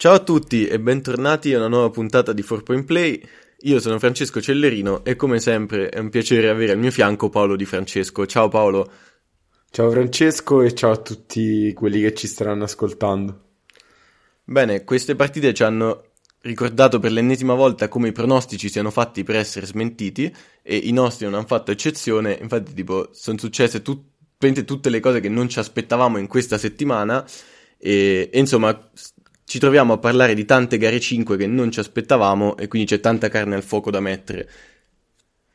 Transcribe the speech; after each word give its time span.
Ciao 0.00 0.14
a 0.14 0.20
tutti 0.20 0.66
e 0.66 0.80
bentornati 0.80 1.52
a 1.52 1.58
una 1.58 1.68
nuova 1.68 1.90
puntata 1.90 2.32
di 2.32 2.40
4Point 2.40 2.86
Play. 2.86 3.22
Io 3.64 3.80
sono 3.80 3.98
Francesco 3.98 4.40
Cellerino 4.40 5.04
e 5.04 5.14
come 5.14 5.40
sempre 5.40 5.90
è 5.90 5.98
un 5.98 6.08
piacere 6.08 6.48
avere 6.48 6.72
al 6.72 6.78
mio 6.78 6.90
fianco 6.90 7.28
Paolo 7.28 7.54
Di 7.54 7.66
Francesco. 7.66 8.24
Ciao 8.24 8.48
Paolo. 8.48 8.90
Ciao 9.70 9.90
Francesco 9.90 10.62
e 10.62 10.72
ciao 10.72 10.92
a 10.92 10.96
tutti 10.96 11.74
quelli 11.74 12.00
che 12.00 12.14
ci 12.14 12.28
staranno 12.28 12.64
ascoltando. 12.64 13.40
Bene, 14.42 14.84
queste 14.84 15.16
partite 15.16 15.52
ci 15.52 15.64
hanno 15.64 16.04
ricordato 16.40 16.98
per 16.98 17.12
l'ennesima 17.12 17.52
volta 17.52 17.88
come 17.88 18.08
i 18.08 18.12
pronostici 18.12 18.70
siano 18.70 18.90
fatti 18.90 19.22
per 19.22 19.36
essere 19.36 19.66
smentiti 19.66 20.34
e 20.62 20.76
i 20.76 20.92
nostri 20.92 21.26
non 21.26 21.34
hanno 21.34 21.46
fatto 21.46 21.72
eccezione, 21.72 22.38
infatti 22.40 22.72
tipo 22.72 23.10
sono 23.12 23.36
successe 23.36 23.82
tut- 23.82 24.64
tutte 24.64 24.88
le 24.88 25.00
cose 25.00 25.20
che 25.20 25.28
non 25.28 25.50
ci 25.50 25.58
aspettavamo 25.58 26.16
in 26.16 26.26
questa 26.26 26.56
settimana 26.56 27.22
e, 27.76 28.30
e 28.32 28.38
insomma 28.38 28.90
ci 29.50 29.58
troviamo 29.58 29.94
a 29.94 29.98
parlare 29.98 30.34
di 30.34 30.44
tante 30.44 30.78
gare 30.78 31.00
5 31.00 31.36
che 31.36 31.48
non 31.48 31.72
ci 31.72 31.80
aspettavamo 31.80 32.56
e 32.56 32.68
quindi 32.68 32.86
c'è 32.86 33.00
tanta 33.00 33.28
carne 33.28 33.56
al 33.56 33.64
fuoco 33.64 33.90
da 33.90 33.98
mettere. 33.98 34.48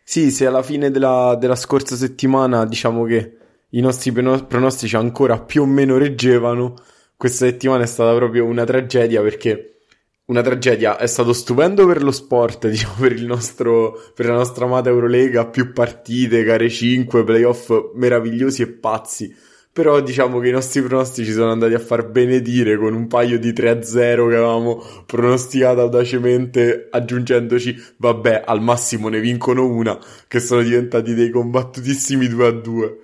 Sì, 0.03 0.31
se 0.31 0.45
alla 0.45 0.63
fine 0.63 0.91
della, 0.91 1.37
della 1.39 1.55
scorsa 1.55 1.95
settimana 1.95 2.65
diciamo 2.65 3.05
che 3.05 3.37
i 3.69 3.79
nostri 3.79 4.11
pronostici 4.11 4.97
ancora 4.97 5.39
più 5.39 5.61
o 5.61 5.65
meno 5.65 5.97
reggevano, 5.97 6.73
questa 7.15 7.45
settimana 7.45 7.83
è 7.83 7.87
stata 7.87 8.13
proprio 8.13 8.43
una 8.43 8.65
tragedia 8.65 9.21
perché 9.21 9.77
una 10.25 10.41
tragedia 10.41 10.97
è 10.97 11.07
stato 11.07 11.31
stupendo 11.31 11.87
per 11.87 12.03
lo 12.03 12.11
sport, 12.11 12.67
diciamo 12.67 12.95
per, 12.99 13.17
nostro, 13.21 13.97
per 14.13 14.25
la 14.25 14.33
nostra 14.33 14.65
amata 14.65 14.89
Eurolega, 14.89 15.45
più 15.45 15.71
partite, 15.71 16.43
gare 16.43 16.69
5, 16.69 17.23
playoff 17.23 17.71
meravigliosi 17.93 18.61
e 18.61 18.67
pazzi 18.67 19.33
però 19.75 19.99
diciamo 19.99 20.39
che 20.39 20.47
i 20.47 20.51
nostri 20.53 20.81
pronostici 20.81 21.33
sono 21.33 21.51
andati 21.51 21.73
a 21.73 21.79
far 21.79 22.07
benedire 22.09 22.77
con 22.77 22.93
un 22.93 23.07
paio 23.07 23.37
di 23.37 23.51
3-0 23.51 24.29
che 24.29 24.35
avevamo 24.35 24.81
pronosticato 25.05 25.81
audacemente, 25.81 26.87
aggiungendoci, 26.89 27.75
vabbè, 27.97 28.43
al 28.45 28.61
massimo 28.61 29.09
ne 29.09 29.19
vincono 29.19 29.67
una, 29.67 29.99
che 30.29 30.39
sono 30.39 30.61
diventati 30.61 31.13
dei 31.13 31.29
combattutissimi 31.29 32.27
2-2. 32.27 32.95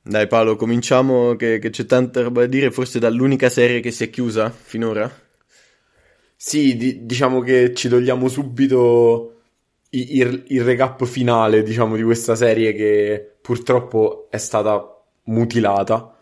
Dai 0.00 0.26
Paolo, 0.28 0.56
cominciamo 0.56 1.36
che, 1.36 1.58
che 1.58 1.68
c'è 1.68 1.84
tanta 1.84 2.22
roba 2.22 2.40
da 2.40 2.46
dire, 2.46 2.70
forse 2.70 2.98
dall'unica 2.98 3.50
serie 3.50 3.80
che 3.80 3.90
si 3.90 4.04
è 4.04 4.08
chiusa 4.08 4.48
finora. 4.48 5.14
Sì, 6.34 6.74
di- 6.74 7.04
diciamo 7.04 7.40
che 7.40 7.74
ci 7.74 7.90
togliamo 7.90 8.28
subito 8.28 9.40
il, 9.90 10.44
il 10.46 10.64
recap 10.64 11.04
finale, 11.04 11.62
diciamo, 11.62 11.96
di 11.96 12.02
questa 12.02 12.34
serie 12.34 12.72
che 12.72 13.34
purtroppo 13.42 14.28
è 14.30 14.38
stata 14.38 14.88
mutilata. 15.24 16.16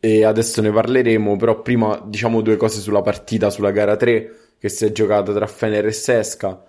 E 0.00 0.24
adesso 0.24 0.60
ne 0.60 0.70
parleremo, 0.70 1.36
però 1.36 1.62
prima 1.62 2.02
diciamo 2.04 2.42
due 2.42 2.56
cose 2.56 2.80
sulla 2.80 3.00
partita, 3.00 3.48
sulla 3.48 3.70
gara 3.70 3.96
3 3.96 4.36
che 4.58 4.68
si 4.68 4.84
è 4.84 4.92
giocata 4.92 5.32
tra 5.32 5.46
Fener 5.46 5.86
e 5.86 5.92
Sesca. 5.92 6.62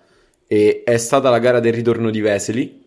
E 0.46 0.82
è 0.84 0.96
stata 0.96 1.28
la 1.28 1.38
gara 1.38 1.60
del 1.60 1.72
ritorno 1.72 2.10
di 2.10 2.20
Vesely 2.20 2.84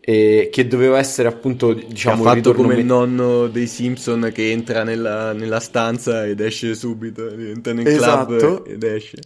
e 0.00 0.48
che 0.50 0.66
doveva 0.66 0.98
essere 0.98 1.28
appunto 1.28 1.74
diciamo 1.74 2.24
ha 2.24 2.34
fatto 2.34 2.54
come 2.54 2.74
me- 2.74 2.80
il 2.80 2.86
nonno 2.86 3.48
dei 3.48 3.66
Simpson 3.66 4.30
che 4.32 4.50
entra 4.50 4.82
nella, 4.82 5.34
nella 5.34 5.60
stanza 5.60 6.24
ed 6.24 6.40
esce 6.40 6.74
subito 6.74 7.28
entra 7.28 7.74
nel 7.74 7.86
esatto. 7.86 8.36
club 8.36 8.66
ed 8.66 8.82
esce. 8.82 9.18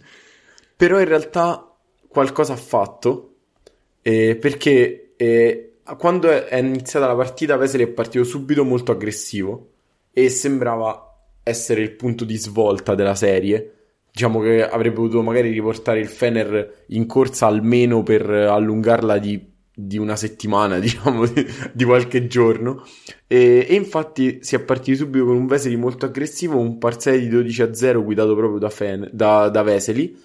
Però 0.75 0.99
in 0.99 1.07
realtà 1.07 1.73
qualcosa 2.07 2.53
ha 2.53 2.57
fatto 2.57 3.35
eh, 4.01 4.35
perché 4.35 5.13
eh, 5.15 5.74
quando 5.97 6.29
è 6.29 6.57
iniziata 6.57 7.05
la 7.05 7.15
partita 7.15 7.57
Vesely 7.57 7.83
è 7.83 7.87
partito 7.87 8.23
subito 8.23 8.63
molto 8.63 8.91
aggressivo 8.91 9.73
e 10.11 10.29
sembrava 10.29 11.05
essere 11.43 11.81
il 11.81 11.91
punto 11.91 12.25
di 12.25 12.37
svolta 12.37 12.95
della 12.95 13.13
serie. 13.13 13.71
Diciamo 14.11 14.39
che 14.39 14.67
avrebbe 14.67 14.95
potuto 14.95 15.21
magari 15.21 15.51
riportare 15.51 15.99
il 15.99 16.07
Fener 16.07 16.85
in 16.87 17.05
corsa 17.05 17.45
almeno 17.45 18.01
per 18.01 18.27
allungarla 18.27 19.19
di, 19.19 19.39
di 19.75 19.97
una 19.97 20.15
settimana, 20.15 20.79
diciamo, 20.79 21.27
di, 21.27 21.45
di 21.71 21.83
qualche 21.83 22.25
giorno. 22.25 22.83
E, 23.27 23.67
e, 23.69 23.75
infatti 23.75 24.39
si 24.41 24.55
è 24.55 24.61
partiti 24.61 24.97
subito 24.97 25.25
con 25.25 25.35
un 25.35 25.45
Vesely 25.45 25.75
molto 25.75 26.05
aggressivo, 26.05 26.57
un 26.57 26.79
parziale 26.79 27.19
di 27.19 27.27
12 27.27 27.61
a 27.61 27.73
0 27.75 28.03
guidato 28.03 28.35
proprio 28.35 28.57
da, 28.57 28.69
Fen, 28.69 29.07
da, 29.11 29.49
da 29.49 29.61
Vesely. 29.61 30.17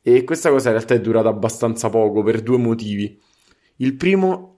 E 0.00 0.22
questa 0.24 0.50
cosa 0.50 0.68
in 0.68 0.74
realtà 0.74 0.94
è 0.94 1.00
durata 1.00 1.28
abbastanza 1.28 1.88
poco 1.88 2.22
per 2.22 2.40
due 2.40 2.58
motivi. 2.58 3.18
Il 3.76 3.94
primo 3.94 4.51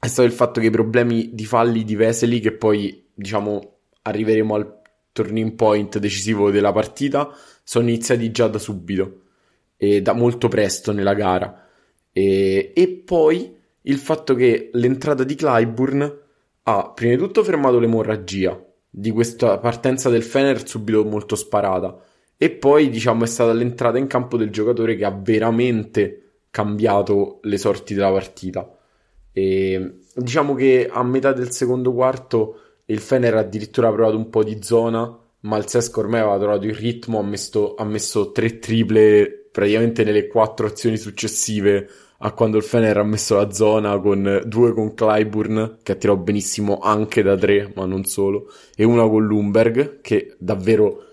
è 0.00 0.06
stato 0.06 0.28
il 0.28 0.34
fatto 0.34 0.60
che 0.60 0.66
i 0.66 0.70
problemi 0.70 1.30
di 1.32 1.44
falli 1.44 1.82
di 1.82 1.96
Vesely, 1.96 2.38
che 2.38 2.52
poi 2.52 3.04
diciamo 3.12 3.78
arriveremo 4.02 4.54
al 4.54 4.80
turning 5.12 5.54
point 5.54 5.98
decisivo 5.98 6.50
della 6.50 6.72
partita, 6.72 7.34
sono 7.64 7.88
iniziati 7.88 8.30
già 8.30 8.46
da 8.46 8.58
subito 8.58 9.22
e 9.76 10.00
da 10.00 10.12
molto 10.12 10.46
presto 10.48 10.92
nella 10.92 11.14
gara. 11.14 11.66
E, 12.12 12.72
e 12.74 12.88
poi 13.04 13.56
il 13.82 13.96
fatto 13.96 14.34
che 14.34 14.70
l'entrata 14.72 15.24
di 15.24 15.34
Clyburn 15.34 16.20
ha 16.62 16.92
prima 16.92 17.14
di 17.14 17.20
tutto 17.20 17.42
fermato 17.42 17.78
l'emorragia 17.80 18.62
di 18.88 19.10
questa 19.10 19.58
partenza 19.58 20.10
del 20.10 20.22
Fener 20.22 20.66
subito 20.66 21.04
molto 21.04 21.34
sparata 21.34 21.98
e 22.36 22.50
poi 22.50 22.88
diciamo 22.88 23.24
è 23.24 23.26
stata 23.26 23.52
l'entrata 23.52 23.98
in 23.98 24.06
campo 24.06 24.36
del 24.36 24.50
giocatore 24.50 24.96
che 24.96 25.04
ha 25.04 25.10
veramente 25.10 26.40
cambiato 26.50 27.40
le 27.42 27.58
sorti 27.58 27.94
della 27.94 28.12
partita 28.12 28.77
e 29.38 29.98
diciamo 30.14 30.54
che 30.54 30.88
a 30.90 31.04
metà 31.04 31.32
del 31.32 31.52
secondo 31.52 31.92
quarto 31.92 32.60
il 32.86 32.98
Fener 32.98 33.36
ha 33.36 33.40
addirittura 33.40 33.92
provato 33.92 34.16
un 34.16 34.30
po' 34.30 34.42
di 34.42 34.58
zona, 34.62 35.16
ma 35.40 35.56
il 35.56 35.68
Sesco 35.68 36.00
ormai 36.00 36.20
aveva 36.20 36.38
trovato 36.38 36.66
il 36.66 36.74
ritmo, 36.74 37.20
ha 37.20 37.22
messo, 37.22 37.76
ha 37.76 37.84
messo 37.84 38.32
tre 38.32 38.58
triple 38.58 39.48
praticamente 39.52 40.02
nelle 40.02 40.26
quattro 40.26 40.66
azioni 40.66 40.96
successive 40.96 41.88
a 42.18 42.32
quando 42.32 42.56
il 42.56 42.64
Fener 42.64 42.96
ha 42.96 43.04
messo 43.04 43.36
la 43.36 43.52
zona 43.52 43.96
con 44.00 44.42
due 44.44 44.72
con 44.72 44.92
Clyburn 44.92 45.78
che 45.84 45.92
ha 45.92 45.94
tirato 45.94 46.18
benissimo 46.18 46.78
anche 46.78 47.22
da 47.22 47.36
tre 47.36 47.70
ma 47.76 47.86
non 47.86 48.04
solo 48.04 48.50
e 48.74 48.82
una 48.82 49.08
con 49.08 49.24
Lumberg 49.24 50.00
che 50.00 50.34
davvero 50.38 51.04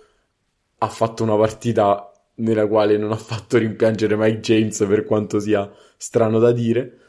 ha 0.80 0.88
fatto 0.88 1.22
una 1.22 1.38
partita 1.38 2.12
nella 2.38 2.66
quale 2.66 2.98
non 2.98 3.12
ha 3.12 3.18
fatto 3.18 3.60
rimpiangere 3.60 4.16
Mike 4.18 4.40
James 4.40 4.84
per 4.88 5.06
quanto 5.06 5.40
sia 5.40 5.72
strano 5.96 6.40
da 6.40 6.52
dire 6.52 7.05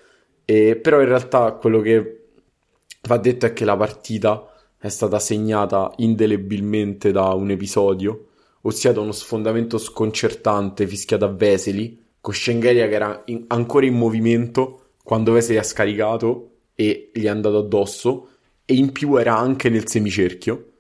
e, 0.47 0.77
però 0.77 1.01
in 1.01 1.09
realtà 1.09 1.53
quello 1.53 1.81
che 1.81 2.29
va 3.03 3.19
detto 3.19 3.47
è 3.47 3.53
che 3.53 3.65
la 3.65 3.77
partita 3.77 4.51
è 4.79 4.89
stata 4.89 5.19
segnata 5.19 5.93
indelebilmente 5.97 7.11
da 7.11 7.34
un 7.34 7.51
episodio, 7.51 8.29
ossia 8.62 8.93
da 8.93 9.01
uno 9.01 9.12
sfondamento 9.12 9.77
sconcertante 9.77 10.87
fischiato 10.87 11.25
a 11.25 11.33
Vesely, 11.33 12.01
con 12.21 12.33
Schengelia 12.33 12.87
che 12.87 12.95
era 12.95 13.23
in, 13.27 13.45
ancora 13.49 13.87
in 13.87 13.95
movimento 13.95 14.91
quando 15.03 15.33
Vesely 15.33 15.59
ha 15.59 15.65
scaricato 15.65 16.51
e 16.77 17.11
gli 17.12 17.25
è 17.25 17.29
andato 17.29 17.59
addosso, 17.59 18.29
e 18.65 18.75
in 18.75 18.93
più 18.93 19.17
era 19.17 19.37
anche 19.37 19.69
nel 19.69 19.89
semicerchio. 19.89 20.71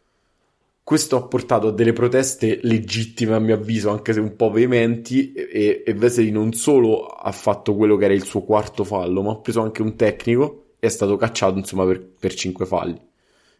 Questo 0.86 1.16
ha 1.16 1.22
portato 1.22 1.66
a 1.66 1.72
delle 1.72 1.92
proteste 1.92 2.60
legittime, 2.62 3.34
a 3.34 3.40
mio 3.40 3.56
avviso, 3.56 3.90
anche 3.90 4.12
se 4.12 4.20
un 4.20 4.36
po' 4.36 4.52
veementi, 4.52 5.32
e, 5.32 5.82
e 5.84 5.94
Vesely 5.94 6.30
non 6.30 6.52
solo 6.52 7.06
ha 7.06 7.32
fatto 7.32 7.74
quello 7.74 7.96
che 7.96 8.04
era 8.04 8.14
il 8.14 8.22
suo 8.22 8.44
quarto 8.44 8.84
fallo, 8.84 9.20
ma 9.20 9.32
ha 9.32 9.36
preso 9.38 9.62
anche 9.62 9.82
un 9.82 9.96
tecnico 9.96 10.74
e 10.78 10.86
è 10.86 10.88
stato 10.88 11.16
cacciato, 11.16 11.58
insomma, 11.58 11.84
per, 11.86 12.06
per 12.06 12.32
5 12.32 12.66
falli. 12.66 13.00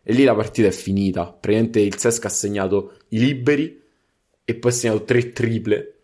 E 0.05 0.13
lì 0.13 0.23
la 0.23 0.37
partita 0.37 0.69
è 0.69 0.71
finita. 0.71 1.25
Praticamente 1.25 1.81
il 1.81 1.99
Sesca 1.99 2.29
ha 2.29 2.31
segnato 2.31 2.93
i 3.09 3.19
liberi 3.19 3.83
e 4.45 4.55
poi 4.55 4.71
ha 4.71 4.75
segnato 4.75 5.03
tre 5.03 5.33
triple. 5.33 5.95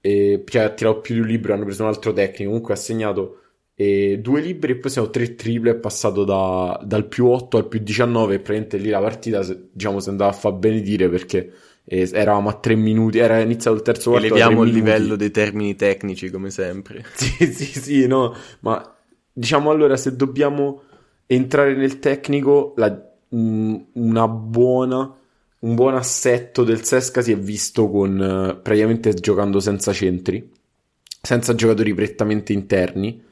E, 0.00 0.44
cioè 0.46 0.62
ha 0.62 0.70
tirato 0.70 1.00
più 1.00 1.14
di 1.14 1.20
un 1.20 1.26
libro, 1.26 1.52
hanno 1.52 1.64
preso 1.64 1.82
un 1.82 1.88
altro 1.88 2.12
tecnico. 2.12 2.50
Comunque 2.50 2.74
ha 2.74 2.76
segnato 2.76 3.40
e 3.80 4.18
due 4.18 4.40
libri 4.40 4.72
e 4.72 4.76
poi 4.76 4.90
siamo 4.90 5.08
tre 5.08 5.36
triple 5.36 5.70
è 5.70 5.76
passato 5.76 6.24
da, 6.24 6.80
dal 6.84 7.06
più 7.06 7.28
8 7.28 7.58
al 7.58 7.68
più 7.68 7.78
19 7.78 8.34
e 8.34 8.38
praticamente 8.38 8.76
lì 8.76 8.88
la 8.88 8.98
partita 8.98 9.40
diciamo 9.70 10.00
si 10.00 10.08
andava 10.08 10.32
a 10.32 10.34
far 10.34 10.54
benedire 10.54 11.08
perché 11.08 11.52
eh, 11.84 12.10
eravamo 12.12 12.48
a 12.48 12.54
tre 12.54 12.74
minuti 12.74 13.18
era 13.18 13.38
iniziato 13.38 13.76
il 13.76 13.84
terzo 13.84 14.10
quarto 14.10 14.26
eleviamo 14.26 14.64
il 14.64 14.72
livello 14.72 15.14
dei 15.14 15.30
termini 15.30 15.76
tecnici 15.76 16.28
come 16.28 16.50
sempre. 16.50 17.04
Sì 17.14 17.52
sì 17.52 17.66
sì 17.66 18.06
no 18.08 18.34
ma 18.62 18.96
diciamo 19.32 19.70
allora 19.70 19.96
se 19.96 20.16
dobbiamo 20.16 20.82
entrare 21.26 21.76
nel 21.76 22.00
tecnico 22.00 22.74
la, 22.78 23.00
mh, 23.28 23.76
una 23.92 24.26
buona 24.26 25.16
un 25.60 25.74
buon 25.76 25.94
assetto 25.94 26.64
del 26.64 26.82
Sesca 26.82 27.22
si 27.22 27.30
è 27.30 27.38
visto 27.38 27.88
con 27.88 28.18
uh, 28.18 28.60
praticamente 28.60 29.14
giocando 29.14 29.60
senza 29.60 29.92
centri 29.92 30.50
senza 31.22 31.54
giocatori 31.54 31.94
prettamente 31.94 32.52
interni 32.52 33.26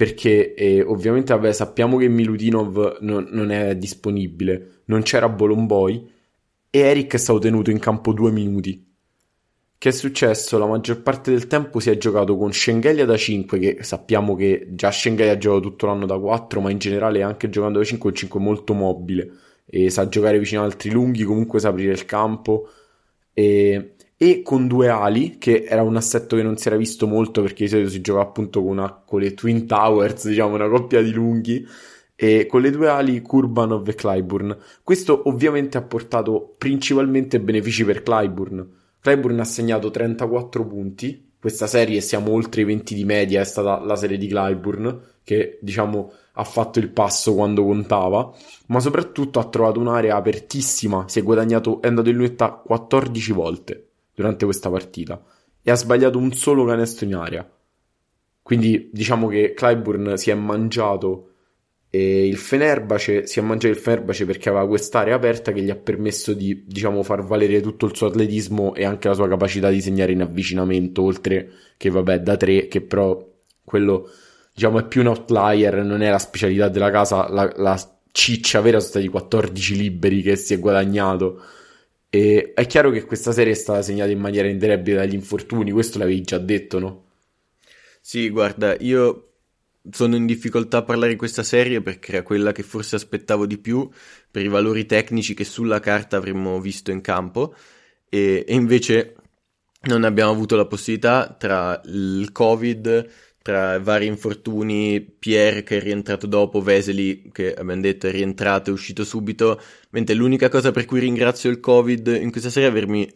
perché 0.00 0.54
eh, 0.54 0.80
ovviamente 0.80 1.34
vabbè, 1.34 1.52
sappiamo 1.52 1.98
che 1.98 2.08
Milutinov 2.08 3.00
non, 3.00 3.28
non, 3.32 3.50
è 3.50 3.76
disponibile, 3.76 4.80
non 4.86 5.02
c'era 5.02 5.28
Bolomboy 5.28 6.10
e 6.70 6.78
Eric 6.78 7.12
è 7.12 7.18
stato 7.18 7.38
tenuto 7.38 7.70
in 7.70 7.78
campo 7.78 8.14
due 8.14 8.30
minuti. 8.30 8.82
Che 9.76 9.88
è 9.90 9.92
successo? 9.92 10.56
La 10.56 10.64
maggior 10.64 11.02
parte 11.02 11.30
del 11.30 11.46
tempo 11.46 11.80
si 11.80 11.90
è 11.90 11.98
giocato 11.98 12.38
con 12.38 12.50
Schengelia 12.50 13.04
da 13.04 13.14
5, 13.14 13.58
che 13.58 13.82
sappiamo 13.82 14.34
che 14.34 14.68
già 14.70 14.90
Schengelia 14.90 15.32
ha 15.32 15.36
giocato 15.36 15.60
tutto 15.68 15.84
l'anno 15.84 16.06
da 16.06 16.18
4, 16.18 16.62
ma 16.62 16.70
in 16.70 16.78
generale 16.78 17.20
anche 17.20 17.50
giocando 17.50 17.78
da 17.78 17.84
5 17.84 18.08
è 18.08 18.12
un 18.12 18.18
5 18.18 18.40
molto 18.40 18.72
mobile 18.72 19.30
e 19.66 19.90
sa 19.90 20.08
giocare 20.08 20.38
vicino 20.38 20.62
ad 20.62 20.70
altri 20.70 20.88
lunghi, 20.88 21.24
comunque 21.24 21.60
sa 21.60 21.68
aprire 21.68 21.92
il 21.92 22.06
campo 22.06 22.70
e, 23.34 23.96
e 24.22 24.42
con 24.42 24.68
due 24.68 24.88
ali, 24.88 25.38
che 25.38 25.64
era 25.66 25.80
un 25.80 25.96
assetto 25.96 26.36
che 26.36 26.42
non 26.42 26.58
si 26.58 26.68
era 26.68 26.76
visto 26.76 27.06
molto 27.06 27.40
perché 27.40 27.64
di 27.64 27.70
solito 27.70 27.88
si 27.88 28.02
giocava 28.02 28.26
appunto 28.26 28.60
con, 28.60 28.72
una, 28.72 28.92
con 28.92 29.18
le 29.18 29.32
Twin 29.32 29.66
Towers, 29.66 30.28
diciamo 30.28 30.56
una 30.56 30.68
coppia 30.68 31.00
di 31.00 31.10
lunghi, 31.10 31.66
e 32.14 32.44
con 32.44 32.60
le 32.60 32.70
due 32.70 32.90
ali 32.90 33.22
Kurbanov 33.22 33.88
e 33.88 33.94
Clyburn. 33.94 34.58
Questo 34.82 35.22
ovviamente 35.26 35.78
ha 35.78 35.82
portato 35.82 36.54
principalmente 36.58 37.40
benefici 37.40 37.82
per 37.82 38.02
Clyburn. 38.02 38.70
Clyburn 39.00 39.40
ha 39.40 39.44
segnato 39.44 39.90
34 39.90 40.66
punti, 40.66 41.30
questa 41.40 41.66
serie 41.66 42.02
siamo 42.02 42.32
oltre 42.32 42.60
i 42.60 42.64
20 42.64 42.94
di 42.94 43.06
media, 43.06 43.40
è 43.40 43.44
stata 43.44 43.82
la 43.82 43.96
serie 43.96 44.18
di 44.18 44.26
Clyburn, 44.26 45.00
che 45.24 45.58
diciamo 45.62 46.12
ha 46.34 46.44
fatto 46.44 46.78
il 46.78 46.90
passo 46.90 47.32
quando 47.32 47.64
contava, 47.64 48.30
ma 48.66 48.80
soprattutto 48.80 49.38
ha 49.38 49.48
trovato 49.48 49.80
un'area 49.80 50.14
apertissima, 50.14 51.06
si 51.08 51.20
è 51.20 51.22
guadagnato, 51.22 51.80
è 51.80 51.86
andato 51.86 52.10
in 52.10 52.16
lunetta 52.16 52.50
14 52.50 53.32
volte 53.32 53.84
durante 54.20 54.44
questa 54.44 54.68
partita 54.68 55.22
e 55.62 55.70
ha 55.70 55.74
sbagliato 55.74 56.18
un 56.18 56.32
solo 56.32 56.66
canestro 56.66 57.06
in 57.06 57.14
area. 57.14 57.50
Quindi 58.42 58.90
diciamo 58.92 59.28
che 59.28 59.54
Clyburn 59.54 60.16
si 60.16 60.30
è 60.30 60.34
mangiato 60.34 61.26
e 61.88 62.26
il 62.26 62.36
Fenerbace 62.36 63.26
si 63.26 63.38
è 63.38 63.42
mangiato 63.42 63.74
il 63.74 63.80
Fenerbace 63.80 64.24
perché 64.24 64.48
aveva 64.48 64.66
quest'area 64.66 65.14
aperta 65.16 65.52
che 65.52 65.62
gli 65.62 65.70
ha 65.70 65.76
permesso 65.76 66.34
di, 66.34 66.64
diciamo, 66.66 67.02
far 67.02 67.24
valere 67.24 67.60
tutto 67.60 67.86
il 67.86 67.96
suo 67.96 68.06
atletismo 68.08 68.74
e 68.74 68.84
anche 68.84 69.08
la 69.08 69.14
sua 69.14 69.26
capacità 69.26 69.70
di 69.70 69.80
segnare 69.80 70.12
in 70.12 70.22
avvicinamento, 70.22 71.02
oltre 71.02 71.50
che, 71.76 71.90
vabbè, 71.90 72.20
da 72.20 72.36
tre, 72.36 72.68
che 72.68 72.80
però 72.80 73.26
quello, 73.64 74.08
diciamo, 74.54 74.78
è 74.78 74.86
più 74.86 75.00
un 75.00 75.08
outlier, 75.08 75.82
non 75.82 76.02
è 76.02 76.10
la 76.10 76.18
specialità 76.18 76.68
della 76.68 76.90
casa, 76.90 77.28
la, 77.28 77.52
la 77.56 77.76
ciccia 78.12 78.60
vera 78.60 78.78
sono 78.78 78.90
stati 78.90 79.08
14 79.08 79.76
liberi 79.76 80.22
che 80.22 80.36
si 80.36 80.54
è 80.54 80.58
guadagnato. 80.58 81.42
E 82.10 82.52
è 82.54 82.66
chiaro 82.66 82.90
che 82.90 83.04
questa 83.04 83.32
serie 83.32 83.52
è 83.52 83.56
stata 83.56 83.82
segnata 83.82 84.10
in 84.10 84.18
maniera 84.18 84.48
indelebile 84.48 84.96
dagli 84.96 85.14
infortuni, 85.14 85.70
questo 85.70 85.98
l'avevi 85.98 86.22
già 86.22 86.38
detto, 86.38 86.78
no? 86.80 87.04
Sì, 88.00 88.30
guarda, 88.30 88.76
io 88.80 89.30
sono 89.90 90.16
in 90.16 90.26
difficoltà 90.26 90.78
a 90.78 90.82
parlare 90.82 91.12
di 91.12 91.18
questa 91.18 91.42
serie 91.42 91.80
perché 91.82 92.12
era 92.12 92.22
quella 92.22 92.52
che 92.52 92.62
forse 92.62 92.96
aspettavo 92.96 93.46
di 93.46 93.58
più 93.58 93.88
per 94.30 94.44
i 94.44 94.48
valori 94.48 94.86
tecnici 94.86 95.34
che 95.34 95.44
sulla 95.44 95.80
carta 95.80 96.16
avremmo 96.16 96.60
visto 96.60 96.90
in 96.90 97.00
campo 97.00 97.54
e, 98.08 98.44
e 98.46 98.54
invece 98.54 99.14
non 99.82 100.04
abbiamo 100.04 100.32
avuto 100.32 100.56
la 100.56 100.66
possibilità 100.66 101.34
tra 101.38 101.80
il 101.86 102.30
covid 102.32 103.10
tra 103.50 103.80
vari 103.80 104.06
infortuni, 104.06 105.00
Pierre 105.00 105.64
che 105.64 105.78
è 105.78 105.80
rientrato 105.80 106.28
dopo, 106.28 106.60
Vesely 106.60 107.30
che 107.32 107.52
abbiamo 107.52 107.80
detto 107.80 108.06
è 108.06 108.12
rientrato, 108.12 108.70
è 108.70 108.72
uscito 108.72 109.02
subito, 109.02 109.60
mentre 109.90 110.14
l'unica 110.14 110.48
cosa 110.48 110.70
per 110.70 110.84
cui 110.84 111.00
ringrazio 111.00 111.50
il 111.50 111.58
Covid 111.58 112.06
in 112.20 112.30
questa 112.30 112.48
serie 112.48 112.68
è 112.68 112.70
avermi, 112.70 113.10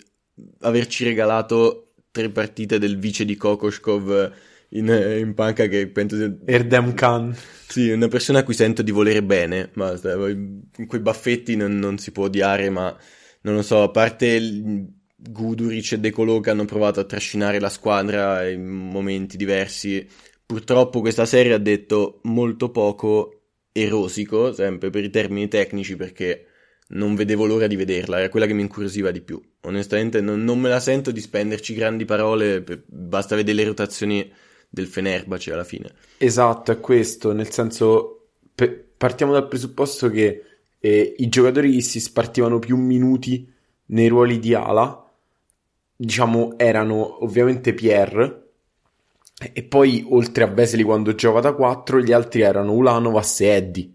averci 0.63 1.05
regalato 1.05 1.93
tre 2.11 2.31
partite 2.31 2.81
del 2.81 2.99
vice 2.99 3.25
di 3.25 3.37
Kokoshkov 3.37 4.33
in, 4.71 4.89
in 5.21 5.35
panca 5.35 5.67
che 5.69 5.87
penso 5.87 6.17
sia... 6.17 6.37
Erdem 6.45 6.95
Khan. 6.95 7.37
Sì, 7.69 7.91
una 7.91 8.09
persona 8.09 8.41
a 8.41 8.43
cui 8.43 8.55
sento 8.55 8.83
di 8.83 8.91
volere 8.91 9.23
bene, 9.23 9.71
ma 9.75 9.97
con 10.01 10.87
quei 10.89 11.01
baffetti 11.01 11.55
non, 11.55 11.79
non 11.79 11.99
si 11.99 12.11
può 12.11 12.25
odiare, 12.25 12.71
ma 12.71 12.97
non 13.43 13.55
lo 13.55 13.63
so, 13.63 13.85
a 13.85 13.91
parte 13.91 14.41
Guduric 15.31 15.93
e 15.93 15.99
De 15.99 16.11
Colò 16.11 16.41
che 16.41 16.51
hanno 16.51 16.65
provato 16.65 17.01
a 17.01 17.05
trascinare 17.05 17.61
la 17.61 17.69
squadra 17.69 18.49
in 18.49 18.67
momenti 18.67 19.37
diversi, 19.37 20.07
purtroppo 20.45 21.01
questa 21.01 21.27
serie 21.27 21.55
ha 21.55 21.59
detto 21.59 22.21
molto 22.25 22.71
poco 22.71 23.41
e 23.73 23.89
rosico, 23.89 24.53
sempre 24.53 24.91
per 24.91 25.05
i 25.05 25.11
termini 25.11 25.49
tecnici, 25.49 25.97
perché 25.97 26.47
non 26.89 27.15
vedevo 27.15 27.47
l'ora 27.47 27.67
di 27.67 27.77
vederla, 27.77 28.19
era 28.19 28.29
quella 28.29 28.47
che 28.47 28.53
mi 28.53 28.63
incuriosiva 28.63 29.11
di 29.11 29.21
più. 29.21 29.41
Onestamente 29.63 30.21
non, 30.21 30.45
non 30.45 30.61
me 30.61 30.69
la 30.69 30.81
sento 30.81 31.11
di 31.11 31.21
spenderci 31.21 31.75
grandi 31.75 32.05
parole, 32.05 32.63
basta 32.87 33.35
vedere 33.35 33.59
le 33.59 33.65
rotazioni 33.65 34.31
del 34.69 34.87
Fenerbahce 34.87 35.53
alla 35.53 35.65
fine. 35.65 35.93
Esatto, 36.19 36.71
è 36.73 36.81
questo, 36.81 37.33
nel 37.33 37.51
senso 37.51 38.29
pe- 38.55 38.93
partiamo 38.97 39.33
dal 39.33 39.49
presupposto 39.49 40.11
che 40.11 40.43
eh, 40.79 41.15
i 41.17 41.29
giocatori 41.29 41.81
si 41.81 41.99
spartivano 41.99 42.59
più 42.59 42.77
minuti 42.77 43.51
nei 43.87 44.09
ruoli 44.09 44.39
di 44.39 44.55
ala, 44.55 45.04
diciamo, 45.97 46.55
erano 46.59 47.25
ovviamente 47.25 47.75
Pierre 47.75 48.43
e 49.53 49.63
poi 49.65 50.05
oltre 50.09 50.45
a 50.45 50.47
Vesely 50.47 50.83
quando 50.83 51.15
gioca 51.15 51.41
da 51.41 51.53
4, 51.53 52.01
gli 52.01 52.13
altri 52.13 52.43
erano 52.43 52.73
Ulanovas 52.73 53.41
e 53.41 53.47
Eddie. 53.47 53.93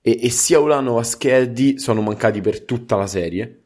E, 0.00 0.18
e 0.20 0.30
sia 0.30 0.60
Ulanovas 0.60 1.16
che 1.16 1.34
Eddie 1.34 1.78
sono 1.78 2.02
mancati 2.02 2.40
per 2.40 2.62
tutta 2.62 2.96
la 2.96 3.06
serie. 3.06 3.60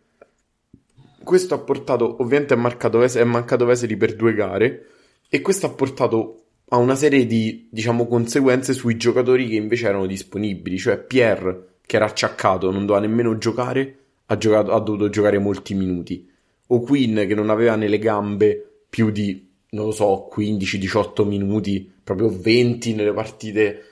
Questo 1.23 1.55
ha 1.55 1.59
portato, 1.59 2.23
ovviamente 2.23 2.55
è, 2.55 2.57
marcato, 2.57 3.03
è 3.03 3.25
mancato 3.25 3.67
Vesely 3.67 3.97
per 3.97 4.15
due 4.15 4.35
gare, 4.35 4.87
e 5.29 5.41
questo 5.43 5.67
ha 5.67 5.71
portato 5.71 6.45
a 6.69 6.77
una 6.77 6.95
serie 6.95 7.27
di, 7.27 7.69
diciamo, 7.71 8.07
conseguenze 8.07 8.73
sui 8.73 8.97
giocatori 8.97 9.49
che 9.49 9.57
invece 9.57 9.89
erano 9.89 10.07
disponibili. 10.07 10.79
Cioè 10.79 10.99
Pierre, 10.99 11.79
che 11.85 11.97
era 11.97 12.07
acciaccato, 12.07 12.71
non 12.71 12.87
doveva 12.87 13.07
nemmeno 13.07 13.37
giocare, 13.37 13.99
ha, 14.27 14.37
giocato, 14.39 14.73
ha 14.73 14.81
dovuto 14.81 15.09
giocare 15.11 15.39
molti 15.39 15.75
minuti. 15.75 16.31
O 16.69 16.81
Queen, 16.81 17.27
che 17.27 17.35
non 17.35 17.51
aveva 17.51 17.77
nelle 17.77 17.99
gambe 17.99 18.83
più 18.89 19.11
di, 19.11 19.49
non 19.71 19.87
lo 19.87 19.93
so, 19.93 20.29
15-18 20.35 21.27
minuti, 21.27 21.91
proprio 22.03 22.29
20 22.29 22.95
nelle 22.95 23.13
partite, 23.13 23.83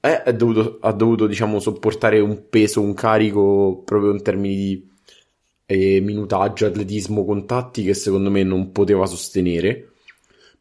eh, 0.00 0.32
dovuto, 0.34 0.78
ha 0.80 0.92
dovuto, 0.92 1.26
diciamo, 1.26 1.58
sopportare 1.58 2.20
un 2.20 2.48
peso, 2.48 2.80
un 2.80 2.94
carico 2.94 3.82
proprio 3.84 4.12
in 4.12 4.22
termini 4.22 4.54
di 4.54 4.88
eh, 5.66 6.00
minutaggio, 6.00 6.66
atletismo, 6.66 7.24
contatti 7.24 7.82
che 7.82 7.94
secondo 7.94 8.30
me 8.30 8.42
non 8.42 8.70
poteva 8.72 9.06
sostenere. 9.06 9.92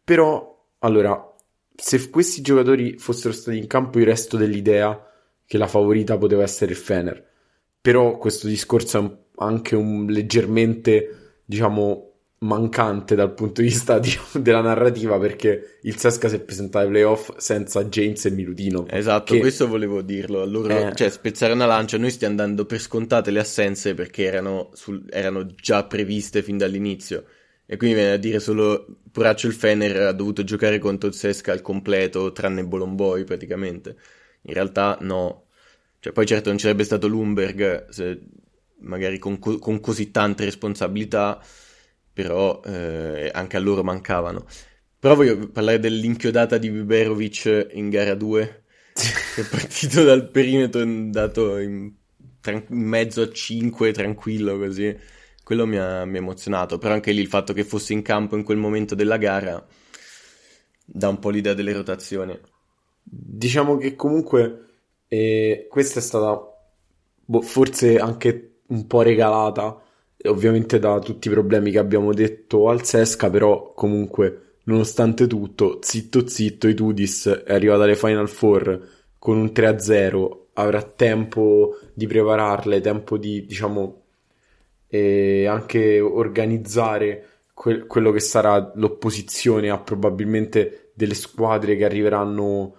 Però, 0.04 0.66
allora, 0.80 1.34
se 1.75 2.10
questi 2.10 2.42
giocatori 2.42 2.98
fossero 2.98 3.34
stati 3.34 3.58
in 3.58 3.68
campo, 3.68 4.00
io 4.00 4.06
resto 4.06 4.38
dell'idea 4.38 5.12
che 5.46 5.58
la 5.58 5.68
favorita 5.68 6.18
poteva 6.18 6.44
essere 6.44 6.72
il 6.72 6.78
Fener. 6.78 7.31
Però 7.81 8.18
questo 8.18 8.48
discorso 8.48 8.98
è 8.98 9.18
anche 9.44 9.75
un 9.75 10.06
leggermente, 10.06 11.23
diciamo, 11.45 12.13
mancante 12.44 13.16
dal 13.16 13.34
punto 13.34 13.62
di 13.62 13.68
vista 13.68 13.98
diciamo, 14.00 14.42
della 14.44 14.62
narrativa 14.62 15.18
perché 15.18 15.79
il 15.82 15.98
Sesca 15.98 16.27
si 16.29 16.36
è 16.36 16.39
presentato 16.39 16.86
ai 16.86 16.91
playoff 16.91 17.32
senza 17.38 17.84
James 17.86 18.24
e 18.25 18.32
Milutino. 18.32 18.86
Esatto, 18.88 19.34
che... 19.34 19.39
questo 19.39 19.67
volevo 19.67 20.01
dirlo. 20.01 20.41
Allora, 20.41 20.89
eh... 20.89 20.96
cioè, 20.96 21.10
spezzare 21.10 21.53
una 21.53 21.65
lancia, 21.65 21.98
noi 21.98 22.12
stiamo 22.12 22.36
dando 22.36 22.65
per 22.65 22.79
scontate 22.79 23.32
le 23.32 23.39
assenze 23.39 23.94
perché 23.94 24.24
erano, 24.24 24.70
sul... 24.74 25.06
erano 25.10 25.46
già 25.56 25.84
previste 25.86 26.44
fin 26.44 26.58
dall'inizio. 26.58 27.25
E 27.65 27.77
quindi 27.77 27.96
viene 27.96 28.13
a 28.13 28.17
dire 28.17 28.39
solo 28.39 28.86
Poraccio 29.10 29.48
il 29.48 29.53
Fener 29.53 29.96
ha 30.08 30.12
dovuto 30.12 30.44
giocare 30.44 30.79
contro 30.79 31.08
il 31.08 31.15
Sesca 31.15 31.53
al 31.53 31.62
completo, 31.62 32.32
tranne 32.32 32.65
Bolomboi 32.65 33.24
praticamente. 33.24 33.96
In 34.41 34.53
realtà 34.53 34.98
no. 35.01 35.46
Cioè, 36.00 36.12
poi 36.12 36.25
certo 36.25 36.50
non 36.50 36.58
ci 36.58 36.65
sarebbe 36.65 36.84
stato 36.84 37.08
Lumberg, 37.08 37.88
se, 37.88 38.20
magari 38.84 39.18
con, 39.20 39.40
co- 39.40 39.60
con, 39.60 39.80
così 39.80 40.12
tante 40.12 40.46
responsabilità, 40.46 41.42
però 42.12 42.62
eh, 42.66 43.30
anche 43.34 43.58
a 43.58 43.60
loro 43.60 43.84
mancavano. 43.84 44.46
Però 45.00 45.16
voglio 45.16 45.50
parlare 45.50 45.80
dell'inchiodata 45.80 46.58
di 46.58 46.70
Viberovic 46.70 47.70
in 47.74 47.90
gara 47.90 48.16
2, 48.16 48.63
che 49.36 49.42
è 49.42 49.46
partito 49.50 50.04
dal 50.04 50.30
perimetro 50.30 50.80
è 50.82 50.84
andato 50.84 51.58
in, 51.58 51.92
in 52.46 52.63
mezzo 52.70 53.22
a 53.22 53.32
5, 53.32 53.92
tranquillo 53.92 54.58
così 54.58 54.96
quello 55.44 55.68
mi 55.68 55.78
ha, 55.78 56.06
mi 56.06 56.18
ha, 56.18 56.22
emozionato, 56.22 56.78
però 56.78 56.94
anche 56.94 57.12
lì 57.12 57.20
il 57.20 57.28
fatto 57.28 57.54
che 57.54 57.66
fosse 57.66 57.94
in 57.94 58.02
campo 58.02 58.38
in 58.38 58.44
quel 58.44 58.58
momento 58.58 58.96
della 58.96 59.18
gara 59.18 59.63
dà 60.86 61.10
un 61.10 61.20
po' 61.20 61.30
l'idea 61.30 61.54
delle 61.54 61.74
rotazioni. 61.74 62.40
Diciamo 63.04 63.78
che 63.78 63.96
comunque 63.96 64.66
eh, 65.08 65.68
questa 65.70 66.00
è 66.00 66.02
stata 66.02 66.42
boh, 67.25 67.42
forse 67.42 67.98
anche 67.98 68.52
un 68.74 68.88
po' 68.88 69.01
regalata, 69.01 69.80
ovviamente 70.25 70.80
da 70.80 71.00
tutti 71.00 71.27
i 71.27 71.32
problemi 71.32 71.72
che 71.72 71.80
abbiamo 71.80 72.13
detto 72.13 72.70
al 72.70 72.84
Sesca, 72.84 73.30
però 73.30 73.74
comunque 73.74 74.58
nonostante 74.63 75.27
tutto, 75.27 75.80
zitto 75.82 76.27
zitto, 76.27 76.68
i 76.68 76.74
Tudis 76.74 77.27
è 77.46 77.53
arrivata 77.53 77.84
alle 77.84 77.96
Final 77.96 78.30
Four 78.30 78.89
con 79.20 79.38
un 79.38 79.51
3-0, 79.53 80.38
avrà 80.53 80.82
tempo 80.82 81.77
di 81.94 82.08
prepararle, 82.08 82.82
tempo 82.82 83.18
di, 83.18 83.46
diciamo, 83.46 84.01
e 84.88 85.46
anche 85.48 86.00
organizzare 86.00 87.27
que- 87.53 87.86
quello 87.86 88.12
che 88.12 88.20
sarà 88.20 88.72
l'opposizione 88.75 89.70
a 89.70 89.80
probabilmente 89.80 90.92
delle 90.94 91.15
squadre 91.15 91.75
che 91.75 91.86
arriveranno 91.86 92.75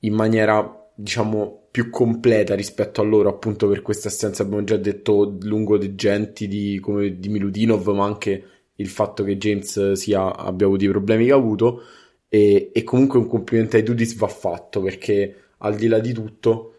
in 0.00 0.14
maniera 0.14 0.90
diciamo 0.94 1.63
più 1.74 1.90
completa 1.90 2.54
rispetto 2.54 3.00
a 3.00 3.04
loro 3.04 3.28
appunto 3.28 3.66
per 3.66 3.82
questa 3.82 4.06
assenza 4.06 4.44
abbiamo 4.44 4.62
già 4.62 4.76
detto 4.76 5.36
lungo 5.40 5.76
dei 5.76 5.96
genti 5.96 6.46
di, 6.46 6.78
come 6.80 7.18
di 7.18 7.28
Miludinov 7.28 7.88
ma 7.88 8.04
anche 8.04 8.44
il 8.76 8.86
fatto 8.86 9.24
che 9.24 9.36
James 9.36 9.90
sia, 9.94 10.36
abbia 10.36 10.66
avuto 10.66 10.84
i 10.84 10.88
problemi 10.88 11.24
che 11.26 11.32
ha 11.32 11.34
avuto. 11.34 11.82
E, 12.28 12.70
e 12.72 12.84
comunque 12.84 13.18
un 13.18 13.26
complimento 13.26 13.74
ai 13.74 13.82
Dudis 13.82 14.14
va 14.14 14.28
fatto 14.28 14.82
perché 14.82 15.34
al 15.58 15.74
di 15.74 15.88
là 15.88 15.98
di 15.98 16.12
tutto 16.12 16.74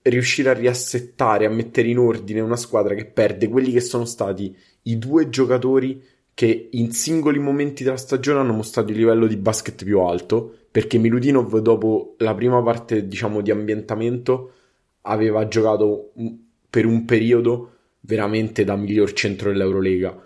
riuscire 0.00 0.48
a 0.48 0.54
riassettare, 0.54 1.44
a 1.44 1.50
mettere 1.50 1.88
in 1.88 1.98
ordine 1.98 2.40
una 2.40 2.56
squadra 2.56 2.94
che 2.94 3.04
perde 3.04 3.50
quelli 3.50 3.70
che 3.70 3.80
sono 3.80 4.06
stati 4.06 4.56
i 4.84 4.96
due 4.96 5.28
giocatori 5.28 6.02
che 6.34 6.68
in 6.72 6.92
singoli 6.92 7.38
momenti 7.38 7.84
della 7.84 7.96
stagione 7.96 8.40
hanno 8.40 8.52
mostrato 8.52 8.90
il 8.90 8.98
livello 8.98 9.26
di 9.26 9.36
basket 9.36 9.84
più 9.84 10.00
alto, 10.00 10.52
perché 10.70 10.98
Miludinov 10.98 11.56
dopo 11.58 12.16
la 12.18 12.34
prima 12.34 12.60
parte, 12.62 13.06
diciamo, 13.06 13.40
di 13.40 13.52
ambientamento 13.52 14.52
aveva 15.02 15.46
giocato 15.46 16.12
per 16.68 16.86
un 16.86 17.04
periodo 17.04 17.70
veramente 18.00 18.64
da 18.64 18.74
miglior 18.74 19.12
centro 19.12 19.50
dell'Eurolega. 19.50 20.20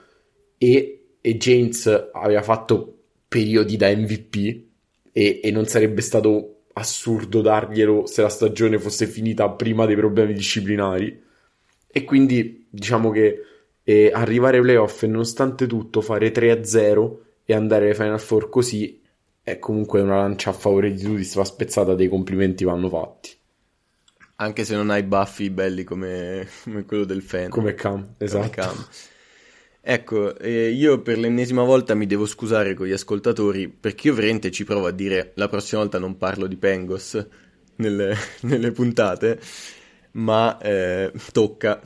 E, 0.56 1.08
e 1.20 1.36
James 1.36 2.08
aveva 2.12 2.42
fatto 2.42 2.94
periodi 3.28 3.76
da 3.76 3.94
MVP 3.94 4.62
e, 5.12 5.40
e 5.42 5.50
non 5.50 5.66
sarebbe 5.66 6.00
stato 6.00 6.62
assurdo 6.72 7.42
darglielo 7.42 8.06
se 8.06 8.22
la 8.22 8.28
stagione 8.28 8.78
fosse 8.78 9.06
finita 9.06 9.50
prima 9.50 9.84
dei 9.84 9.96
problemi 9.96 10.32
disciplinari. 10.32 11.22
E 11.86 12.04
quindi 12.04 12.66
diciamo 12.70 13.10
che 13.10 13.42
eh, 13.88 14.10
arrivare 14.12 14.58
ai 14.58 14.62
playoff 14.62 15.02
e 15.02 15.06
nonostante 15.06 15.66
tutto 15.66 16.02
fare 16.02 16.30
3-0 16.30 17.16
e 17.46 17.54
andare 17.54 17.88
ai 17.88 17.94
Final 17.94 18.20
Four 18.20 18.50
così 18.50 19.00
è 19.42 19.58
comunque 19.58 20.02
una 20.02 20.16
lancia 20.16 20.50
a 20.50 20.52
favore 20.52 20.92
di 20.92 21.02
tutti, 21.02 21.26
va 21.32 21.44
spezzata, 21.44 21.94
dei 21.94 22.08
complimenti 22.08 22.64
vanno 22.64 22.90
fatti. 22.90 23.30
Anche 24.36 24.64
se 24.66 24.74
non 24.74 24.90
hai 24.90 25.04
baffi 25.04 25.48
belli 25.48 25.84
come, 25.84 26.46
come 26.64 26.84
quello 26.84 27.04
del 27.04 27.22
fan. 27.22 27.48
Come 27.48 27.72
Cam, 27.72 28.14
esatto. 28.18 28.40
Come 28.40 28.50
Cam. 28.50 28.86
Ecco, 29.80 30.36
eh, 30.36 30.68
io 30.68 31.00
per 31.00 31.16
l'ennesima 31.16 31.62
volta 31.62 31.94
mi 31.94 32.04
devo 32.04 32.26
scusare 32.26 32.74
con 32.74 32.86
gli 32.86 32.92
ascoltatori 32.92 33.68
perché 33.68 34.08
io 34.08 34.14
veramente 34.14 34.50
ci 34.50 34.64
provo 34.64 34.88
a 34.88 34.90
dire 34.90 35.32
la 35.36 35.48
prossima 35.48 35.80
volta 35.80 35.98
non 35.98 36.18
parlo 36.18 36.46
di 36.46 36.56
Pengos 36.56 37.26
nelle, 37.76 38.14
nelle 38.42 38.70
puntate, 38.70 39.40
ma 40.10 40.58
eh, 40.58 41.10
tocca, 41.32 41.80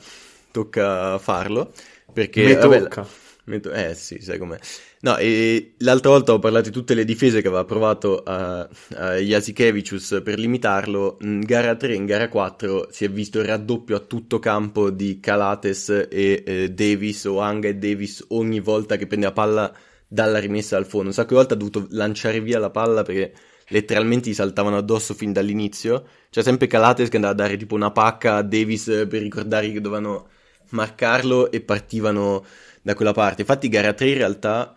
tocca 0.53 1.17
farlo 1.17 1.73
perché... 2.13 2.45
Mi 2.45 2.55
tocca. 2.55 3.05
Vabbè, 3.45 3.89
eh 3.89 3.93
sì, 3.93 4.19
sai 4.21 4.37
com'è. 4.37 4.57
No, 5.01 5.17
e 5.17 5.73
l'altra 5.79 6.11
volta 6.11 6.31
ho 6.31 6.39
parlato 6.39 6.69
di 6.69 6.71
tutte 6.71 6.93
le 6.93 7.03
difese 7.03 7.41
che 7.41 7.47
aveva 7.47 7.65
provato 7.65 8.23
a, 8.23 8.61
a 8.95 9.15
Jasikevicius 9.15 10.21
per 10.23 10.39
limitarlo. 10.39 11.17
In 11.21 11.41
gara 11.41 11.75
3 11.75 11.93
in 11.93 12.05
gara 12.05 12.29
4 12.29 12.87
si 12.89 13.03
è 13.03 13.09
visto 13.09 13.39
il 13.39 13.45
raddoppio 13.45 13.97
a 13.97 13.99
tutto 13.99 14.39
campo 14.39 14.89
di 14.91 15.19
Calates 15.19 15.89
e 16.09 16.43
eh, 16.45 16.69
Davis 16.71 17.25
o 17.25 17.39
Anga 17.39 17.67
e 17.67 17.75
Davis 17.75 18.23
ogni 18.29 18.61
volta 18.61 18.95
che 18.95 19.07
prende 19.07 19.25
la 19.25 19.33
palla 19.33 19.73
dalla 20.07 20.39
rimessa 20.39 20.77
al 20.77 20.85
fondo. 20.85 21.07
Un 21.07 21.13
sacco 21.13 21.29
di 21.29 21.35
volte 21.35 21.55
ha 21.55 21.57
dovuto 21.57 21.87
lanciare 21.89 22.39
via 22.39 22.59
la 22.59 22.69
palla 22.69 23.01
perché 23.01 23.33
letteralmente 23.69 24.29
gli 24.29 24.33
saltavano 24.33 24.77
addosso 24.77 25.13
fin 25.13 25.33
dall'inizio. 25.33 26.05
C'è 26.29 26.41
sempre 26.41 26.67
Calates 26.67 27.09
che 27.09 27.17
andava 27.17 27.33
a 27.33 27.37
dare 27.37 27.57
tipo 27.57 27.75
una 27.75 27.91
pacca 27.91 28.37
a 28.37 28.41
Davis 28.41 28.85
per 28.85 29.21
ricordare 29.21 29.69
che 29.69 29.81
dovevano 29.81 30.29
marcarlo 30.73 31.51
e 31.51 31.61
partivano 31.61 32.45
da 32.81 32.93
quella 32.93 33.13
parte. 33.13 33.41
Infatti 33.41 33.69
gara 33.69 33.93
3 33.93 34.09
in 34.09 34.17
realtà 34.17 34.75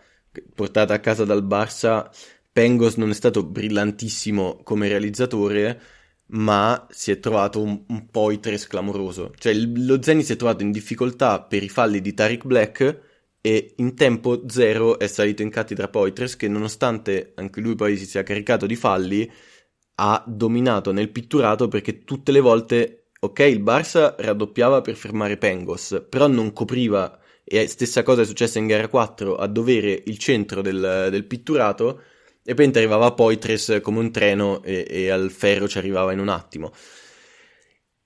portata 0.53 0.93
a 0.93 0.99
casa 0.99 1.25
dal 1.25 1.45
Barça, 1.45 2.09
Pengos 2.51 2.95
non 2.95 3.09
è 3.09 3.13
stato 3.13 3.43
brillantissimo 3.43 4.61
come 4.63 4.87
realizzatore, 4.87 5.79
ma 6.27 6.87
si 6.89 7.11
è 7.11 7.19
trovato 7.19 7.61
un, 7.61 7.83
un 7.87 8.07
Poitres 8.09 8.67
clamoroso. 8.67 9.33
Cioè 9.37 9.53
il, 9.53 9.85
lo 9.85 10.01
Zenit 10.01 10.25
si 10.25 10.33
è 10.33 10.35
trovato 10.35 10.63
in 10.63 10.71
difficoltà 10.71 11.41
per 11.41 11.63
i 11.63 11.69
falli 11.69 12.01
di 12.01 12.13
Tariq 12.13 12.45
Black 12.45 13.01
e 13.41 13.73
in 13.77 13.95
tempo 13.95 14.43
zero 14.47 14.99
è 14.99 15.07
salito 15.07 15.41
in 15.41 15.49
cattedra 15.49 15.87
Poitres 15.87 16.35
che 16.35 16.47
nonostante 16.47 17.33
anche 17.35 17.61
lui 17.61 17.75
poi 17.75 17.97
si 17.97 18.05
sia 18.05 18.23
caricato 18.23 18.65
di 18.65 18.75
falli 18.75 19.31
ha 19.99 20.23
dominato 20.27 20.91
nel 20.91 21.09
pitturato 21.09 21.67
perché 21.67 22.03
tutte 22.03 22.31
le 22.31 22.39
volte 22.39 23.06
ok 23.19 23.39
il 23.39 23.61
Barça 23.61 24.15
raddoppiava 24.17 24.81
per 24.81 24.95
fermare 24.95 25.37
Pengos 25.37 26.05
però 26.09 26.27
non 26.27 26.53
copriva 26.53 27.19
e 27.43 27.65
stessa 27.67 28.03
cosa 28.03 28.23
è 28.23 28.25
successa 28.25 28.59
in 28.59 28.67
gara 28.67 28.89
4 28.89 29.35
a 29.35 29.47
dovere 29.47 30.03
il 30.05 30.17
centro 30.17 30.61
del, 30.61 31.07
del 31.09 31.25
pitturato 31.25 32.01
e 32.49 32.53
poi 32.53 32.71
arrivava 32.73 33.11
Poitres 33.11 33.79
come 33.81 33.99
un 33.99 34.09
treno 34.09 34.63
e, 34.63 34.85
e, 34.89 35.09
al 35.09 35.31
ferro 35.31 35.67
ci 35.67 35.77
arrivava 35.77 36.13
in 36.13 36.19
un 36.19 36.29
attimo. 36.29 36.71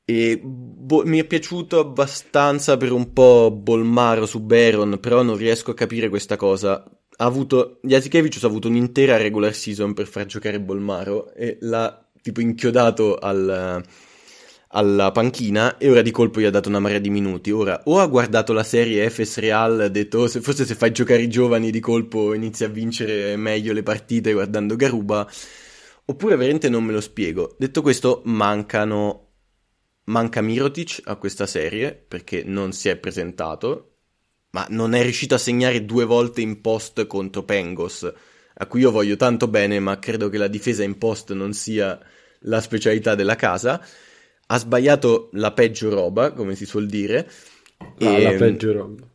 E 0.03 0.39
bo- 0.44 1.06
mi 1.06 1.20
è 1.20 1.25
piaciuto 1.25 1.80
abbastanza 1.80 2.75
per 2.75 2.91
un 2.91 3.13
po' 3.13 3.51
Bolmaro 3.51 4.25
su 4.25 4.39
Baron, 4.39 5.00
però 5.00 5.22
non 5.22 5.38
riesco 5.38 5.70
a 5.70 5.75
capire 5.75 6.10
questa 6.10 6.38
cosa. 6.38 6.84
Ha 6.84 7.24
avuto, 7.24 7.80
Jasikevicius 7.84 8.44
ha 8.44 8.48
avuto 8.48 8.68
un'intera 8.68 9.18
regular 9.18 9.53
season 9.53 9.94
per 9.94 10.08
far 10.08 10.25
giocare 10.25 10.60
Bolmaro 10.60 11.32
e 11.36 11.58
l'ha 11.62 12.03
tipo 12.20 12.41
inchiodato 12.41 13.18
al 13.18 13.84
alla 14.72 15.12
panchina 15.12 15.78
e 15.78 15.90
ora 15.90 16.01
di 16.01 16.12
colpo 16.12 16.40
gli 16.40 16.46
ha 16.46 16.50
dato 16.50 16.70
una 16.70 16.80
marea 16.80 17.00
di 17.00 17.10
minuti. 17.10 17.51
Ora 17.51 17.82
o 17.86 18.00
ha 18.00 18.08
guardato 18.08 18.54
la 18.54 18.63
serie 18.63 19.10
FS 19.10 19.40
Real, 19.40 19.80
ha 19.82 19.88
detto 19.90 20.20
oh, 20.20 20.28
se, 20.28 20.42
forse 20.42 20.66
se 20.66 20.75
fai 20.75 20.92
giocare 20.92 21.22
i 21.22 21.30
giovani 21.30 21.72
di 21.72 21.80
colpo 21.80 22.34
inizi 22.34 22.63
a 22.63 22.70
vincere 22.70 23.36
meglio 23.36 23.74
le 23.74 23.84
partite 23.84 24.34
guardando 24.34 24.75
Garuba, 24.75 25.30
oppure 26.06 26.36
veramente 26.36 26.70
non 26.70 26.84
me 26.84 26.94
lo 26.94 27.01
spiego. 27.01 27.56
Detto 27.58 27.82
questo, 27.82 28.22
mancano 28.25 29.28
manca 30.06 30.42
Mirotic 30.42 31.01
a 31.06 31.16
questa 31.16 31.46
serie 31.46 31.94
perché 31.94 32.44
non 32.44 32.72
si 32.72 32.90
è 32.90 32.98
presentato, 32.98 33.96
ma 34.51 34.66
non 34.70 34.94
è 34.94 35.01
riuscito 35.04 35.36
a 35.36 35.38
segnare 35.38 35.86
due 35.86 36.06
volte 36.06 36.42
in 36.42 36.62
post 36.62 37.06
contro 37.08 37.44
Pengos, 37.44 38.12
a 38.54 38.66
cui 38.68 38.82
io 38.82 38.92
voglio 38.92 39.16
tanto 39.16 39.48
bene, 39.48 39.80
ma 39.80 40.00
credo 40.00 40.30
che 40.30 40.38
la 40.38 40.48
difesa 40.48 40.84
in 40.84 40.98
post 40.98 41.34
non 41.34 41.54
sia 41.54 42.00
la 42.46 42.60
specialità 42.60 43.16
della 43.16 43.36
casa 43.36 43.84
ha 44.51 44.58
sbagliato 44.58 45.29
la 45.34 45.51
peggio 45.53 45.89
roba, 45.89 46.34
come 46.34 46.55
si 46.55 46.65
suol 46.65 46.88
dire. 46.88 47.29
Ah, 48.00 48.10
e... 48.10 48.24
la 48.24 48.31
peggio 48.34 48.72
roba. 48.74 49.08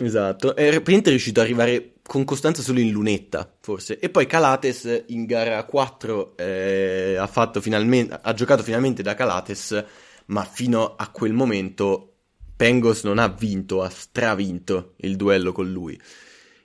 Esatto, 0.00 0.54
praticamente 0.54 1.08
è 1.08 1.10
riuscito 1.10 1.40
ad 1.40 1.46
arrivare 1.46 1.94
con 2.02 2.24
costanza 2.24 2.62
solo 2.62 2.80
in 2.80 2.90
lunetta, 2.90 3.52
forse. 3.60 3.98
E 3.98 4.08
poi 4.08 4.26
Calates 4.26 5.04
in 5.08 5.26
gara 5.26 5.62
4 5.64 6.36
eh, 6.36 7.16
ha, 7.18 7.50
finalmente, 7.60 8.18
ha 8.22 8.32
giocato 8.32 8.62
finalmente 8.62 9.02
da 9.02 9.14
Calates, 9.14 9.84
ma 10.26 10.44
fino 10.44 10.94
a 10.96 11.10
quel 11.10 11.32
momento 11.32 12.14
Pengos 12.56 13.02
non 13.04 13.18
ha 13.18 13.28
vinto, 13.28 13.82
ha 13.82 13.90
stravinto 13.90 14.94
il 14.98 15.16
duello 15.16 15.52
con 15.52 15.70
lui. 15.70 16.00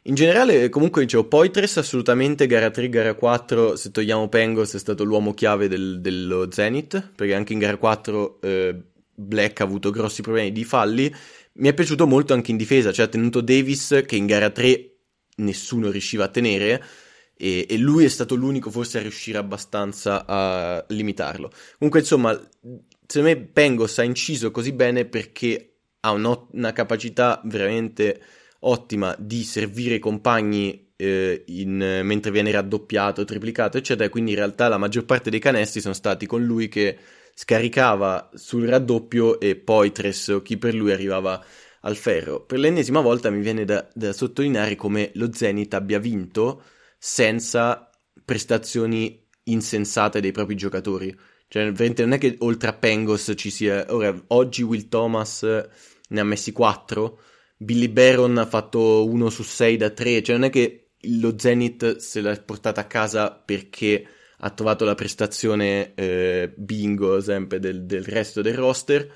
In 0.05 0.15
generale, 0.15 0.67
comunque 0.67 1.03
dicevo, 1.03 1.25
Poitres 1.25 1.77
assolutamente 1.77 2.45
gara 2.45 2.69
3, 2.69 2.89
gara 2.89 3.13
4, 3.13 3.77
se 3.77 3.89
togliamo 3.89 4.27
Pengos 4.27 4.73
è 4.73 4.79
stato 4.79 5.05
l'uomo 5.05 5.33
chiave 5.33 5.69
del, 5.69 6.01
dello 6.01 6.51
Zenith, 6.51 7.11
perché 7.15 7.33
anche 7.33 7.53
in 7.53 7.59
gara 7.59 7.77
4 7.77 8.41
eh, 8.41 8.81
Black 9.15 9.61
ha 9.61 9.63
avuto 9.63 9.91
grossi 9.91 10.21
problemi 10.21 10.51
di 10.51 10.65
falli. 10.65 11.13
Mi 11.53 11.69
è 11.69 11.73
piaciuto 11.73 12.05
molto 12.05 12.33
anche 12.33 12.51
in 12.51 12.57
difesa, 12.57 12.91
cioè 12.91 13.05
ha 13.05 13.09
tenuto 13.09 13.39
Davis 13.39 14.03
che 14.05 14.17
in 14.17 14.25
gara 14.25 14.49
3 14.49 14.93
nessuno 15.37 15.89
riusciva 15.89 16.25
a 16.25 16.29
tenere 16.29 16.83
e, 17.37 17.65
e 17.69 17.77
lui 17.77 18.03
è 18.03 18.09
stato 18.09 18.35
l'unico 18.35 18.69
forse 18.69 18.97
a 18.97 19.01
riuscire 19.01 19.37
abbastanza 19.37 20.25
a 20.25 20.83
limitarlo. 20.89 21.49
Comunque 21.77 22.01
insomma, 22.01 22.33
secondo 23.05 23.29
me 23.29 23.37
Pengos 23.37 23.97
ha 23.99 24.03
inciso 24.03 24.51
così 24.51 24.73
bene 24.73 25.05
perché 25.05 25.75
ha 26.01 26.11
una 26.11 26.73
capacità 26.73 27.41
veramente 27.45 28.21
ottima 28.63 29.15
di 29.17 29.43
servire 29.43 29.95
i 29.95 29.99
compagni 29.99 30.91
eh, 30.95 31.43
in, 31.47 32.01
mentre 32.03 32.31
viene 32.31 32.51
raddoppiato, 32.51 33.25
triplicato, 33.25 33.77
eccetera. 33.77 34.09
Quindi 34.09 34.31
in 34.31 34.37
realtà 34.37 34.67
la 34.67 34.77
maggior 34.77 35.05
parte 35.05 35.29
dei 35.29 35.39
canestri 35.39 35.81
sono 35.81 35.93
stati 35.93 36.25
con 36.25 36.43
lui 36.43 36.67
che 36.67 36.97
scaricava 37.33 38.29
sul 38.33 38.67
raddoppio 38.67 39.39
e 39.39 39.55
poi 39.55 39.91
Tres 39.91 40.27
o 40.29 40.41
chi 40.41 40.57
per 40.57 40.73
lui 40.73 40.91
arrivava 40.91 41.43
al 41.81 41.95
ferro. 41.95 42.41
Per 42.41 42.59
l'ennesima 42.59 43.01
volta 43.01 43.29
mi 43.29 43.41
viene 43.41 43.65
da, 43.65 43.87
da 43.93 44.13
sottolineare 44.13 44.75
come 44.75 45.11
lo 45.15 45.33
Zenith 45.33 45.73
abbia 45.73 45.99
vinto 45.99 46.63
senza 46.97 47.89
prestazioni 48.23 49.21
insensate 49.45 50.21
dei 50.21 50.31
propri 50.31 50.55
giocatori. 50.55 51.15
Cioè, 51.47 51.71
veramente 51.71 52.03
non 52.03 52.13
è 52.13 52.17
che 52.17 52.35
oltre 52.39 52.69
a 52.69 52.73
Pengos 52.73 53.33
ci 53.35 53.49
sia. 53.49 53.85
Ora, 53.89 54.15
oggi 54.27 54.63
Will 54.63 54.87
Thomas 54.87 55.43
ne 55.43 56.19
ha 56.19 56.23
messi 56.23 56.51
4 56.51 57.19
Billy 57.63 57.89
Baron 57.89 58.37
ha 58.37 58.45
fatto 58.45 59.07
1 59.07 59.29
su 59.29 59.43
6 59.43 59.77
da 59.77 59.89
3, 59.89 60.21
cioè 60.21 60.35
non 60.35 60.45
è 60.45 60.49
che 60.49 60.89
lo 61.07 61.37
Zenith 61.37 61.97
se 61.97 62.21
l'ha 62.21 62.35
portata 62.43 62.81
a 62.81 62.85
casa 62.85 63.31
perché 63.31 64.05
ha 64.37 64.49
trovato 64.49 64.85
la 64.85 64.95
prestazione 64.95 65.93
eh, 65.95 66.53
bingo 66.55 67.21
sempre 67.21 67.59
del, 67.59 67.85
del, 67.85 68.03
resto 68.03 68.41
del 68.41 68.55
roster. 68.55 69.09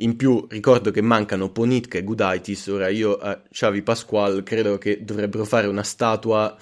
In 0.00 0.16
più 0.16 0.46
ricordo 0.48 0.90
che 0.90 1.00
mancano 1.00 1.50
Ponitka 1.50 1.98
e 1.98 2.04
Gudaitis, 2.04 2.66
ora 2.66 2.88
io 2.88 3.16
a 3.16 3.42
Xavi 3.48 3.82
Pasquale 3.82 4.42
credo 4.42 4.76
che 4.76 5.04
dovrebbero 5.04 5.44
fare 5.44 5.68
una 5.68 5.82
statua 5.82 6.54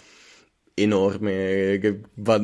enorme 0.74 1.78
che 1.80 2.00
va 2.16 2.36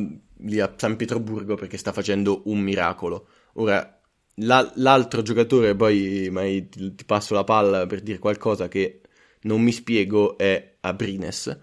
lì 0.43 0.59
a 0.59 0.73
San 0.75 0.95
Pietroburgo 0.95 1.55
perché 1.55 1.77
sta 1.77 1.93
facendo 1.93 2.41
un 2.45 2.59
miracolo. 2.59 3.27
Ora 3.53 4.00
la, 4.35 4.71
l'altro 4.75 5.21
giocatore, 5.21 5.75
poi 5.75 6.29
mai 6.31 6.69
ti, 6.69 6.95
ti, 6.95 7.05
passo 7.05 7.33
la 7.33 7.43
palla 7.43 7.85
per 7.85 8.01
dire 8.01 8.19
qualcosa 8.19 8.67
che 8.67 9.01
non 9.41 9.61
mi 9.61 9.71
spiego, 9.71 10.37
è 10.37 10.77
Abrines, 10.81 11.59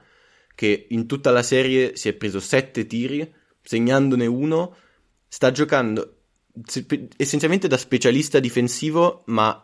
che 0.54 0.86
in 0.90 1.06
tutta 1.06 1.30
la 1.30 1.42
serie 1.42 1.96
si 1.96 2.08
è 2.08 2.12
preso 2.14 2.40
sette 2.40 2.86
tiri, 2.86 3.32
segnandone 3.62 4.26
uno, 4.26 4.76
sta 5.28 5.50
giocando 5.52 6.14
essenzialmente 7.16 7.68
da 7.68 7.76
specialista 7.76 8.40
difensivo, 8.40 9.22
ma 9.26 9.62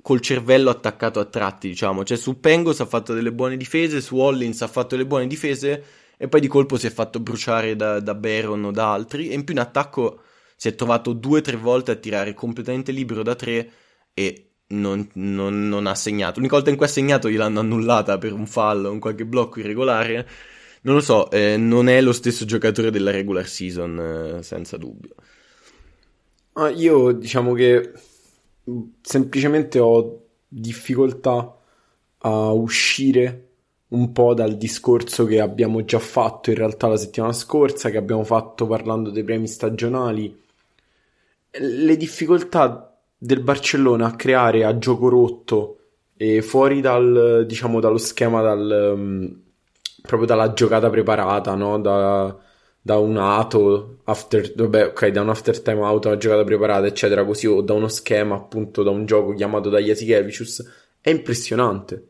col 0.00 0.20
cervello 0.20 0.70
attaccato 0.70 1.20
a 1.20 1.24
tratti, 1.24 1.68
diciamo. 1.68 2.04
Cioè 2.04 2.16
su 2.16 2.40
Pengos 2.40 2.80
ha 2.80 2.86
fatto 2.86 3.14
delle 3.14 3.32
buone 3.32 3.56
difese, 3.56 4.00
su 4.00 4.16
Hollins 4.16 4.62
ha 4.62 4.68
fatto 4.68 4.96
delle 4.96 5.06
buone 5.06 5.26
difese 5.26 5.84
e 6.16 6.28
poi 6.28 6.40
di 6.40 6.48
colpo 6.48 6.76
si 6.76 6.86
è 6.86 6.90
fatto 6.90 7.20
bruciare 7.20 7.76
da, 7.76 8.00
da 8.00 8.14
Baron 8.14 8.64
o 8.64 8.70
da 8.70 8.92
altri 8.92 9.28
e 9.28 9.34
in 9.34 9.44
più 9.44 9.54
in 9.54 9.60
attacco 9.60 10.22
si 10.58 10.66
è 10.66 10.74
trovato 10.74 11.12
due 11.12 11.38
o 11.38 11.42
tre 11.42 11.56
volte 11.56 11.92
a 11.92 11.94
tirare 11.94 12.34
completamente 12.34 12.90
libero 12.90 13.22
da 13.22 13.36
tre 13.36 13.70
e 14.12 14.54
non, 14.70 15.08
non, 15.14 15.68
non, 15.68 15.86
ha 15.86 15.94
segnato. 15.94 16.38
L'unica 16.38 16.56
volta 16.56 16.70
in 16.70 16.76
cui 16.76 16.86
ha 16.86 16.88
segnato 16.88 17.30
gliel'hanno 17.30 17.60
annullata 17.60 18.18
per 18.18 18.32
un 18.32 18.44
fallo, 18.44 18.90
un 18.90 18.98
qualche 18.98 19.24
blocco 19.24 19.60
irregolare. 19.60 20.28
Non 20.82 20.96
lo 20.96 21.00
so, 21.00 21.30
eh, 21.30 21.56
non 21.56 21.88
è 21.88 22.00
lo 22.00 22.12
stesso 22.12 22.44
giocatore 22.44 22.90
della 22.90 23.12
regular 23.12 23.46
season, 23.46 24.38
eh, 24.38 24.42
senza 24.42 24.76
dubbio. 24.76 25.14
Ah, 26.54 26.70
io 26.70 27.12
diciamo 27.12 27.52
che 27.52 27.92
semplicemente 29.00 29.78
ho 29.78 30.24
difficoltà 30.48 31.56
a 32.18 32.50
uscire 32.50 33.44
un 33.90 34.10
po' 34.10 34.34
dal 34.34 34.56
discorso 34.56 35.24
che 35.24 35.40
abbiamo 35.40 35.84
già 35.84 36.00
fatto 36.00 36.50
in 36.50 36.56
realtà 36.56 36.88
la 36.88 36.96
settimana 36.96 37.32
scorsa, 37.32 37.90
che 37.90 37.96
abbiamo 37.96 38.24
fatto 38.24 38.66
parlando 38.66 39.10
dei 39.10 39.22
premi 39.22 39.46
stagionali. 39.46 40.46
Le 41.50 41.96
difficoltà 41.96 42.96
del 43.16 43.40
Barcellona 43.40 44.06
a 44.06 44.16
creare 44.16 44.64
a 44.64 44.78
gioco 44.78 45.08
rotto 45.08 45.78
e 46.16 46.42
fuori 46.42 46.80
dal, 46.80 47.44
diciamo, 47.46 47.80
dallo 47.80 47.98
schema, 47.98 48.42
dal, 48.42 48.92
um, 48.94 49.40
proprio 50.02 50.26
dalla 50.26 50.52
giocata 50.52 50.90
preparata, 50.90 51.54
no? 51.54 51.80
Da, 51.80 52.36
da 52.80 52.98
un 52.98 53.16
ato, 53.16 53.98
after, 54.04 54.52
vabbè, 54.54 54.86
ok, 54.86 55.06
da 55.08 55.20
un 55.20 55.28
after 55.28 55.60
time 55.60 55.80
out, 55.80 56.06
una 56.06 56.16
giocata 56.16 56.44
preparata, 56.44 56.86
eccetera, 56.86 57.24
così, 57.24 57.46
o 57.46 57.60
da 57.60 57.74
uno 57.74 57.88
schema, 57.88 58.34
appunto, 58.34 58.82
da 58.82 58.90
un 58.90 59.04
gioco 59.04 59.34
chiamato 59.34 59.68
da 59.68 59.78
Jasikevicius, 59.78 60.64
è 61.00 61.10
impressionante. 61.10 62.08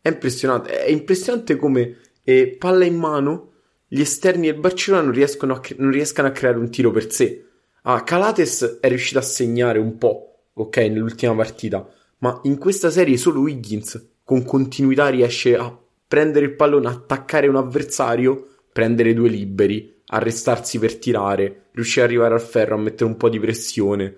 È 0.00 0.08
impressionante, 0.08 0.84
è 0.84 0.90
impressionante 0.90 1.56
come 1.56 1.96
eh, 2.24 2.56
palla 2.58 2.84
in 2.84 2.96
mano 2.96 3.52
gli 3.86 4.00
esterni 4.00 4.50
del 4.50 4.58
Barcellona 4.58 5.04
non, 5.04 5.52
a, 5.52 5.60
non 5.76 5.90
riescano 5.90 6.28
a 6.28 6.32
creare 6.32 6.58
un 6.58 6.70
tiro 6.70 6.90
per 6.90 7.10
sé. 7.10 7.43
Ah, 7.86 8.02
Calates 8.02 8.78
è 8.80 8.88
riuscito 8.88 9.18
a 9.18 9.22
segnare 9.22 9.78
un 9.78 9.98
po', 9.98 10.44
ok, 10.54 10.76
nell'ultima 10.76 11.34
partita, 11.34 11.86
ma 12.18 12.40
in 12.44 12.58
questa 12.58 12.90
serie 12.90 13.16
solo 13.16 13.40
Wiggins 13.40 14.12
con 14.24 14.44
continuità 14.44 15.08
riesce 15.08 15.56
a 15.56 15.76
prendere 16.06 16.46
il 16.46 16.54
pallone, 16.54 16.88
attaccare 16.88 17.46
un 17.46 17.56
avversario 17.56 18.48
prendere 18.74 19.14
due 19.14 19.28
liberi, 19.28 20.02
arrestarsi 20.06 20.80
per 20.80 20.96
tirare, 20.96 21.68
riuscire 21.72 22.04
ad 22.04 22.10
arrivare 22.10 22.34
al 22.34 22.40
ferro, 22.40 22.74
a 22.74 22.78
mettere 22.78 23.04
un 23.04 23.16
po' 23.16 23.28
di 23.28 23.38
pressione. 23.38 24.16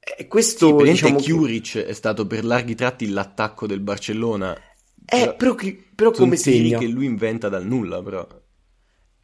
E 0.00 0.26
questo 0.26 0.78
sì, 0.78 0.90
diciamo 0.90 1.18
Juric 1.20 1.78
è 1.78 1.92
stato 1.92 2.26
per 2.26 2.44
larghi 2.44 2.74
tratti 2.74 3.08
l'attacco 3.08 3.68
del 3.68 3.80
Barcellona. 3.80 4.56
Eh, 5.04 5.34
però, 5.36 5.54
però, 5.54 5.72
però 5.94 6.10
come 6.10 6.36
segna? 6.36 6.78
che 6.78 6.86
lui 6.86 7.06
inventa 7.06 7.48
dal 7.48 7.64
nulla, 7.64 8.02
però. 8.02 8.26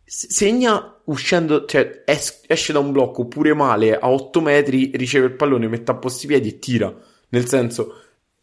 Segna 0.04 1.00
uscendo, 1.04 1.64
cioè 1.64 2.02
es- 2.04 2.42
esce 2.47 2.73
da 2.73 2.78
un 2.78 2.92
blocco 2.92 3.26
pure 3.26 3.54
male 3.54 3.99
a 3.99 4.11
8 4.11 4.40
metri, 4.40 4.90
riceve 4.94 5.26
il 5.26 5.35
pallone, 5.35 5.68
mette 5.68 5.90
a 5.90 5.97
posto 5.97 6.26
i 6.26 6.28
piedi 6.28 6.49
e 6.49 6.59
tira. 6.59 6.94
Nel 7.30 7.49
senso, 7.49 7.94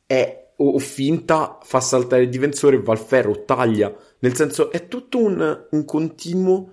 è 0.06 0.52
o, 0.56 0.70
o 0.72 0.80
finta, 0.80 1.60
fa 1.62 1.80
saltare 1.80 2.24
il 2.24 2.30
difensore, 2.30 2.82
va 2.82 2.92
al 2.92 3.00
ferro, 3.00 3.46
taglia 3.46 3.96
nel 4.20 4.36
senso, 4.36 4.72
è 4.72 4.88
tutto 4.88 5.18
un, 5.20 5.68
un 5.70 5.86
continuo 5.86 6.72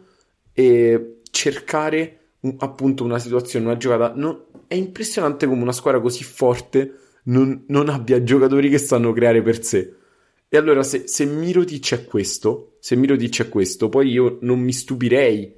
eh, 0.53 1.21
cercare 1.31 2.19
un, 2.41 2.57
appunto 2.59 3.05
una 3.05 3.19
situazione, 3.19 3.67
una 3.67 3.77
giocata. 3.77 4.13
Non, 4.15 4.45
è 4.67 4.75
impressionante 4.75 5.47
come 5.47 5.63
una 5.63 5.73
squadra 5.73 6.01
così 6.01 6.25
forte 6.25 6.99
non, 7.25 7.65
non, 7.69 7.89
abbia 7.89 8.23
giocatori 8.23 8.69
che 8.69 8.79
sanno 8.79 9.13
creare 9.13 9.43
per 9.43 9.63
sé. 9.63 9.95
E 10.49 10.57
allora, 10.57 10.83
se, 10.83 11.07
se 11.07 11.25
Mirotic 11.25 11.93
è 11.95 12.05
questo, 12.05 12.76
se 12.87 12.95
Mirotic 12.95 13.43
è 13.43 13.49
questo, 13.49 13.89
poi 13.89 14.11
io 14.11 14.39
non 14.43 14.61
mi 14.61 14.73
stupirei 14.73 15.53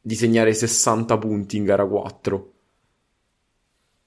di 0.00 0.14
segnare 0.16 0.52
60 0.52 1.16
punti 1.16 1.56
in 1.56 1.62
gara 1.62 1.86
4. 1.86 2.52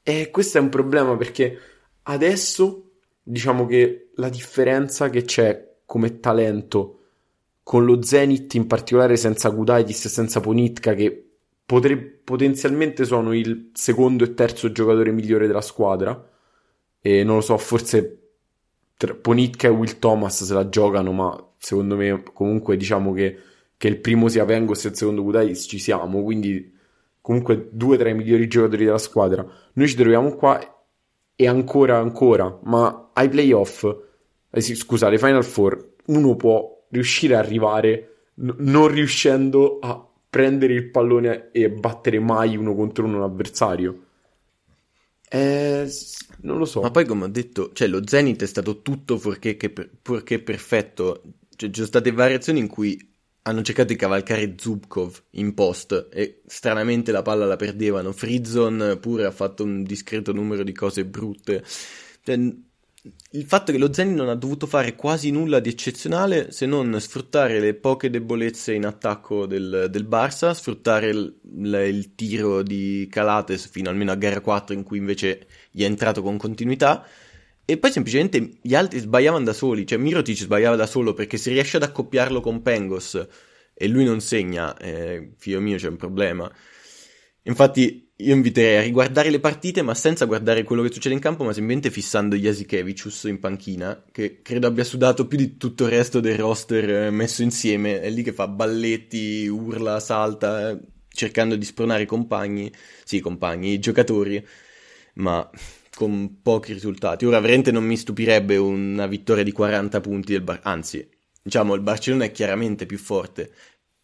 E 0.03 0.29
questo 0.31 0.57
è 0.57 0.61
un 0.61 0.67
problema 0.67 1.15
perché 1.15 1.57
adesso 2.03 2.89
diciamo 3.23 3.65
che 3.65 4.09
la 4.15 4.27
differenza 4.27 5.09
che 5.09 5.21
c'è 5.21 5.75
come 5.85 6.19
talento 6.19 6.99
con 7.63 7.85
lo 7.85 8.01
Zenit 8.01 8.53
in 8.55 8.67
particolare 8.67 9.15
senza 9.15 9.47
Gudaitis 9.47 10.03
e 10.03 10.09
senza 10.09 10.41
Ponitka 10.41 10.93
che 10.93 11.29
potre- 11.65 11.99
potenzialmente 11.99 13.05
sono 13.05 13.33
il 13.33 13.69
secondo 13.73 14.25
e 14.25 14.33
terzo 14.33 14.73
giocatore 14.73 15.13
migliore 15.13 15.47
della 15.47 15.61
squadra 15.61 16.29
e 16.99 17.23
non 17.23 17.35
lo 17.35 17.41
so, 17.41 17.57
forse 17.57 18.31
tra- 18.97 19.13
Ponitka 19.13 19.69
e 19.69 19.71
Will 19.71 19.99
Thomas 19.99 20.43
se 20.43 20.53
la 20.53 20.67
giocano 20.67 21.13
ma 21.13 21.45
secondo 21.61 21.95
me 21.95 22.23
comunque 22.33 22.75
diciamo 22.77 23.13
che, 23.13 23.37
che 23.77 23.87
il 23.87 23.97
primo 23.99 24.27
sia 24.27 24.45
Vengos 24.45 24.85
e 24.85 24.89
il 24.89 24.95
secondo 24.95 25.23
Gudaitis 25.23 25.65
ci 25.67 25.79
siamo 25.79 26.23
quindi 26.23 26.73
comunque 27.21 27.69
due 27.71 27.97
tra 27.97 28.09
i 28.09 28.15
migliori 28.15 28.47
giocatori 28.47 28.85
della 28.85 28.97
squadra 28.97 29.45
noi 29.73 29.87
ci 29.87 29.95
troviamo 29.95 30.33
qua 30.35 30.59
e 31.35 31.47
ancora 31.47 31.97
ancora 31.97 32.59
ma 32.63 33.11
ai 33.13 33.29
playoff 33.29 33.85
eh 34.53 34.61
sì, 34.61 34.75
scusa, 34.75 35.07
alle 35.07 35.17
Final 35.17 35.45
Four 35.45 35.93
uno 36.07 36.35
può 36.35 36.85
riuscire 36.89 37.35
a 37.35 37.39
arrivare 37.39 38.25
n- 38.35 38.55
non 38.59 38.87
riuscendo 38.89 39.79
a 39.79 40.05
prendere 40.29 40.73
il 40.73 40.89
pallone 40.89 41.51
e 41.51 41.69
battere 41.69 42.19
mai 42.19 42.57
uno 42.57 42.75
contro 42.75 43.05
uno 43.05 43.17
un 43.17 43.23
avversario. 43.23 44.05
Eh, 45.29 45.89
non 46.41 46.57
lo 46.57 46.65
so. 46.65 46.81
Ma 46.81 46.91
poi, 46.91 47.05
come 47.05 47.25
ho 47.25 47.27
detto, 47.29 47.71
cioè, 47.73 47.87
lo 47.87 48.05
Zenith 48.05 48.43
è 48.43 48.45
stato 48.45 48.81
tutto 48.81 49.17
fuorché, 49.17 49.55
per, 49.55 49.89
perfetto. 50.43 51.21
Cioè, 51.61 51.69
ci 51.69 51.75
sono 51.75 51.87
state 51.87 52.11
variazioni 52.11 52.57
in 52.57 52.67
cui 52.67 52.99
hanno 53.43 53.61
cercato 53.61 53.89
di 53.89 53.95
cavalcare 53.95 54.55
Zubkov 54.57 55.25
in 55.31 55.53
post 55.53 56.07
e 56.11 56.41
stranamente 56.47 57.11
la 57.11 57.21
palla 57.21 57.45
la 57.45 57.55
perdevano. 57.55 58.11
Frizzon 58.13 58.97
pure 58.99 59.25
ha 59.25 59.31
fatto 59.31 59.63
un 59.63 59.83
discreto 59.83 60.33
numero 60.33 60.63
di 60.63 60.71
cose 60.71 61.05
brutte. 61.05 61.63
Cioè, 62.23 62.33
il 62.33 63.45
fatto 63.45 63.71
che 63.71 63.77
lo 63.77 63.93
Zenit 63.93 64.15
non 64.15 64.29
ha 64.29 64.35
dovuto 64.35 64.65
fare 64.65 64.95
quasi 64.95 65.29
nulla 65.29 65.59
di 65.59 65.69
eccezionale 65.69 66.51
se 66.51 66.65
non 66.65 66.99
sfruttare 66.99 67.59
le 67.59 67.75
poche 67.75 68.09
debolezze 68.09 68.73
in 68.73 68.85
attacco 68.85 69.45
del, 69.45 69.87
del 69.91 70.07
Barça, 70.07 70.51
sfruttare 70.53 71.09
il, 71.09 71.35
il, 71.43 72.15
tiro 72.15 72.63
di 72.63 73.07
Calates 73.09 73.67
fino 73.67 73.89
almeno 73.89 74.11
a 74.11 74.15
gara 74.15 74.41
4 74.41 74.73
in 74.73 74.81
cui 74.81 74.97
invece 74.97 75.45
gli 75.69 75.83
è 75.83 75.85
entrato 75.85 76.23
con 76.23 76.37
continuità 76.37 77.05
e 77.71 77.77
poi 77.77 77.89
semplicemente 77.89 78.57
gli 78.61 78.75
altri 78.75 78.99
sbagliavano 78.99 79.45
da 79.45 79.53
soli, 79.53 79.85
cioè 79.85 79.97
Mirotic 79.97 80.35
sbagliava 80.35 80.75
da 80.75 80.85
solo 80.85 81.13
perché 81.13 81.37
se 81.37 81.51
riesce 81.51 81.77
ad 81.77 81.83
accoppiarlo 81.83 82.41
con 82.41 82.61
Pengos 82.61 83.25
e 83.73 83.87
lui 83.87 84.03
non 84.03 84.19
segna, 84.19 84.75
eh, 84.77 85.31
figlio 85.37 85.61
mio 85.61 85.77
c'è 85.77 85.87
un 85.87 85.95
problema. 85.95 86.51
Infatti 87.43 88.11
io 88.17 88.35
inviterei 88.35 88.77
a 88.77 88.81
riguardare 88.81 89.29
le 89.29 89.39
partite, 89.39 89.81
ma 89.83 89.93
senza 89.93 90.25
guardare 90.25 90.63
quello 90.63 90.81
che 90.81 90.91
succede 90.91 91.15
in 91.15 91.21
campo, 91.21 91.45
ma 91.45 91.53
semplicemente 91.53 91.89
fissando 91.89 92.35
Jasikevicius 92.35 93.23
in 93.23 93.39
panchina, 93.39 94.03
che 94.11 94.41
credo 94.41 94.67
abbia 94.67 94.83
sudato 94.83 95.25
più 95.25 95.37
di 95.37 95.55
tutto 95.55 95.85
il 95.85 95.91
resto 95.91 96.19
del 96.19 96.37
roster 96.37 97.05
eh, 97.05 97.09
messo 97.09 97.41
insieme. 97.41 98.01
È 98.01 98.09
lì 98.09 98.21
che 98.21 98.33
fa 98.33 98.49
balletti, 98.49 99.47
urla, 99.47 100.01
salta, 100.01 100.71
eh, 100.71 100.79
cercando 101.07 101.55
di 101.55 101.63
spronare 101.63 102.03
i 102.03 102.05
compagni, 102.05 102.69
sì, 103.05 103.15
i 103.15 103.21
compagni, 103.21 103.71
i 103.71 103.79
giocatori, 103.79 104.45
ma 105.15 105.49
con 105.95 106.41
pochi 106.41 106.73
risultati. 106.73 107.25
Ora, 107.25 107.39
veramente 107.39 107.71
non 107.71 107.83
mi 107.83 107.97
stupirebbe 107.97 108.57
una 108.57 109.07
vittoria 109.07 109.43
di 109.43 109.51
40 109.51 110.01
punti 110.01 110.31
del 110.33 110.41
Bar... 110.41 110.59
Anzi, 110.63 111.07
diciamo, 111.41 111.73
il 111.73 111.81
Barcellona 111.81 112.25
è 112.25 112.31
chiaramente 112.31 112.85
più 112.85 112.97
forte. 112.97 113.51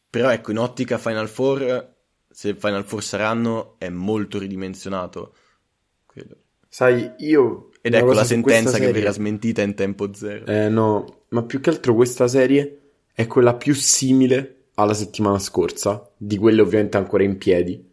Però 0.10 0.30
ecco, 0.30 0.52
in 0.52 0.60
ottica 0.60 0.98
Final 0.98 1.28
Four 1.28 1.96
se 2.38 2.54
Final 2.54 2.86
Four 2.86 3.04
saranno, 3.04 3.76
è 3.80 3.90
molto 3.90 4.38
ridimensionato. 4.38 5.34
Credo. 6.06 6.36
Sai, 6.70 7.14
io... 7.18 7.72
Ed 7.82 7.96
ecco 7.96 8.14
la 8.14 8.24
sentenza 8.24 8.74
serie... 8.74 8.86
che 8.86 8.94
verrà 8.94 9.12
smentita 9.12 9.64
in 9.64 9.74
tempo 9.74 10.14
zero. 10.14 10.46
Eh 10.46 10.70
no, 10.70 11.24
ma 11.30 11.42
più 11.42 11.60
che 11.60 11.72
altro 11.72 11.96
questa 11.96 12.28
serie 12.28 12.80
è 13.12 13.26
quella 13.26 13.56
più 13.56 13.74
simile 13.74 14.66
alla 14.76 14.94
settimana 14.94 15.40
scorsa, 15.40 16.12
di 16.16 16.38
quelle 16.38 16.62
ovviamente 16.62 16.98
ancora 16.98 17.24
in 17.24 17.40
piedi. 17.40 17.84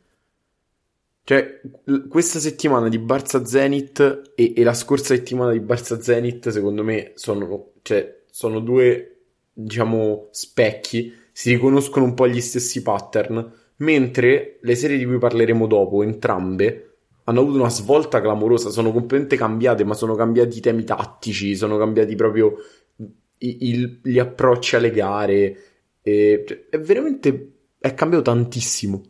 Cioè, 1.27 1.63
questa 2.07 2.39
settimana 2.39 2.91
di 2.91 2.99
Barça 2.99 3.45
Zenit 3.45 4.33
e, 4.35 4.53
e, 4.55 4.63
la 4.63 4.75
scorsa 4.75 5.15
settimana 5.15 5.53
di 5.53 5.61
Barça 5.61 5.99
Zenit, 5.99 6.51
secondo 6.51 6.85
me, 6.85 7.13
sono, 7.15 7.73
cioè, 7.81 8.25
sono 8.31 8.61
due, 8.61 9.21
diciamo, 9.51 10.29
specchi. 10.31 11.15
Si 11.33 11.51
riconoscono 11.51 12.05
un 12.05 12.13
po' 12.13 12.29
gli 12.29 12.43
stessi 12.43 12.83
pattern 12.83 13.53
mentre 13.77 14.59
le 14.61 14.75
serie 14.75 14.99
di 14.99 15.05
cui 15.07 15.19
parleremo 15.19 15.67
dopo, 15.67 16.03
entrambe, 16.03 16.97
hanno 17.25 17.41
avuto 17.41 17.59
una 17.59 17.71
svolta 17.71 18.21
clamorosa, 18.21 18.69
sono 18.69 18.93
completamente 18.93 19.37
cambiate, 19.37 19.83
ma 19.85 19.95
sono 19.95 20.15
cambiati 20.15 20.59
i 20.59 20.61
temi 20.61 20.85
tattici, 20.85 21.57
sono 21.57 21.79
cambiati 21.79 22.15
proprio 22.17 22.55
i, 23.39 23.69
il, 23.71 24.01
gli 24.03 24.19
approcci 24.19 24.77
alle 24.77 24.91
gare, 24.91 25.57
e, 26.03 26.45
cioè, 26.47 26.67
è 26.69 26.79
veramente, 26.79 27.53
è 27.79 27.95
cambiato 27.95 28.25
tantissimo. 28.25 29.03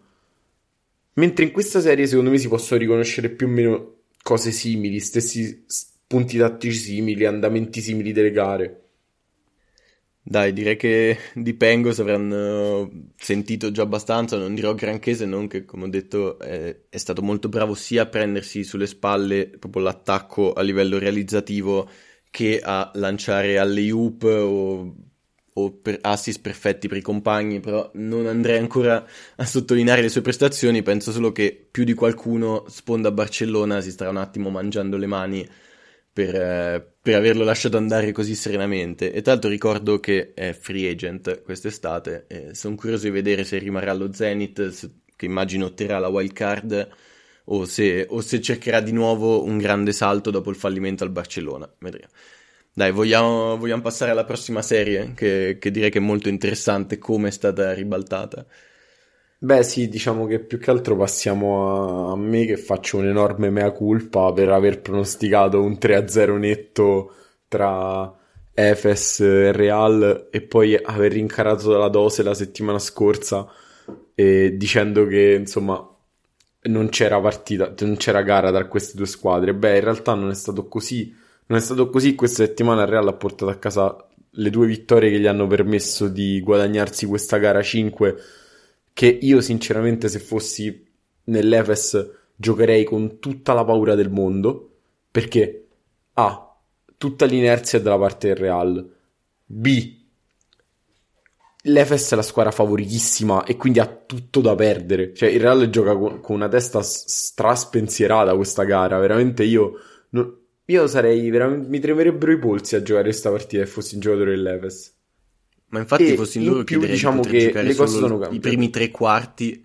Mentre 1.15 1.45
in 1.45 1.53
questa 1.53 1.81
serie 1.81 2.07
secondo 2.07 2.31
me 2.31 2.39
si 2.39 2.49
possono 2.49 2.81
riconoscere 2.81 3.31
più 3.31 3.47
o 3.47 3.51
meno 3.51 3.95
cose 4.23 4.51
simili, 4.51 4.99
stessi, 5.01 5.65
spunti 5.67 6.39
tattici 6.39 6.77
simili, 6.77 7.25
andamenti 7.25 7.81
simili 7.81 8.13
delle 8.13 8.31
gare. 8.31 8.85
Dai, 10.27 10.55
direi 10.55 10.77
che 10.77 11.19
di 11.35 11.53
Pengos 11.53 11.99
avranno 12.01 13.11
sentito 13.15 13.71
già 13.71 13.83
abbastanza, 13.83 14.39
non 14.39 14.55
dirò 14.55 14.75
granché 14.75 15.15
se 15.15 15.27
non 15.27 15.49
che, 15.49 15.67
come 15.67 15.85
ho 15.85 15.89
detto, 15.89 16.39
è, 16.39 16.75
è 16.89 16.97
stato 16.97 17.21
molto 17.21 17.51
bravo 17.51 17.75
sia 17.75 18.03
a 18.03 18.07
prendersi 18.07 18.65
sulle 18.65 18.87
spalle 18.87 19.49
proprio 19.49 19.83
l'attacco 19.83 20.55
a 20.55 20.63
livello 20.63 20.99
realizzativo 20.99 21.87
che 22.31 22.59
a 22.63 22.91
lanciare 22.95 23.59
alle 23.59 23.91
oop 23.93 24.23
o, 24.23 24.95
o 25.57 25.73
per 25.73 25.99
assist 26.01 26.41
perfetti 26.41 26.89
per 26.89 26.97
i 26.97 27.03
compagni, 27.03 27.61
però 27.61 27.91
non 27.95 28.27
andrei 28.27 28.59
ancora 28.59 29.05
a 29.37 29.45
sottolineare 29.45 30.03
le 30.03 30.09
sue 30.09 30.21
prestazioni, 30.21 30.83
penso 30.83 31.13
solo 31.13 31.33
che 31.33 31.67
più 31.71 31.85
di 31.85 31.95
qualcuno 31.95 32.65
sponda 32.69 33.13
Barcellona 33.13 33.81
si 33.81 33.91
starà 33.91 34.11
un 34.11 34.17
attimo 34.17 34.51
mangiando 34.51 34.97
le 34.97 35.07
mani 35.07 35.49
per, 36.13 36.35
eh, 36.35 36.95
per, 37.03 37.17
averlo 37.17 37.45
lasciato 37.45 37.77
andare 37.77 38.13
così 38.13 38.35
serenamente. 38.35 39.13
E 39.13 39.23
tra 39.23 39.33
l'altro 39.33 39.51
ricordo 39.51 40.01
che 40.01 40.33
è 40.35 40.53
free 40.53 40.91
agent 40.91 41.43
quest'estate 41.43 42.27
e 42.29 42.55
sono 42.55 42.77
curioso 42.77 43.05
di 43.05 43.11
vedere 43.11 43.45
se 43.45 43.59
rimarrà 43.59 43.91
allo 43.93 44.13
Zenith, 44.13 44.69
se, 44.71 44.91
che 45.17 45.27
immagino 45.27 45.67
otterrà 45.67 45.99
la 45.99 46.09
wild 46.09 46.33
card, 46.33 46.89
o 47.47 47.65
se, 47.65 48.07
o 48.09 48.21
se, 48.21 48.41
cercherà 48.41 48.81
di 48.81 48.93
nuovo 48.93 49.45
un 49.45 49.59
grande 49.59 49.93
salto 49.93 50.31
dopo 50.31 50.51
il 50.51 50.57
fallimento 50.57 51.05
al 51.05 51.11
Barcellona. 51.11 51.71
Vedremo. 51.79 52.09
Dai, 52.77 52.91
vogliamo, 52.91 53.57
vogliamo 53.57 53.83
passare 53.83 54.11
alla 54.11 54.25
prossima 54.25 54.61
serie, 54.61 55.13
che, 55.15 55.59
che 55.61 55.71
direi 55.71 55.91
che 55.91 55.99
è 55.99 56.01
molto 56.01 56.29
interessante 56.29 56.99
come 56.99 57.29
è 57.29 57.31
stata 57.31 57.73
ribaltata. 57.73 58.45
Beh, 59.39 59.63
sì, 59.63 59.89
diciamo 59.89 60.27
che 60.27 60.41
più 60.41 60.59
che 60.59 60.71
altro 60.71 60.97
passiamo 60.97 62.13
a, 62.13 62.17
me 62.17 62.47
che 62.47 62.57
faccio 62.57 62.97
un'enorme 62.99 63.51
mea 63.51 63.71
culpa 63.73 64.33
per 64.33 64.49
aver 64.49 64.81
pronosticato 64.81 65.61
un 65.63 65.77
3-0 65.79 66.37
netto 66.39 67.13
tra 67.47 68.13
Efes 68.55 69.21
e 69.21 69.53
Real 69.53 70.29
e 70.31 70.41
poi 70.43 70.75
aver 70.75 71.13
rincarato 71.13 71.71
dalla 71.71 71.89
dose 71.89 72.23
la 72.23 72.35
settimana 72.35 72.79
scorsa 72.79 73.47
eh, 74.15 74.57
dicendo 74.57 75.07
che 75.07 75.37
insomma 75.41 75.87
non 76.63 76.89
c'era 76.89 77.21
partita, 77.21 77.73
non 77.81 77.97
c'era 77.97 78.23
gara 78.23 78.51
tra 78.51 78.67
queste 78.67 78.97
due 78.97 79.07
squadre. 79.07 79.55
Beh, 79.55 79.77
in 79.77 79.85
realtà 79.85 80.15
non 80.15 80.31
è 80.31 80.35
stato 80.35 80.67
così. 80.69 81.15
Non 81.47 81.59
è 81.59 81.61
stato 81.61 81.91
così. 81.91 82.15
Questa 82.15 82.45
settimana 82.45 82.83
il 82.83 82.89
Real 82.89 83.09
ha 83.09 83.13
portato 83.13 83.51
a 83.51 83.57
casa 83.57 84.09
le 84.37 84.51
due 84.51 84.67
vittorie 84.67 85.11
che 85.11 85.21
gli 85.21 85.27
hanno 85.27 85.47
permesso 85.47 86.09
di 86.09 86.41
guadagnarsi 86.41 87.07
questa 87.07 87.37
gara 87.39 87.63
5 87.63 88.17
che 88.93 89.07
io 89.07 89.41
sinceramente 89.41 90.09
se 90.09 90.21
fossi 90.21 90.87
nell'Efes 91.25 92.11
giocherei 92.37 92.85
con 92.85 93.19
tutta 93.19 93.53
la 93.53 93.65
paura 93.65 93.95
del 93.97 94.09
mondo, 94.09 94.71
perché 95.11 95.67
A, 96.15 96.57
tutta 96.97 97.25
l'inerzia 97.27 97.79
è 97.79 97.83
dalla 97.83 97.99
parte 97.99 98.29
del 98.29 98.37
Real, 98.37 98.95
B, 99.45 99.97
l'Efes 101.63 102.13
è 102.13 102.17
la 102.17 102.23
squadra 102.23 102.53
favoritissima 102.53 103.45
e 103.45 103.57
quindi 103.57 103.81
ha 103.81 103.87
tutto 103.87 104.41
da 104.41 104.55
perdere, 104.55 105.13
cioè 105.13 105.29
il 105.29 105.41
Real 105.41 105.69
gioca 105.71 105.97
con, 105.97 106.21
una 106.29 106.49
testa 106.49 106.81
straspensierata 106.83 108.35
questa 108.37 108.63
gara, 108.63 108.99
veramente 108.99 109.43
io... 109.43 109.73
Non, 110.11 110.43
io 110.67 110.87
sarei 110.87 111.29
veramente. 111.31 111.69
Mi 111.69 111.81
tremerebbero 111.81 112.33
i 112.33 112.39
polsi 112.39 112.77
a 112.77 112.83
giocare 112.83 113.05
questa 113.09 113.31
partita 113.31 113.65
se 113.65 113.71
fossi 113.71 113.95
un 113.95 114.01
giocatore 114.01 114.31
dell'Efes. 114.31 114.93
Ma 115.69 115.81
infatti 115.81 116.13
e 116.13 116.17
fossi 116.17 116.43
loro 116.45 116.65
più 116.65 116.81
diciamo 116.81 117.23
che 117.23 117.53
le 117.53 117.75
cose 117.75 117.99
sono 117.99 118.19
cambiate. 118.19 118.35
I 118.35 118.41
primi 118.41 118.71
tre 118.71 118.91
quarti 118.91 119.65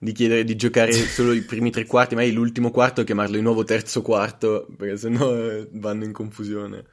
di 0.00 0.12
chiedere 0.12 0.44
di 0.44 0.54
giocare 0.56 0.92
solo 0.92 1.32
i 1.32 1.42
primi 1.42 1.70
tre 1.70 1.86
quarti, 1.86 2.14
magari 2.14 2.32
l'ultimo 2.32 2.70
quarto 2.70 3.04
chiamarlo 3.04 3.36
di 3.36 3.42
nuovo 3.42 3.64
terzo 3.64 4.02
quarto, 4.02 4.66
perché 4.76 4.96
sennò 4.96 5.34
eh, 5.34 5.68
vanno 5.72 6.04
in 6.04 6.12
confusione. 6.12 6.84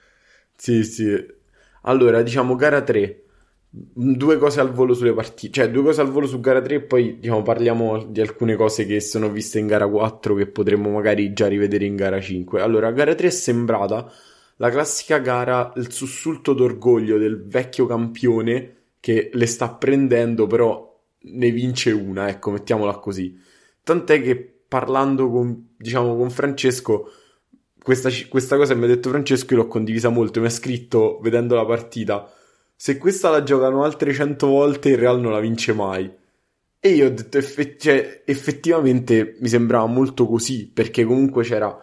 Sì, 0.55 0.83
sì. 0.83 1.33
Allora, 1.83 2.21
diciamo 2.23 2.55
gara 2.55 2.81
3. 2.81 3.24
Due 3.77 4.37
cose 4.37 4.61
al 4.61 4.71
volo 4.71 4.93
sulle 4.93 5.13
partite, 5.13 5.51
cioè 5.51 5.69
due 5.69 5.83
cose 5.83 5.99
al 5.99 6.09
volo 6.09 6.27
su 6.27 6.39
gara 6.39 6.61
3 6.61 6.75
e 6.75 6.81
poi 6.81 7.19
diciamo, 7.19 7.41
parliamo 7.41 8.05
di 8.05 8.21
alcune 8.21 8.55
cose 8.55 8.85
che 8.85 9.01
sono 9.01 9.29
viste 9.29 9.59
in 9.59 9.67
gara 9.67 9.85
4 9.85 10.33
che 10.35 10.47
potremmo 10.47 10.89
magari 10.91 11.33
già 11.33 11.47
rivedere 11.47 11.83
in 11.83 11.97
gara 11.97 12.21
5. 12.21 12.61
Allora, 12.61 12.91
gara 12.91 13.13
3 13.13 13.27
è 13.27 13.31
sembrata 13.31 14.09
la 14.57 14.69
classica 14.69 15.17
gara, 15.17 15.73
il 15.75 15.91
sussulto 15.91 16.53
d'orgoglio 16.53 17.17
del 17.17 17.45
vecchio 17.45 17.85
campione 17.85 18.75
che 19.01 19.29
le 19.33 19.45
sta 19.45 19.73
prendendo, 19.73 20.47
però 20.47 20.97
ne 21.19 21.51
vince 21.51 21.91
una, 21.91 22.29
ecco, 22.29 22.51
mettiamola 22.51 22.95
così. 22.99 23.37
Tant'è 23.83 24.21
che 24.21 24.61
parlando 24.67 25.29
con, 25.29 25.73
diciamo, 25.77 26.15
con 26.15 26.29
Francesco, 26.29 27.11
questa, 27.81 28.09
questa 28.29 28.55
cosa 28.55 28.73
mi 28.73 28.85
ha 28.85 28.87
detto 28.87 29.09
Francesco 29.09 29.53
io 29.53 29.61
l'ho 29.61 29.67
condivisa 29.67 30.09
molto, 30.09 30.39
mi 30.39 30.47
ha 30.47 30.49
scritto 30.49 31.19
vedendo 31.21 31.55
la 31.55 31.65
partita, 31.65 32.31
se 32.75 32.97
questa 32.97 33.29
la 33.29 33.43
giocano 33.43 33.83
altre 33.83 34.13
100 34.13 34.47
volte 34.47 34.89
il 34.89 34.97
Real 34.97 35.19
non 35.19 35.31
la 35.31 35.39
vince 35.39 35.73
mai. 35.73 36.11
E 36.79 36.89
io 36.89 37.07
ho 37.07 37.09
detto, 37.09 37.37
effett- 37.37 37.81
cioè, 37.81 38.21
effettivamente 38.25 39.37
mi 39.39 39.47
sembrava 39.47 39.87
molto 39.87 40.27
così, 40.27 40.67
perché 40.67 41.03
comunque 41.03 41.43
c'era 41.43 41.75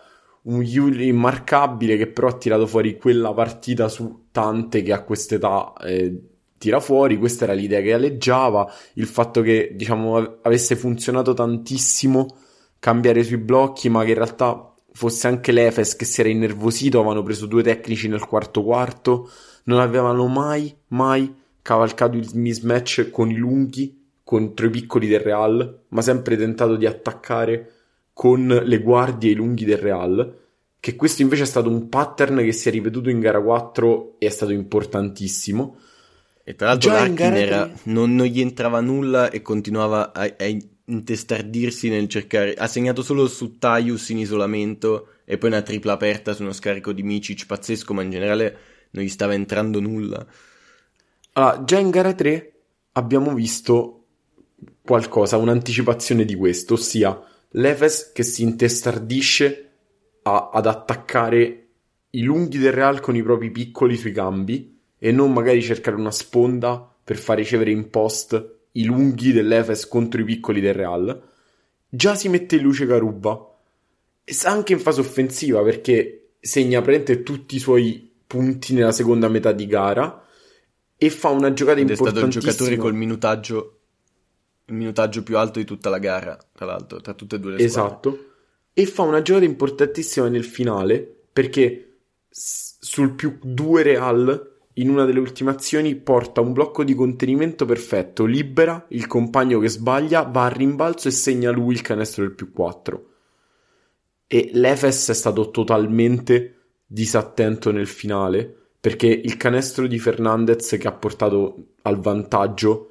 un 0.42 0.62
Yuli 0.62 1.08
immarcabile 1.08 1.96
che 1.96 2.06
però 2.08 2.28
ha 2.28 2.36
tirato 2.36 2.66
fuori 2.66 2.96
quella 2.96 3.32
partita 3.32 3.88
su 3.88 4.26
tante 4.30 4.82
che 4.82 4.92
a 4.92 5.02
quest'età 5.02 5.72
eh, 5.82 6.20
tira 6.58 6.80
fuori. 6.80 7.18
Questa 7.18 7.44
era 7.44 7.52
l'idea 7.52 7.80
che 7.80 7.92
aleggiava. 7.92 8.72
Il 8.94 9.06
fatto 9.06 9.42
che, 9.42 9.72
diciamo, 9.74 10.38
avesse 10.42 10.76
funzionato 10.76 11.34
tantissimo 11.34 12.36
cambiare 12.78 13.24
sui 13.24 13.38
blocchi, 13.38 13.88
ma 13.88 14.04
che 14.04 14.10
in 14.10 14.16
realtà 14.16 14.72
fosse 14.92 15.26
anche 15.26 15.52
l'Efes 15.52 15.96
che 15.96 16.04
si 16.04 16.20
era 16.20 16.30
innervosito. 16.30 16.98
Avevano 16.98 17.22
preso 17.22 17.46
due 17.46 17.62
tecnici 17.62 18.08
nel 18.08 18.24
quarto 18.24 18.62
quarto. 18.62 19.28
Non 19.64 19.80
avevano 19.80 20.26
mai, 20.26 20.74
mai 20.88 21.34
cavalcato 21.62 22.16
il 22.16 22.28
mismatch 22.34 23.10
con 23.10 23.30
i 23.30 23.36
lunghi 23.36 24.00
contro 24.24 24.66
i 24.66 24.70
piccoli 24.70 25.08
del 25.08 25.20
Real, 25.20 25.84
ma 25.88 26.02
sempre 26.02 26.36
tentato 26.36 26.76
di 26.76 26.86
attaccare 26.86 27.72
con 28.12 28.46
le 28.46 28.78
guardie 28.80 29.30
e 29.30 29.32
i 29.32 29.36
lunghi 29.36 29.64
del 29.64 29.78
Real, 29.78 30.38
che 30.80 30.96
questo 30.96 31.22
invece 31.22 31.42
è 31.42 31.46
stato 31.46 31.68
un 31.68 31.88
pattern 31.88 32.38
che 32.38 32.52
si 32.52 32.68
è 32.68 32.72
ripetuto 32.72 33.08
in 33.08 33.20
gara 33.20 33.40
4 33.40 34.16
e 34.18 34.26
è 34.26 34.30
stato 34.30 34.52
importantissimo. 34.52 35.76
E 36.44 36.54
tra 36.56 36.68
l'altro 36.68 36.90
Larkin 36.90 37.34
era, 37.34 37.70
non, 37.84 38.14
non, 38.14 38.26
gli 38.26 38.40
entrava 38.40 38.80
nulla 38.80 39.30
e 39.30 39.42
continuava 39.42 40.12
a, 40.12 40.22
a, 40.22 40.56
intestardirsi 40.86 41.88
nel 41.88 42.08
cercare. 42.08 42.54
Ha 42.54 42.66
segnato 42.66 43.02
solo 43.02 43.28
su 43.28 43.58
Taius 43.58 44.08
in 44.08 44.18
isolamento 44.18 45.08
e 45.24 45.38
poi 45.38 45.50
una 45.50 45.62
tripla 45.62 45.92
aperta 45.92 46.32
su 46.32 46.42
uno 46.42 46.52
scarico 46.52 46.92
di 46.92 47.02
Micic 47.02 47.46
pazzesco, 47.46 47.94
ma 47.94 48.02
in 48.02 48.10
generale 48.10 48.56
non 48.92 49.04
gli 49.04 49.08
stava 49.08 49.34
entrando 49.34 49.80
nulla. 49.80 50.24
Allora, 51.32 51.64
già 51.64 51.78
in 51.78 51.90
gara 51.90 52.14
3 52.14 52.52
abbiamo 52.92 53.34
visto 53.34 54.04
qualcosa, 54.82 55.36
un'anticipazione 55.36 56.24
di 56.24 56.34
questo, 56.34 56.74
ossia 56.74 57.20
Leves 57.50 58.12
che 58.12 58.22
si 58.22 58.42
intestardisce 58.42 59.70
a, 60.22 60.50
ad 60.52 60.66
attaccare 60.66 61.66
i 62.10 62.22
lunghi 62.22 62.58
del 62.58 62.72
Real 62.72 63.00
con 63.00 63.16
i 63.16 63.22
propri 63.22 63.50
piccoli 63.50 63.96
sui 63.96 64.12
cambi 64.12 64.78
e 64.98 65.12
non 65.12 65.32
magari 65.32 65.62
cercare 65.62 65.96
una 65.96 66.10
sponda 66.10 66.94
per 67.02 67.16
far 67.16 67.38
ricevere 67.38 67.70
in 67.70 67.90
post 67.90 68.60
i 68.72 68.84
lunghi 68.84 69.32
dell'Efes 69.32 69.88
contro 69.88 70.20
i 70.20 70.24
piccoli 70.24 70.60
del 70.60 70.74
Real. 70.74 71.30
Già 71.88 72.14
si 72.14 72.28
mette 72.28 72.56
in 72.56 72.62
luce 72.62 72.86
Garuba 72.86 73.48
anche 74.44 74.72
in 74.72 74.78
fase 74.78 75.00
offensiva 75.00 75.62
perché 75.62 76.34
segna 76.40 76.80
praticamente 76.80 77.22
tutti 77.22 77.56
i 77.56 77.58
suoi 77.58 78.11
punti 78.32 78.72
nella 78.72 78.92
seconda 78.92 79.28
metà 79.28 79.52
di 79.52 79.66
gara 79.66 80.24
e 80.96 81.10
fa 81.10 81.28
una 81.28 81.52
giocata 81.52 81.80
Ed 81.80 81.90
importantissima. 81.90 82.28
È 82.28 82.30
stato 82.30 82.46
il 82.46 82.54
giocatore 82.54 82.76
col 82.78 82.94
minutaggio 82.94 83.80
il 84.66 84.74
minutaggio 84.74 85.22
più 85.22 85.36
alto 85.36 85.58
di 85.58 85.66
tutta 85.66 85.90
la 85.90 85.98
gara, 85.98 86.38
tra 86.50 86.64
l'altro, 86.64 87.02
tra 87.02 87.12
tutte 87.12 87.36
e 87.36 87.40
due 87.40 87.50
le 87.50 87.68
squadre. 87.68 87.90
Esatto. 87.90 88.26
E 88.72 88.86
fa 88.86 89.02
una 89.02 89.20
giocata 89.20 89.44
importantissima 89.44 90.28
nel 90.28 90.44
finale 90.44 91.24
perché 91.30 91.98
sul 92.30 93.12
più 93.12 93.38
2 93.42 93.82
Real 93.82 94.50
in 94.74 94.88
una 94.88 95.04
delle 95.04 95.18
ultime 95.18 95.50
azioni 95.50 95.94
porta 95.96 96.40
un 96.40 96.54
blocco 96.54 96.84
di 96.84 96.94
contenimento 96.94 97.66
perfetto, 97.66 98.24
libera 98.24 98.86
il 98.88 99.06
compagno 99.06 99.58
che 99.58 99.68
sbaglia, 99.68 100.22
va 100.22 100.46
a 100.46 100.48
rimbalzo 100.48 101.08
e 101.08 101.10
segna 101.10 101.50
lui 101.50 101.74
il 101.74 101.82
canestro 101.82 102.22
del 102.22 102.32
più 102.32 102.50
4. 102.50 103.06
E 104.26 104.50
l'Efes 104.54 105.10
è 105.10 105.14
stato 105.14 105.50
totalmente 105.50 106.61
disattento 106.92 107.70
nel 107.70 107.86
finale 107.86 108.54
perché 108.78 109.06
il 109.06 109.36
canestro 109.36 109.86
di 109.86 109.98
Fernandez 109.98 110.76
che 110.78 110.88
ha 110.88 110.92
portato 110.92 111.74
al 111.82 112.00
vantaggio 112.00 112.88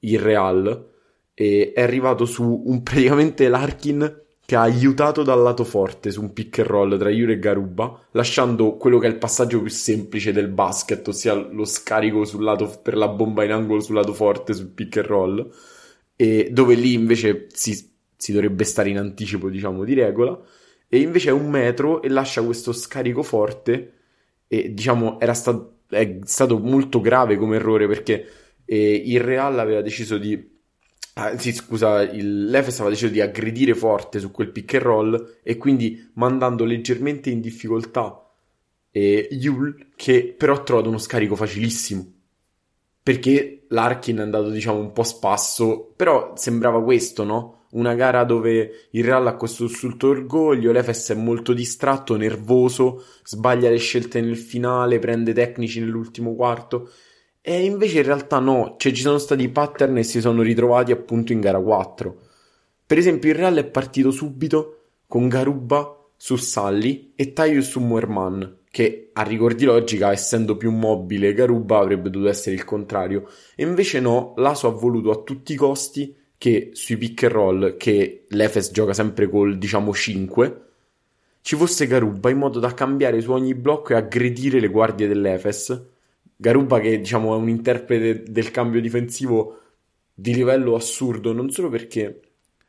il 0.00 0.18
Real 0.18 0.90
è 1.34 1.72
arrivato 1.76 2.24
su 2.24 2.62
un 2.64 2.82
praticamente 2.84 3.48
Larkin 3.48 4.20
che 4.44 4.56
ha 4.56 4.62
aiutato 4.62 5.22
dal 5.22 5.40
lato 5.40 5.64
forte 5.64 6.10
su 6.10 6.20
un 6.20 6.32
pick 6.32 6.60
and 6.60 6.68
roll 6.68 6.98
tra 6.98 7.10
Yuri 7.10 7.32
e 7.32 7.38
Garuba, 7.38 8.06
lasciando 8.12 8.76
quello 8.76 8.98
che 8.98 9.06
è 9.06 9.10
il 9.10 9.16
passaggio 9.16 9.60
più 9.60 9.70
semplice 9.70 10.32
del 10.32 10.48
basket, 10.48 11.06
ossia 11.08 11.34
lo 11.34 11.64
scarico 11.64 12.24
lato, 12.38 12.80
per 12.82 12.96
la 12.96 13.08
bomba 13.08 13.44
in 13.44 13.52
angolo 13.52 13.80
sul 13.80 13.94
lato 13.94 14.12
forte 14.12 14.52
sul 14.52 14.68
pick 14.68 14.98
and 14.98 15.06
roll, 15.06 15.50
e 16.16 16.48
dove 16.52 16.74
lì 16.74 16.92
invece 16.92 17.46
si, 17.52 17.90
si 18.16 18.32
dovrebbe 18.32 18.64
stare 18.64 18.90
in 18.90 18.98
anticipo, 18.98 19.48
diciamo, 19.48 19.84
di 19.84 19.94
regola. 19.94 20.38
E 20.94 20.98
invece 20.98 21.30
è 21.30 21.32
un 21.32 21.48
metro 21.48 22.02
e 22.02 22.10
lascia 22.10 22.42
questo 22.42 22.72
scarico 22.74 23.22
forte 23.22 23.92
e 24.46 24.74
diciamo 24.74 25.18
era 25.18 25.32
sta- 25.32 25.70
è 25.88 26.18
stato 26.24 26.58
molto 26.58 27.00
grave 27.00 27.36
come 27.38 27.56
errore 27.56 27.86
perché 27.88 28.26
eh, 28.66 29.02
il 29.06 29.20
Real 29.20 29.58
aveva 29.58 29.80
deciso 29.80 30.18
di 30.18 30.50
Ah, 31.14 31.36
sì, 31.38 31.52
scusa, 31.52 32.00
il 32.02 32.46
Lefes 32.46 32.76
aveva 32.76 32.90
deciso 32.90 33.12
di 33.12 33.20
aggredire 33.20 33.74
forte 33.74 34.18
su 34.18 34.30
quel 34.30 34.50
pick 34.50 34.74
and 34.74 34.82
roll 34.82 35.38
e 35.42 35.58
quindi 35.58 36.10
mandando 36.14 36.64
leggermente 36.64 37.28
in 37.28 37.40
difficoltà 37.42 38.30
eh, 38.90 39.28
Yul 39.30 39.88
che 39.94 40.34
però 40.36 40.54
ha 40.54 40.62
trovato 40.62 40.88
uno 40.88 40.96
scarico 40.98 41.36
facilissimo 41.36 42.10
perché 43.02 43.64
l'Arkin 43.68 44.18
è 44.18 44.22
andato 44.22 44.48
diciamo 44.50 44.78
un 44.78 44.92
po' 44.92 45.02
spasso 45.02 45.92
però 45.96 46.34
sembrava 46.36 46.82
questo, 46.82 47.24
no? 47.24 47.61
Una 47.72 47.94
gara 47.94 48.24
dove 48.24 48.88
il 48.90 49.04
Real 49.04 49.26
ha 49.26 49.36
questo 49.36 49.66
sussulto 49.66 50.08
orgoglio, 50.08 50.72
l'Efes 50.72 51.10
è 51.10 51.14
molto 51.14 51.52
distratto, 51.52 52.16
nervoso, 52.16 53.02
sbaglia 53.24 53.70
le 53.70 53.78
scelte 53.78 54.20
nel 54.20 54.36
finale, 54.36 54.98
prende 54.98 55.32
tecnici 55.32 55.80
nell'ultimo 55.80 56.34
quarto 56.34 56.90
e 57.44 57.64
invece 57.64 57.98
in 57.98 58.04
realtà 58.04 58.38
no, 58.38 58.76
cioè 58.78 58.92
ci 58.92 59.02
sono 59.02 59.18
stati 59.18 59.48
pattern 59.48 59.98
e 59.98 60.04
si 60.04 60.20
sono 60.20 60.42
ritrovati 60.42 60.92
appunto 60.92 61.32
in 61.32 61.40
gara 61.40 61.58
4. 61.58 62.16
Per 62.86 62.98
esempio 62.98 63.30
il 63.30 63.36
Real 63.36 63.56
è 63.56 63.64
partito 63.64 64.12
subito 64.12 64.82
con 65.08 65.26
Garuba 65.28 66.08
su 66.16 66.36
Salli 66.36 67.14
e 67.16 67.32
Tyus 67.32 67.70
su 67.70 67.80
Muerman, 67.80 68.58
che 68.70 69.10
a 69.12 69.22
rigor 69.22 69.54
di 69.54 69.64
logica, 69.64 70.12
essendo 70.12 70.56
più 70.56 70.70
mobile 70.70 71.34
Garuba, 71.34 71.78
avrebbe 71.78 72.10
dovuto 72.10 72.30
essere 72.30 72.54
il 72.54 72.64
contrario. 72.64 73.28
E 73.56 73.64
invece 73.64 73.98
no, 73.98 74.34
Laso 74.36 74.68
ha 74.68 74.70
voluto 74.70 75.10
a 75.10 75.22
tutti 75.22 75.54
i 75.54 75.56
costi 75.56 76.14
che 76.42 76.70
sui 76.72 76.96
pick 76.96 77.22
and 77.22 77.32
roll, 77.32 77.76
che 77.76 78.24
l'Efes 78.26 78.72
gioca 78.72 78.92
sempre 78.92 79.28
col 79.28 79.58
diciamo 79.58 79.94
5, 79.94 80.62
ci 81.40 81.54
fosse 81.54 81.86
Garuba 81.86 82.30
in 82.30 82.38
modo 82.38 82.58
da 82.58 82.74
cambiare 82.74 83.20
su 83.20 83.30
ogni 83.30 83.54
blocco 83.54 83.92
e 83.92 83.94
aggredire 83.94 84.58
le 84.58 84.66
guardie 84.66 85.06
dell'Efes 85.06 85.90
Garuba 86.34 86.80
che 86.80 86.98
diciamo 86.98 87.36
è 87.36 87.38
un 87.38 87.48
interprete 87.48 88.24
del 88.24 88.50
cambio 88.50 88.80
difensivo 88.80 89.60
di 90.12 90.34
livello 90.34 90.74
assurdo, 90.74 91.32
non 91.32 91.48
solo 91.50 91.68
perché 91.68 92.20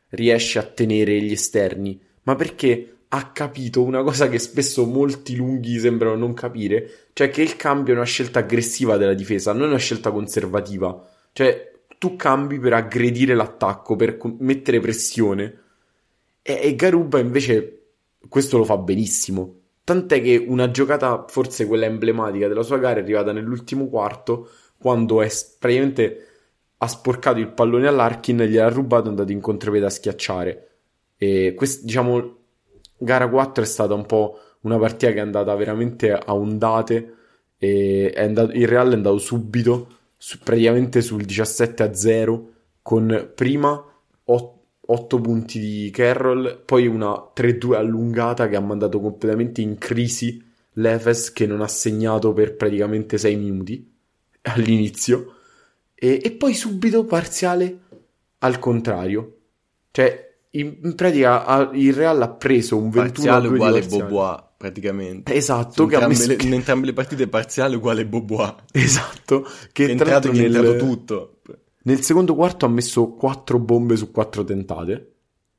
riesce 0.10 0.60
a 0.60 0.64
tenere 0.64 1.20
gli 1.20 1.32
esterni, 1.32 2.00
ma 2.22 2.36
perché 2.36 2.98
ha 3.08 3.32
capito 3.32 3.82
una 3.82 4.04
cosa 4.04 4.30
che 4.30 4.38
spesso 4.38 4.86
molti 4.86 5.36
lunghi 5.36 5.80
sembrano 5.80 6.16
non 6.16 6.36
capire, 6.36 7.08
cioè 7.14 7.32
che 7.32 7.42
il 7.42 7.56
cambio 7.56 7.96
è 7.96 7.98
una 7.98 8.06
scelta 8.06 8.38
aggressiva 8.38 8.98
della 8.98 9.16
difesa, 9.16 9.52
non 9.54 9.64
è 9.64 9.68
una 9.70 9.78
scelta 9.78 10.12
conservativa. 10.12 11.10
Cioè, 11.32 11.73
tu 12.04 12.18
cambi 12.18 12.60
per 12.60 12.74
aggredire 12.74 13.34
l'attacco, 13.34 13.96
per 13.96 14.20
mettere 14.40 14.82
pressione. 14.82 15.62
E, 16.42 16.60
e 16.62 16.76
Garuba 16.76 17.18
invece 17.18 17.92
questo 18.28 18.58
lo 18.58 18.66
fa 18.66 18.76
benissimo. 18.76 19.60
Tant'è 19.86 20.22
che 20.22 20.36
una 20.46 20.70
giocata, 20.70 21.24
forse 21.30 21.66
quella 21.66 21.86
emblematica 21.86 22.50
della 22.50 22.64
sua 22.64 22.78
gara, 22.78 23.00
è 23.00 23.04
arrivata 23.04 23.32
nell'ultimo 23.32 23.88
quarto, 23.88 24.50
quando 24.78 25.22
è 25.22 25.30
praticamente 25.58 26.28
ha 26.78 26.88
sporcato 26.90 27.40
il 27.40 27.54
pallone 27.54 27.88
all'Arkin, 27.88 28.40
gliel'ha 28.40 28.68
rubato 28.68 29.04
e 29.04 29.06
è 29.06 29.10
andato 29.12 29.32
in 29.32 29.40
contropiede 29.40 29.86
a 29.86 29.90
schiacciare. 29.90 30.68
E 31.16 31.54
quest, 31.56 31.86
diciamo, 31.86 32.36
gara 32.98 33.30
4 33.30 33.64
è 33.64 33.66
stata 33.66 33.94
un 33.94 34.06
po' 34.06 34.40
una 34.62 34.78
partita 34.78 35.14
che 35.14 35.20
è 35.20 35.22
andata 35.22 35.56
veramente 35.56 36.12
a 36.12 36.36
ondate. 36.36 37.14
E 37.58 38.14
andato, 38.18 38.52
il 38.52 38.68
Real 38.68 38.92
è 38.92 38.94
andato 38.94 39.20
subito, 39.20 39.88
su, 40.24 40.38
praticamente 40.40 41.02
sul 41.02 41.26
17 41.26 41.84
a 41.84 41.94
0, 41.94 42.52
con 42.82 43.32
prima 43.36 43.84
8 44.24 44.62
8 44.86 45.22
punti 45.22 45.60
di 45.60 45.90
Carroll, 45.92 46.64
poi 46.66 46.88
una 46.88 47.12
3-2 47.34 47.76
allungata 47.76 48.50
che 48.50 48.58
ha 48.58 48.62
mandato 48.62 49.00
completamente 49.00 49.62
in 49.62 49.78
crisi 49.78 50.44
l'Efes 50.74 51.32
che 51.32 51.46
non 51.46 51.62
ha 51.62 51.70
segnato 51.70 52.34
per 52.34 52.56
praticamente 52.58 53.18
6 53.18 53.36
minuti 53.38 53.94
all'inizio 54.42 55.36
e, 55.96 56.20
e 56.22 56.32
poi 56.32 56.54
subito 56.54 57.06
parziale 57.06 57.80
al 58.40 58.60
contrario. 58.60 59.38
Cioè, 59.90 60.36
in, 60.52 60.80
in 60.84 60.96
pratica 60.96 61.70
il 61.74 61.94
Real 61.94 62.22
ha 62.22 62.30
preso 62.30 62.76
un 62.76 62.90
21 62.90 63.04
parziale 63.06 63.48
uguale 63.48 63.82
Bobois 63.84 64.42
praticamente. 64.64 65.34
Esatto, 65.34 65.86
che 65.86 65.96
entrambe, 65.96 66.16
messo... 66.16 66.28
le, 66.28 66.38
in 66.42 66.54
entrambe 66.54 66.86
le 66.86 66.94
partite 66.94 67.28
parziale 67.28 67.76
uguale 67.76 68.06
Bobois. 68.06 68.56
Esatto, 68.72 69.46
che 69.74 69.88
è 69.88 69.90
entrato, 69.90 70.32
nel... 70.32 70.42
è 70.42 70.46
entrato 70.46 70.78
tutto. 70.78 71.40
Nel 71.84 72.00
secondo 72.00 72.34
quarto 72.34 72.66
ha 72.66 72.70
messo 72.70 73.10
4 73.10 73.60
bombe 73.60 73.98
su 73.98 74.10
4 74.10 74.44
tentate 74.46 75.12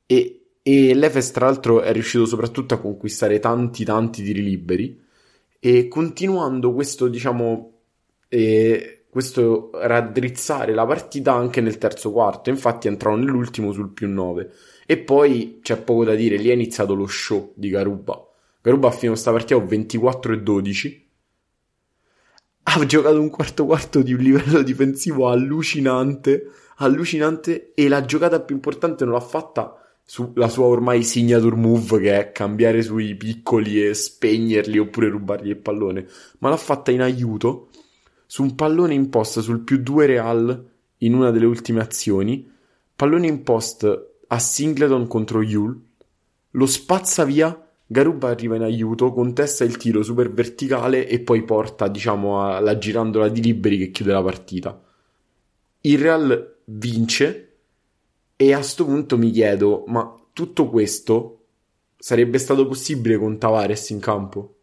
e, 0.07 0.45
e 0.63 0.93
l'Efes 0.95 1.29
tra 1.29 1.45
l'altro 1.45 1.81
è 1.81 1.93
riuscito 1.93 2.25
soprattutto 2.25 2.73
a 2.73 2.79
conquistare 2.79 3.37
tanti 3.37 3.83
tanti 3.83 4.23
tiri 4.23 4.41
liberi 4.41 4.99
e 5.59 5.87
continuando 5.87 6.73
questo 6.73 7.07
diciamo 7.07 7.73
eh, 8.27 9.05
questo 9.07 9.69
raddrizzare 9.73 10.73
la 10.73 10.87
partita 10.87 11.33
anche 11.33 11.61
nel 11.61 11.77
terzo 11.77 12.11
quarto 12.11 12.49
infatti 12.49 12.87
entrò 12.87 13.15
nell'ultimo 13.15 13.71
sul 13.71 13.91
più 13.91 14.09
9 14.09 14.51
e 14.87 14.97
poi 14.97 15.59
c'è 15.61 15.77
poco 15.77 16.05
da 16.05 16.15
dire 16.15 16.37
lì 16.37 16.49
è 16.49 16.53
iniziato 16.53 16.95
lo 16.95 17.05
show 17.05 17.53
di 17.55 17.69
Garuba 17.69 18.24
Garuba 18.65 18.87
ha 18.87 18.91
finito 18.91 19.11
questa 19.11 19.29
partita 19.31 19.55
con 19.59 19.67
24 19.67 20.33
e 20.33 20.41
12 20.41 21.09
ha 22.63 22.85
giocato 22.87 23.21
un 23.21 23.29
quarto 23.29 23.65
quarto 23.65 24.01
di 24.01 24.11
un 24.11 24.19
livello 24.19 24.63
difensivo 24.63 25.29
allucinante, 25.29 26.49
allucinante 26.77 27.73
e 27.75 27.87
la 27.87 28.03
giocata 28.05 28.41
più 28.41 28.55
importante 28.55 29.05
non 29.05 29.13
l'ha 29.13 29.19
fatta 29.19 29.79
sulla 30.03 30.49
sua 30.49 30.65
ormai 30.65 31.03
signature 31.03 31.55
move 31.55 31.99
che 31.99 32.17
è 32.17 32.31
cambiare 32.31 32.81
sui 32.81 33.13
piccoli 33.13 33.85
e 33.85 33.93
spegnerli 33.93 34.79
oppure 34.79 35.09
rubargli 35.09 35.49
il 35.49 35.57
pallone, 35.57 36.07
ma 36.39 36.49
l'ha 36.49 36.57
fatta 36.57 36.89
in 36.89 37.01
aiuto 37.01 37.69
su 38.25 38.41
un 38.41 38.55
pallone 38.55 38.95
in 38.95 39.09
post 39.09 39.41
sul 39.41 39.59
più 39.59 39.77
2 39.77 40.05
Real 40.07 40.69
in 40.97 41.13
una 41.13 41.29
delle 41.29 41.45
ultime 41.45 41.81
azioni, 41.81 42.51
pallone 42.95 43.27
in 43.27 43.43
post 43.43 44.07
a 44.27 44.39
Singleton 44.39 45.05
contro 45.05 45.43
Yule, 45.43 45.79
lo 46.49 46.65
spazza 46.65 47.25
via 47.25 47.59
Garuba 47.87 48.29
arriva 48.29 48.55
in 48.55 48.63
aiuto, 48.63 49.11
contesta 49.13 49.63
il 49.63 49.77
tiro 49.77 50.01
super 50.01 50.31
verticale 50.31 51.07
e 51.07 51.19
poi 51.19 51.43
porta, 51.43 51.87
diciamo, 51.87 52.43
alla 52.43 52.77
girandola 52.77 53.29
di 53.29 53.41
liberi 53.41 53.77
che 53.77 53.91
chiude 53.91 54.11
la 54.11 54.23
partita. 54.23 54.81
Il 55.81 55.99
Real 55.99 56.57
vince 56.65 57.57
e 58.35 58.53
a 58.53 58.57
questo 58.57 58.85
punto 58.85 59.17
mi 59.17 59.29
chiedo, 59.31 59.83
ma 59.87 60.15
tutto 60.33 60.69
questo 60.69 61.45
sarebbe 61.97 62.37
stato 62.39 62.67
possibile 62.67 63.17
con 63.17 63.37
Tavares 63.37 63.89
in 63.89 63.99
campo? 63.99 64.55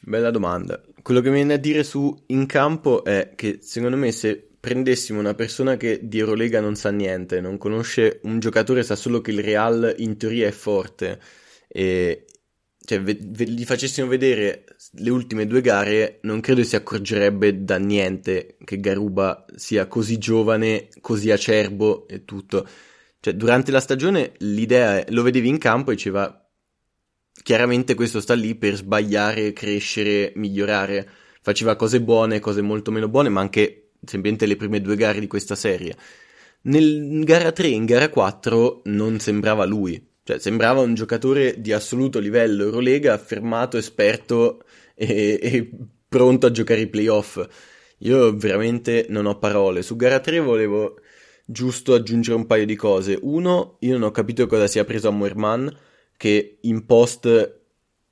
Bella 0.00 0.30
domanda. 0.30 0.82
Quello 1.02 1.20
che 1.20 1.28
mi 1.28 1.36
viene 1.36 1.54
a 1.54 1.58
dire 1.58 1.84
su 1.84 2.14
in 2.26 2.46
campo 2.46 3.04
è 3.04 3.32
che 3.34 3.58
secondo 3.60 3.96
me 3.96 4.12
se 4.12 4.48
prendessimo 4.58 5.20
una 5.20 5.34
persona 5.34 5.76
che 5.76 6.00
di 6.02 6.18
Eurolega 6.18 6.60
non 6.60 6.74
sa 6.74 6.90
niente, 6.90 7.40
non 7.40 7.58
conosce 7.58 8.20
un 8.24 8.40
giocatore, 8.40 8.82
sa 8.82 8.96
solo 8.96 9.20
che 9.20 9.30
il 9.30 9.42
Real 9.42 9.94
in 9.98 10.16
teoria 10.16 10.48
è 10.48 10.52
forte 10.52 11.20
e, 11.68 12.25
cioè, 12.86 13.02
ve- 13.02 13.18
ve- 13.20 13.48
gli 13.48 13.64
facessimo 13.64 14.06
vedere 14.06 14.64
le 14.92 15.10
ultime 15.10 15.46
due 15.46 15.60
gare, 15.60 16.20
non 16.22 16.40
credo 16.40 16.62
si 16.62 16.76
accorgerebbe 16.76 17.64
da 17.64 17.78
niente 17.78 18.56
che 18.64 18.78
Garuba 18.78 19.44
sia 19.56 19.86
così 19.88 20.18
giovane, 20.18 20.88
così 21.00 21.30
acerbo 21.32 22.06
e 22.06 22.24
tutto. 22.24 22.66
Cioè, 23.20 23.34
durante 23.34 23.72
la 23.72 23.80
stagione 23.80 24.32
l'idea 24.38 24.98
è, 24.98 25.10
lo 25.10 25.22
vedevi 25.22 25.48
in 25.48 25.58
campo 25.58 25.90
e 25.90 25.94
diceva 25.96 26.48
chiaramente 27.42 27.94
questo 27.94 28.20
sta 28.20 28.34
lì 28.34 28.54
per 28.54 28.76
sbagliare, 28.76 29.52
crescere, 29.52 30.32
migliorare. 30.36 31.08
Faceva 31.42 31.74
cose 31.76 32.00
buone, 32.00 32.38
cose 32.38 32.62
molto 32.62 32.92
meno 32.92 33.08
buone, 33.08 33.28
ma 33.30 33.40
anche 33.40 33.90
semplicemente 34.04 34.46
le 34.46 34.56
prime 34.56 34.80
due 34.80 34.96
gare 34.96 35.18
di 35.18 35.26
questa 35.26 35.56
serie. 35.56 35.96
Nel 36.62 37.24
gara 37.24 37.50
3 37.52 37.66
in 37.68 37.84
gara 37.84 38.08
4 38.08 38.82
non 38.84 39.18
sembrava 39.18 39.64
lui. 39.64 40.14
Cioè, 40.26 40.40
sembrava 40.40 40.80
un 40.80 40.94
giocatore 40.94 41.60
di 41.60 41.72
assoluto 41.72 42.18
livello 42.18 42.64
Eurolega, 42.64 43.12
affermato, 43.12 43.76
esperto 43.76 44.64
e, 44.96 45.38
e 45.40 45.70
pronto 46.08 46.46
a 46.46 46.50
giocare 46.50 46.80
i 46.80 46.88
playoff. 46.88 47.46
Io 47.98 48.36
veramente 48.36 49.06
non 49.08 49.26
ho 49.26 49.38
parole. 49.38 49.82
Su 49.82 49.94
gara 49.94 50.18
3 50.18 50.40
volevo 50.40 50.98
giusto 51.44 51.94
aggiungere 51.94 52.36
un 52.36 52.46
paio 52.46 52.66
di 52.66 52.74
cose. 52.74 53.16
Uno, 53.22 53.76
io 53.82 53.92
non 53.92 54.02
ho 54.02 54.10
capito 54.10 54.48
cosa 54.48 54.66
sia 54.66 54.84
preso 54.84 55.06
a 55.06 55.12
Moerman, 55.12 55.72
che 56.16 56.58
in 56.62 56.86
post 56.86 57.60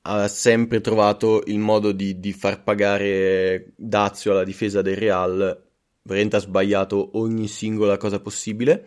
ha 0.02 0.28
sempre 0.28 0.80
trovato 0.80 1.42
il 1.46 1.58
modo 1.58 1.90
di, 1.90 2.20
di 2.20 2.32
far 2.32 2.62
pagare 2.62 3.72
Dazio 3.74 4.30
alla 4.30 4.44
difesa 4.44 4.82
del 4.82 4.94
Real. 4.94 5.64
Veramente 6.02 6.36
ha 6.36 6.38
sbagliato 6.38 7.18
ogni 7.18 7.48
singola 7.48 7.96
cosa 7.96 8.20
possibile. 8.20 8.86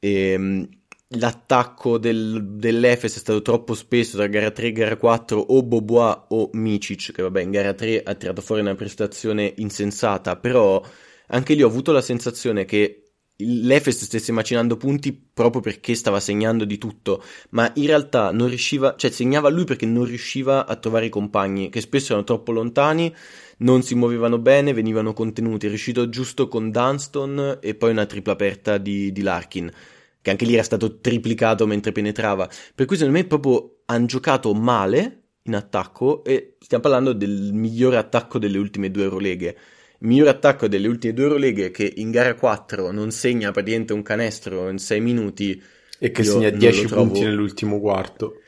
E 0.00 0.32
ehm, 0.32 0.68
l'attacco 1.18 1.98
del, 1.98 2.56
dell'Efes 2.56 3.16
è 3.16 3.18
stato 3.18 3.42
troppo 3.42 3.74
spesso 3.74 4.16
tra 4.16 4.26
gara 4.26 4.50
3 4.50 4.66
e 4.66 4.72
gara 4.72 4.96
4 4.96 5.38
o 5.38 5.62
Bobois 5.62 6.16
o 6.28 6.50
Micic, 6.52 7.12
che 7.12 7.22
vabbè 7.22 7.42
in 7.42 7.50
gara 7.50 7.74
3 7.74 8.02
ha 8.02 8.14
tirato 8.14 8.40
fuori 8.40 8.60
una 8.60 8.74
prestazione 8.74 9.52
insensata, 9.56 10.36
però 10.36 10.82
anche 11.28 11.54
lì 11.54 11.62
ho 11.62 11.68
avuto 11.68 11.92
la 11.92 12.02
sensazione 12.02 12.64
che 12.64 13.02
l'Efes 13.36 14.04
stesse 14.04 14.32
macinando 14.32 14.76
punti 14.76 15.12
proprio 15.12 15.60
perché 15.60 15.94
stava 15.94 16.20
segnando 16.20 16.64
di 16.64 16.78
tutto, 16.78 17.22
ma 17.50 17.70
in 17.74 17.86
realtà 17.86 18.30
non 18.30 18.48
riusciva, 18.48 18.94
cioè 18.96 19.10
segnava 19.10 19.48
lui 19.48 19.64
perché 19.64 19.86
non 19.86 20.04
riusciva 20.04 20.66
a 20.66 20.76
trovare 20.76 21.06
i 21.06 21.10
compagni, 21.10 21.70
che 21.70 21.80
spesso 21.80 22.12
erano 22.12 22.24
troppo 22.24 22.52
lontani, 22.52 23.12
non 23.58 23.82
si 23.82 23.94
muovevano 23.94 24.38
bene, 24.38 24.72
venivano 24.72 25.12
contenuti. 25.12 25.66
È 25.66 25.68
riuscito 25.68 26.08
giusto 26.08 26.48
con 26.48 26.70
Dunston 26.70 27.58
e 27.60 27.74
poi 27.74 27.90
una 27.90 28.06
tripla 28.06 28.32
aperta 28.32 28.78
di, 28.78 29.12
di 29.12 29.22
Larkin, 29.22 29.70
che 30.22 30.30
anche 30.30 30.46
lì 30.46 30.54
era 30.54 30.62
stato 30.62 31.00
triplicato 31.00 31.66
mentre 31.66 31.92
penetrava. 31.92 32.48
Per 32.74 32.86
cui 32.86 32.96
secondo 32.96 33.18
me 33.18 33.26
proprio 33.26 33.80
hanno 33.86 34.06
giocato 34.06 34.54
male 34.54 35.18
in 35.42 35.54
attacco 35.54 36.24
e 36.24 36.56
stiamo 36.60 36.82
parlando 36.82 37.12
del 37.12 37.50
migliore 37.52 37.98
attacco 37.98 38.38
delle 38.38 38.56
ultime 38.56 38.90
due 38.90 39.02
Euroleghe 39.02 39.56
miglior 40.02 40.28
attacco 40.28 40.68
delle 40.68 40.88
ultime 40.88 41.12
due 41.12 41.24
Euroleghe 41.24 41.70
che 41.70 41.92
in 41.96 42.10
gara 42.10 42.34
4 42.34 42.90
non 42.90 43.10
segna 43.10 43.50
praticamente 43.50 43.92
un 43.92 44.02
canestro 44.02 44.68
in 44.68 44.78
6 44.78 45.00
minuti 45.00 45.62
e 45.98 46.10
che 46.10 46.24
segna 46.24 46.50
10 46.50 46.86
punti 46.86 47.20
nell'ultimo 47.20 47.80
quarto. 47.80 48.40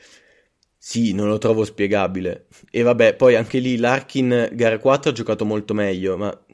Sì, 0.77 1.13
non 1.13 1.27
lo 1.27 1.39
trovo 1.39 1.63
spiegabile. 1.63 2.45
E 2.69 2.83
vabbè, 2.83 3.15
poi 3.15 3.35
anche 3.35 3.57
lì 3.57 3.77
Larkin 3.77 4.49
gara 4.51 4.77
4 4.77 5.09
ha 5.09 5.13
giocato 5.13 5.43
molto 5.43 5.73
meglio, 5.73 6.15
ma 6.15 6.44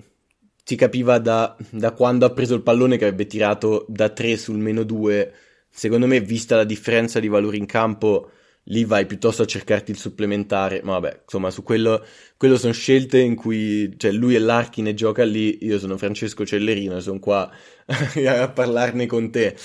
si 0.64 0.76
capiva 0.76 1.18
da, 1.20 1.56
da 1.72 1.92
quando 1.92 2.26
ha 2.26 2.32
preso 2.32 2.56
il 2.56 2.62
pallone 2.62 2.98
che 2.98 3.06
avrebbe 3.06 3.26
tirato 3.26 3.86
da 3.88 4.10
3 4.10 4.38
sul 4.38 4.58
meno 4.58 4.84
2. 4.84 5.34
Secondo 5.70 6.08
me, 6.08 6.20
vista 6.22 6.56
la 6.56 6.64
differenza 6.64 7.20
di 7.20 7.28
valori 7.28 7.58
in 7.58 7.66
campo, 7.66 8.32
lì 8.66 8.86
vai 8.86 9.06
piuttosto 9.06 9.42
a 9.44 9.46
cercarti 9.46 9.92
il 9.92 9.98
supplementare. 9.98 10.82
Ma 10.84 10.94
vabbè, 10.94 11.22
insomma, 11.24 11.50
su 11.50 11.64
quello, 11.64 12.06
quello 12.38 12.58
sono 12.58 12.74
scelte 12.74 13.20
in 13.20 13.36
cui 13.36 13.94
cioè, 13.98 14.12
lui 14.12 14.36
è 14.36 14.40
Larkin 14.40 14.88
e 14.88 14.94
gioca 14.94 15.24
lì. 15.24 15.66
Io 15.66 15.80
sono 15.80 15.98
Francesco 15.98 16.46
Cellerino 16.46 16.98
e 16.98 17.02
sono 17.02 17.20
qua 17.20 17.50
a 18.28 18.50
parlarne 18.50 19.06
con 19.08 19.32
te. 19.32 19.56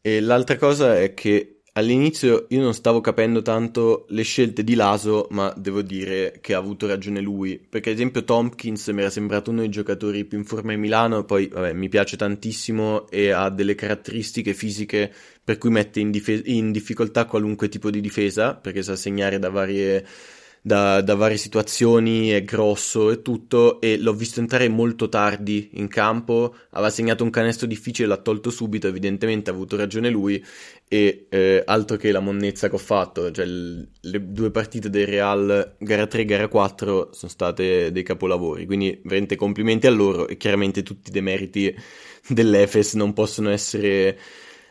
E 0.00 0.20
l'altra 0.20 0.56
cosa 0.56 0.98
è 0.98 1.14
che 1.14 1.61
all'inizio 1.74 2.46
io 2.50 2.60
non 2.60 2.74
stavo 2.74 3.00
capendo 3.00 3.42
tanto 3.42 4.06
le 4.08 4.22
scelte 4.22 4.64
di 4.64 4.74
Laso, 4.74 5.26
ma 5.30 5.52
devo 5.56 5.82
dire 5.82 6.38
che 6.40 6.54
ha 6.54 6.58
avuto 6.58 6.86
ragione 6.86 7.20
lui. 7.20 7.58
Perché, 7.58 7.90
ad 7.90 7.96
esempio, 7.96 8.24
Tompkins 8.24 8.88
mi 8.88 9.00
era 9.00 9.10
sembrato 9.10 9.50
uno 9.50 9.60
dei 9.60 9.70
giocatori 9.70 10.24
più 10.24 10.38
in 10.38 10.44
forma 10.44 10.72
in 10.72 10.80
Milano. 10.80 11.24
Poi, 11.24 11.48
vabbè, 11.48 11.72
mi 11.72 11.88
piace 11.88 12.16
tantissimo 12.16 13.08
e 13.08 13.30
ha 13.30 13.48
delle 13.50 13.74
caratteristiche 13.74 14.54
fisiche 14.54 15.12
per 15.44 15.58
cui 15.58 15.70
mette 15.70 16.00
in, 16.00 16.10
dif- 16.10 16.46
in 16.46 16.72
difficoltà 16.72 17.24
qualunque 17.26 17.68
tipo 17.68 17.90
di 17.90 18.00
difesa, 18.00 18.54
perché 18.54 18.82
sa 18.82 18.94
segnare 18.96 19.38
da 19.38 19.50
varie, 19.50 20.06
da, 20.64 21.00
da 21.00 21.16
varie 21.16 21.36
situazioni, 21.36 22.28
è 22.30 22.44
grosso 22.44 23.10
e 23.10 23.20
tutto, 23.20 23.80
e 23.80 23.98
l'ho 23.98 24.14
visto 24.14 24.38
entrare 24.38 24.68
molto 24.68 25.08
tardi 25.08 25.70
in 25.74 25.88
campo, 25.88 26.54
aveva 26.70 26.88
segnato 26.90 27.24
un 27.24 27.30
canestro 27.30 27.66
difficile, 27.66 28.06
l'ha 28.06 28.16
tolto 28.16 28.48
subito, 28.50 28.86
evidentemente 28.86 29.50
ha 29.50 29.52
avuto 29.52 29.76
ragione 29.76 30.08
lui, 30.08 30.42
e 30.86 31.26
eh, 31.30 31.62
altro 31.66 31.96
che 31.96 32.12
la 32.12 32.20
monnezza 32.20 32.68
che 32.68 32.74
ho 32.76 32.78
fatto, 32.78 33.30
cioè 33.32 33.44
l- 33.46 33.88
le 34.02 34.32
due 34.32 34.50
partite 34.52 34.88
del 34.88 35.06
Real, 35.06 35.74
gara 35.78 36.06
3 36.06 36.22
e 36.22 36.24
gara 36.24 36.48
4, 36.48 37.10
sono 37.12 37.30
state 37.30 37.90
dei 37.90 38.02
capolavori, 38.04 38.64
quindi 38.66 39.00
veramente 39.02 39.34
complimenti 39.36 39.86
a 39.88 39.90
loro 39.90 40.28
e 40.28 40.36
chiaramente 40.36 40.82
tutti 40.84 41.08
i 41.10 41.12
demeriti 41.12 41.74
dell'Efes 42.28 42.94
non 42.94 43.12
possono 43.12 43.50
essere 43.50 44.18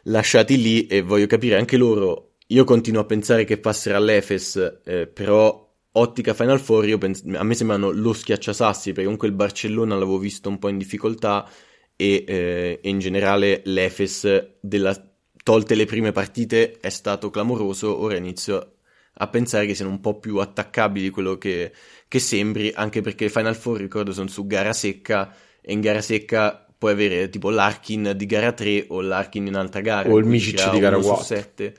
lasciati 0.04 0.62
lì 0.62 0.88
e 0.88 1.02
voglio 1.02 1.28
capire 1.28 1.58
anche 1.58 1.76
loro. 1.78 2.36
Io 2.48 2.64
continuo 2.66 3.02
a 3.02 3.06
pensare 3.06 3.44
che 3.46 3.58
passerà 3.60 3.98
all'Efes, 3.98 4.80
eh, 4.86 5.08
però 5.08 5.71
ottica 5.94 6.34
Final 6.34 6.60
Four 6.60 6.98
pens- 6.98 7.24
a 7.34 7.44
me 7.44 7.54
sembrano 7.54 7.92
lo 7.92 8.14
schiacciasassi 8.14 8.90
perché 8.90 9.04
comunque 9.04 9.28
il 9.28 9.34
Barcellona 9.34 9.96
l'avevo 9.96 10.18
visto 10.18 10.50
un 10.50 10.60
po' 10.60 10.70
in 10.70 10.78
difficoltà 10.78 11.50
e, 11.96 12.24
eh, 12.28 12.80
e 12.82 12.90
in 12.90 13.00
generale 13.00 13.62
l'Efes 13.66 14.56
della, 14.60 14.96
tolte 15.44 15.76
le 15.76 15.86
prime 15.86 16.12
partite 16.12 16.78
è 16.80 16.90
stato 16.90 17.30
clamoroso, 17.30 18.00
ora 18.00 18.16
inizio 18.16 18.76
a 19.14 19.28
pensare 19.28 19.66
che 19.66 19.76
siano 19.76 19.92
un 19.92 20.00
po' 20.00 20.20
più 20.20 20.38
attaccabili 20.38 21.06
di 21.06 21.12
quello 21.12 21.38
che, 21.38 21.72
che 22.08 22.20
sembri, 22.20 22.72
anche 22.74 23.02
perché 23.02 23.30
Final 23.30 23.56
Four 23.56 23.80
ricordo 23.80 24.14
sono 24.14 24.28
su 24.28 24.48
gara 24.48 24.74
secca 24.74 25.34
e 25.60 25.74
in 25.74 25.82
gara 25.82 26.02
secca 26.02 26.66
puoi 26.78 26.94
avere 26.94 27.30
tipo 27.30 27.52
l'Arkin 27.52 28.14
di 28.16 28.26
gara 28.26 28.54
3 28.54 28.86
o 28.90 29.02
l'Arkin 29.02 29.46
in 29.46 29.54
un'altra 29.54 29.82
gara. 29.82 30.10
O 30.10 30.18
il 30.18 30.26
Micic 30.26 30.72
di 30.72 30.80
gara 30.80 30.98
4. 30.98 31.24
7. 31.24 31.76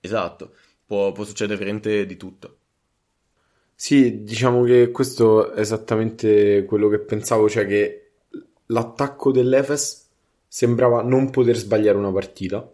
Esatto, 0.00 0.54
può, 0.86 1.12
può 1.12 1.24
succedere 1.24 1.58
veramente 1.58 2.06
di 2.06 2.16
tutto. 2.16 2.60
Sì, 3.74 4.22
diciamo 4.22 4.62
che 4.62 4.90
questo 4.90 5.52
è 5.52 5.60
esattamente 5.60 6.64
quello 6.64 6.88
che 6.88 7.00
pensavo, 7.00 7.48
cioè 7.50 7.66
che 7.66 8.12
l'attacco 8.66 9.30
dell'Efes 9.32 10.08
sembrava 10.46 11.02
non 11.02 11.30
poter 11.30 11.56
sbagliare 11.56 11.98
una 11.98 12.12
partita. 12.12 12.66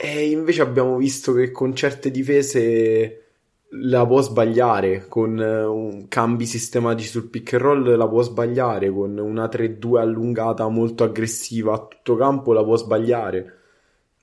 E 0.00 0.30
invece 0.30 0.62
abbiamo 0.62 0.96
visto 0.96 1.32
che 1.32 1.50
con 1.50 1.74
certe 1.74 2.10
difese 2.10 3.22
la 3.72 4.06
può 4.06 4.20
sbagliare 4.22 5.06
con 5.08 5.38
eh, 5.40 6.06
cambi 6.08 6.46
sistematici 6.46 7.08
sul 7.08 7.28
pick 7.28 7.52
and 7.54 7.62
roll 7.62 7.96
la 7.96 8.08
può 8.08 8.22
sbagliare 8.22 8.90
con 8.90 9.18
una 9.18 9.46
3-2 9.48 9.98
allungata 9.98 10.66
molto 10.68 11.04
aggressiva 11.04 11.74
a 11.74 11.86
tutto 11.86 12.16
campo 12.16 12.52
la 12.54 12.64
può 12.64 12.76
sbagliare 12.76 13.56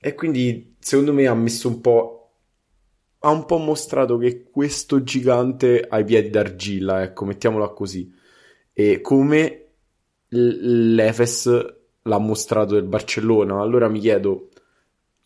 e 0.00 0.14
quindi 0.14 0.74
secondo 0.80 1.12
me 1.12 1.26
ha 1.28 1.34
messo 1.34 1.68
un 1.68 1.80
po' 1.80 2.15
ha 3.26 3.30
un 3.30 3.44
po' 3.44 3.58
mostrato 3.58 4.18
che 4.18 4.44
questo 4.44 5.02
gigante 5.02 5.84
ha 5.88 5.98
i 5.98 6.04
piedi 6.04 6.30
d'argilla 6.30 7.02
ecco 7.02 7.24
mettiamola 7.24 7.70
così. 7.70 8.08
E 8.72 9.00
come 9.00 9.66
l'Efes 10.28 11.74
l'ha 12.02 12.18
mostrato 12.18 12.74
del 12.74 12.84
Barcellona. 12.84 13.60
Allora 13.60 13.88
mi 13.88 13.98
chiedo 13.98 14.50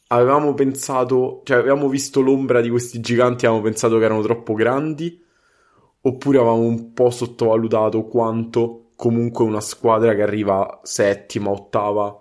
avevamo 0.09 0.55
pensato, 0.55 1.43
cioè 1.45 1.59
avevamo 1.59 1.89
visto 1.89 2.23
l'ombra 2.23 2.63
di 2.63 2.71
questi 2.71 3.01
giganti, 3.01 3.45
avevamo 3.45 3.69
pensato 3.69 3.99
che 3.99 4.05
erano 4.05 4.23
troppo 4.23 4.55
grandi, 4.55 5.23
oppure 6.01 6.39
avevamo 6.39 6.63
un 6.63 6.95
po' 6.95 7.11
sottovalutato 7.11 8.05
quanto 8.05 8.93
comunque 8.97 9.45
una 9.45 9.61
squadra 9.61 10.15
che 10.15 10.23
arriva 10.23 10.81
settima, 10.83 11.51
ottava 11.51 12.19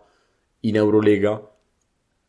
in 0.61 0.75
Eurolega, 0.75 1.41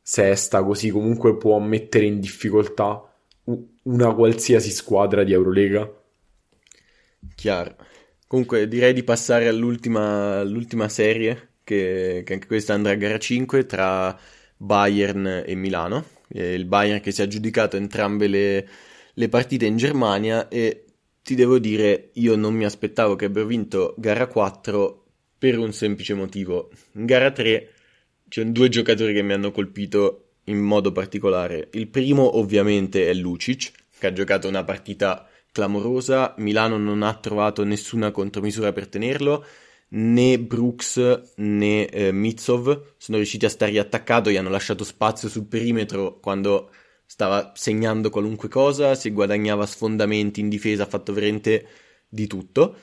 sesta, 0.00 0.62
così 0.62 0.90
comunque 0.90 1.36
può 1.36 1.58
mettere 1.58 2.06
in 2.06 2.20
difficoltà 2.20 3.09
una 3.44 4.14
qualsiasi 4.14 4.70
squadra 4.70 5.24
di 5.24 5.32
Eurolega. 5.32 5.90
Chiaro. 7.34 7.76
Comunque 8.26 8.68
direi 8.68 8.92
di 8.92 9.02
passare 9.02 9.48
all'ultima, 9.48 10.38
all'ultima 10.38 10.88
serie, 10.88 11.54
che, 11.64 12.22
che 12.24 12.32
anche 12.34 12.46
questa 12.46 12.74
andrà 12.74 12.92
a 12.92 12.96
gara 12.96 13.18
5 13.18 13.66
tra 13.66 14.18
Bayern 14.56 15.42
e 15.44 15.54
Milano. 15.54 16.04
il 16.28 16.64
Bayern 16.64 17.00
che 17.00 17.12
si 17.12 17.22
è 17.22 17.24
aggiudicato 17.24 17.76
entrambe 17.76 18.28
le, 18.28 18.68
le 19.14 19.28
partite 19.28 19.66
in 19.66 19.76
Germania 19.76 20.48
e 20.48 20.84
ti 21.22 21.34
devo 21.34 21.58
dire, 21.58 22.10
io 22.14 22.36
non 22.36 22.54
mi 22.54 22.64
aspettavo 22.64 23.16
che 23.16 23.26
abbiano 23.26 23.48
vinto 23.48 23.94
gara 23.98 24.26
4 24.26 25.04
per 25.38 25.58
un 25.58 25.72
semplice 25.72 26.14
motivo. 26.14 26.70
In 26.92 27.06
gara 27.06 27.30
3 27.32 27.72
c'erano 28.28 28.52
due 28.52 28.68
giocatori 28.68 29.12
che 29.12 29.22
mi 29.22 29.32
hanno 29.32 29.50
colpito 29.50 30.29
in 30.50 30.58
modo 30.60 30.92
particolare. 30.92 31.68
Il 31.72 31.88
primo 31.88 32.38
ovviamente 32.38 33.08
è 33.08 33.14
Lucic, 33.14 33.72
che 33.98 34.06
ha 34.06 34.12
giocato 34.12 34.48
una 34.48 34.64
partita 34.64 35.28
clamorosa. 35.52 36.34
Milano 36.38 36.78
non 36.78 37.02
ha 37.02 37.14
trovato 37.14 37.64
nessuna 37.64 38.10
contromisura 38.10 38.72
per 38.72 38.88
tenerlo 38.88 39.44
né 39.92 40.38
Brooks 40.38 41.32
né 41.36 41.86
eh, 41.86 42.12
Mitsov 42.12 42.94
sono 42.96 43.16
riusciti 43.16 43.44
a 43.44 43.48
stargli 43.48 43.78
attaccato, 43.78 44.30
gli 44.30 44.36
hanno 44.36 44.50
lasciato 44.50 44.84
spazio 44.84 45.28
sul 45.28 45.46
perimetro 45.46 46.18
quando 46.20 46.70
stava 47.04 47.52
segnando 47.56 48.10
qualunque 48.10 48.48
cosa, 48.48 48.94
si 48.94 49.10
guadagnava 49.10 49.66
sfondamenti 49.66 50.40
in 50.40 50.48
difesa, 50.48 50.84
ha 50.84 50.86
fatto 50.86 51.12
veramente 51.12 51.66
di 52.08 52.26
tutto, 52.28 52.76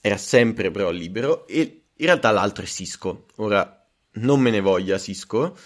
era 0.00 0.16
sempre 0.16 0.70
però 0.70 0.90
libero 0.90 1.46
e 1.46 1.82
in 1.94 2.06
realtà 2.06 2.30
l'altro 2.30 2.64
è 2.64 2.66
Sisco, 2.66 3.26
ora 3.36 3.86
non 4.12 4.40
me 4.40 4.50
ne 4.50 4.60
voglia 4.60 4.96
Sisco, 4.96 5.56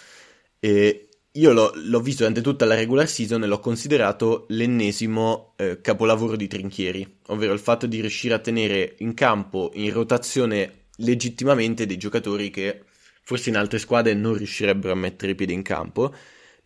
e 0.59 1.10
io 1.33 1.53
l'ho, 1.53 1.71
l'ho, 1.75 2.01
visto 2.01 2.19
durante 2.19 2.41
tutta 2.41 2.65
la 2.65 2.75
regular 2.75 3.09
season 3.09 3.45
e 3.45 3.47
l'ho 3.47 3.61
considerato 3.61 4.47
l'ennesimo 4.49 5.53
eh, 5.57 5.81
capolavoro 5.81 6.35
di 6.35 6.49
Trinchieri, 6.49 7.19
ovvero 7.27 7.53
il 7.53 7.61
fatto 7.61 7.87
di 7.87 8.01
riuscire 8.01 8.35
a 8.35 8.41
tenere 8.41 8.97
in 8.99 9.15
campo 9.15 9.71
in 9.75 9.93
rotazione 9.93 10.87
legittimamente 10.97 11.87
dei 11.87 11.97
giocatori 11.97 12.51
che 12.51 12.83
forse 13.23 13.51
in 13.51 13.57
altre 13.57 13.79
squadre 13.79 14.13
non 14.15 14.35
riuscirebbero 14.35 14.93
a 14.93 14.97
mettere 14.97 15.33
i 15.33 15.35
piedi 15.37 15.53
in 15.53 15.63
campo, 15.63 16.13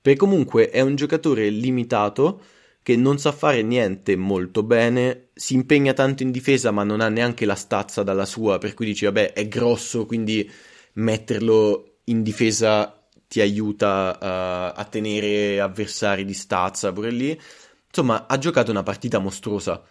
perché 0.00 0.18
comunque 0.18 0.70
è 0.70 0.80
un 0.80 0.94
giocatore 0.94 1.50
limitato 1.50 2.40
che 2.82 2.96
non 2.96 3.18
sa 3.18 3.32
fare 3.32 3.62
niente 3.62 4.16
molto 4.16 4.62
bene, 4.62 5.28
si 5.34 5.54
impegna 5.54 5.92
tanto 5.92 6.22
in 6.22 6.30
difesa 6.30 6.70
ma 6.70 6.84
non 6.84 7.00
ha 7.00 7.08
neanche 7.10 7.44
la 7.44 7.54
stazza 7.54 8.02
dalla 8.02 8.26
sua, 8.26 8.56
per 8.56 8.72
cui 8.72 8.86
dici 8.86 9.04
vabbè 9.04 9.34
è 9.34 9.46
grosso, 9.46 10.06
quindi 10.06 10.50
metterlo 10.94 11.98
in 12.04 12.22
difesa 12.22 13.03
ti 13.28 13.40
aiuta 13.40 14.18
a, 14.18 14.72
a 14.72 14.84
tenere 14.84 15.60
avversari 15.60 16.24
di 16.24 16.34
stazza 16.34 16.92
pure 16.92 17.10
lì. 17.10 17.38
Insomma, 17.86 18.26
ha 18.26 18.38
giocato 18.38 18.70
una 18.70 18.82
partita 18.82 19.18
mostruosa 19.18 19.82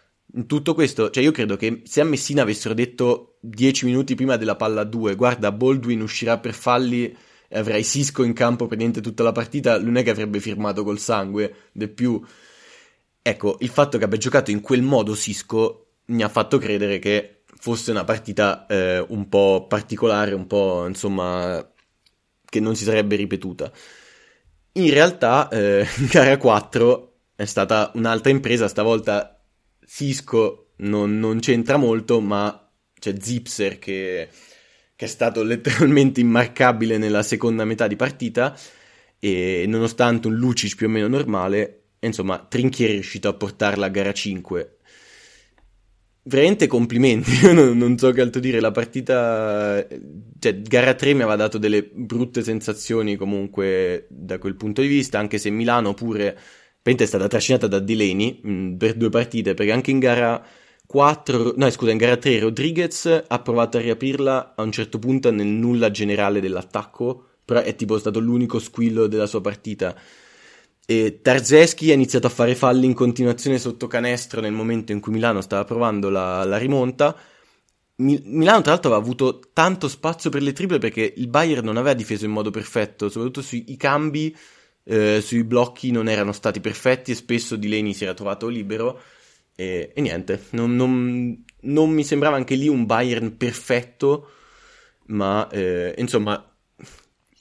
tutto 0.47 0.73
questo, 0.73 1.09
cioè 1.11 1.23
io 1.23 1.31
credo 1.31 1.55
che 1.55 1.81
se 1.85 2.01
a 2.01 2.05
Messina 2.05 2.41
avessero 2.41 2.73
detto 2.73 3.37
10 3.41 3.85
minuti 3.85 4.15
prima 4.15 4.35
della 4.35 4.55
palla 4.55 4.81
a 4.81 4.85
2, 4.85 5.15
guarda, 5.15 5.51
Baldwin 5.51 6.01
uscirà 6.01 6.39
per 6.39 6.53
falli 6.53 7.15
e 7.47 7.57
avrai 7.57 7.83
Cisco 7.83 8.23
in 8.23 8.33
campo 8.33 8.65
per 8.65 8.79
niente 8.79 8.99
tutta 8.99 9.21
la 9.21 9.31
partita, 9.31 9.79
non 9.79 9.95
è 9.95 10.03
che 10.03 10.09
avrebbe 10.09 10.39
firmato 10.39 10.83
col 10.83 10.97
sangue, 10.97 11.69
del 11.71 11.91
più. 11.91 12.19
Ecco, 13.21 13.57
il 13.59 13.69
fatto 13.69 13.97
che 13.97 14.03
abbia 14.05 14.17
giocato 14.17 14.49
in 14.49 14.61
quel 14.61 14.81
modo 14.81 15.15
Cisco 15.15 15.87
mi 16.05 16.23
ha 16.23 16.29
fatto 16.29 16.57
credere 16.57 16.97
che 16.99 17.43
fosse 17.45 17.91
una 17.91 18.03
partita 18.03 18.65
eh, 18.65 19.05
un 19.07 19.29
po' 19.29 19.67
particolare, 19.69 20.33
un 20.33 20.47
po' 20.47 20.85
insomma 20.87 21.65
che 22.53 22.59
non 22.59 22.75
si 22.75 22.83
sarebbe 22.83 23.15
ripetuta. 23.15 23.71
In 24.73 24.91
realtà, 24.91 25.49
eh, 25.49 25.87
gara 26.11 26.37
4 26.37 27.13
è 27.35 27.45
stata 27.45 27.91
un'altra 27.95 28.29
impresa, 28.29 28.67
stavolta 28.67 29.43
Cisco 29.83 30.73
non, 30.77 31.17
non 31.17 31.39
c'entra 31.39 31.77
molto, 31.77 32.21
ma 32.21 32.71
c'è 32.99 33.15
Zipser 33.19 33.79
che, 33.79 34.29
che, 34.95 35.05
è 35.05 35.07
stato 35.07 35.41
letteralmente 35.41 36.19
immarcabile 36.19 36.99
nella 36.99 37.23
seconda 37.23 37.65
metà 37.65 37.87
di 37.87 37.95
partita 37.95 38.55
e 39.17 39.65
nonostante 39.67 40.27
un 40.27 40.35
Lucic 40.35 40.75
più 40.75 40.85
o 40.85 40.89
meno 40.89 41.07
normale, 41.07 41.85
insomma, 42.01 42.37
Trinchieri 42.47 42.91
è 42.91 42.95
riuscito 42.95 43.29
a 43.29 43.33
portarla 43.33 43.87
a 43.87 43.89
gara 43.89 44.13
5 44.13 44.77
veramente 46.23 46.67
complimenti. 46.67 47.31
Io 47.43 47.53
non, 47.53 47.77
non, 47.77 47.97
so 47.97 48.11
che 48.11 48.21
altro 48.21 48.39
dire. 48.39 48.59
La 48.59 48.71
partita, 48.71 49.85
cioè, 50.39 50.61
gara 50.61 50.93
3 50.93 51.13
mi 51.13 51.21
aveva 51.21 51.35
dato 51.35 51.57
delle 51.57 51.83
brutte 51.83 52.43
sensazioni 52.43 53.15
comunque 53.15 54.07
da 54.09 54.37
quel 54.37 54.55
punto 54.55 54.81
di 54.81 54.87
vista. 54.87 55.19
Anche 55.19 55.37
se 55.37 55.49
Milano 55.49 55.93
pure 55.93 56.37
è 56.81 57.05
stata 57.05 57.27
trascinata 57.27 57.67
da 57.67 57.79
Delaney 57.79 58.39
mh, 58.41 58.51
mm, 58.51 58.75
per 58.75 58.95
due 58.95 59.09
partite. 59.09 59.53
Perché 59.53 59.71
anche 59.71 59.91
in 59.91 59.99
gara 59.99 60.43
4, 60.85 61.53
no, 61.55 61.69
scusa, 61.69 61.91
in 61.91 61.97
gara 61.97 62.17
3 62.17 62.39
Rodriguez 62.39 63.23
ha 63.27 63.39
provato 63.39 63.77
a 63.77 63.81
riaprirla 63.81 64.53
a 64.55 64.61
un 64.61 64.71
certo 64.71 64.99
punto 64.99 65.31
nel 65.31 65.47
nulla 65.47 65.91
generale 65.91 66.39
dell'attacco. 66.39 67.27
Però 67.45 67.59
è 67.61 67.75
tipo 67.75 67.97
stato 67.97 68.19
l'unico 68.19 68.59
squillo 68.59 69.07
della 69.07 69.27
sua 69.27 69.41
partita. 69.41 69.95
E 70.85 71.19
Tarzeschi 71.21 71.91
ha 71.91 71.93
iniziato 71.93 72.27
a 72.27 72.29
fare 72.29 72.55
falli 72.55 72.85
in 72.85 72.93
continuazione 72.93 73.57
sotto 73.57 73.87
canestro 73.87 74.41
nel 74.41 74.51
momento 74.51 74.91
in 74.91 74.99
cui 74.99 75.13
Milano 75.13 75.39
stava 75.41 75.63
provando 75.63 76.09
la, 76.09 76.43
la 76.43 76.57
rimonta. 76.57 77.15
Mi, 77.95 78.21
Milano, 78.25 78.61
tra 78.61 78.71
l'altro, 78.71 78.91
aveva 78.91 79.03
avuto 79.05 79.39
tanto 79.53 79.87
spazio 79.87 80.29
per 80.29 80.41
le 80.41 80.51
triple 80.51 80.79
perché 80.79 81.13
il 81.15 81.27
Bayern 81.27 81.63
non 81.65 81.77
aveva 81.77 81.93
difeso 81.93 82.25
in 82.25 82.31
modo 82.31 82.51
perfetto, 82.51 83.07
soprattutto 83.07 83.41
sui 83.41 83.63
cambi, 83.77 84.35
eh, 84.83 85.21
sui 85.21 85.43
blocchi 85.45 85.91
non 85.91 86.09
erano 86.09 86.33
stati 86.33 86.59
perfetti 86.59 87.11
e 87.11 87.15
spesso 87.15 87.55
Delaney 87.55 87.93
si 87.93 88.03
era 88.03 88.13
trovato 88.13 88.47
libero. 88.47 89.01
E, 89.55 89.91
e 89.93 90.01
niente, 90.01 90.45
non, 90.51 90.75
non, 90.75 91.43
non, 91.61 91.89
mi 91.91 92.03
sembrava 92.03 92.35
anche 92.35 92.55
lì 92.55 92.67
un 92.67 92.85
Bayern 92.85 93.37
perfetto, 93.37 94.31
ma 95.07 95.47
eh, 95.49 95.93
insomma 95.97 96.52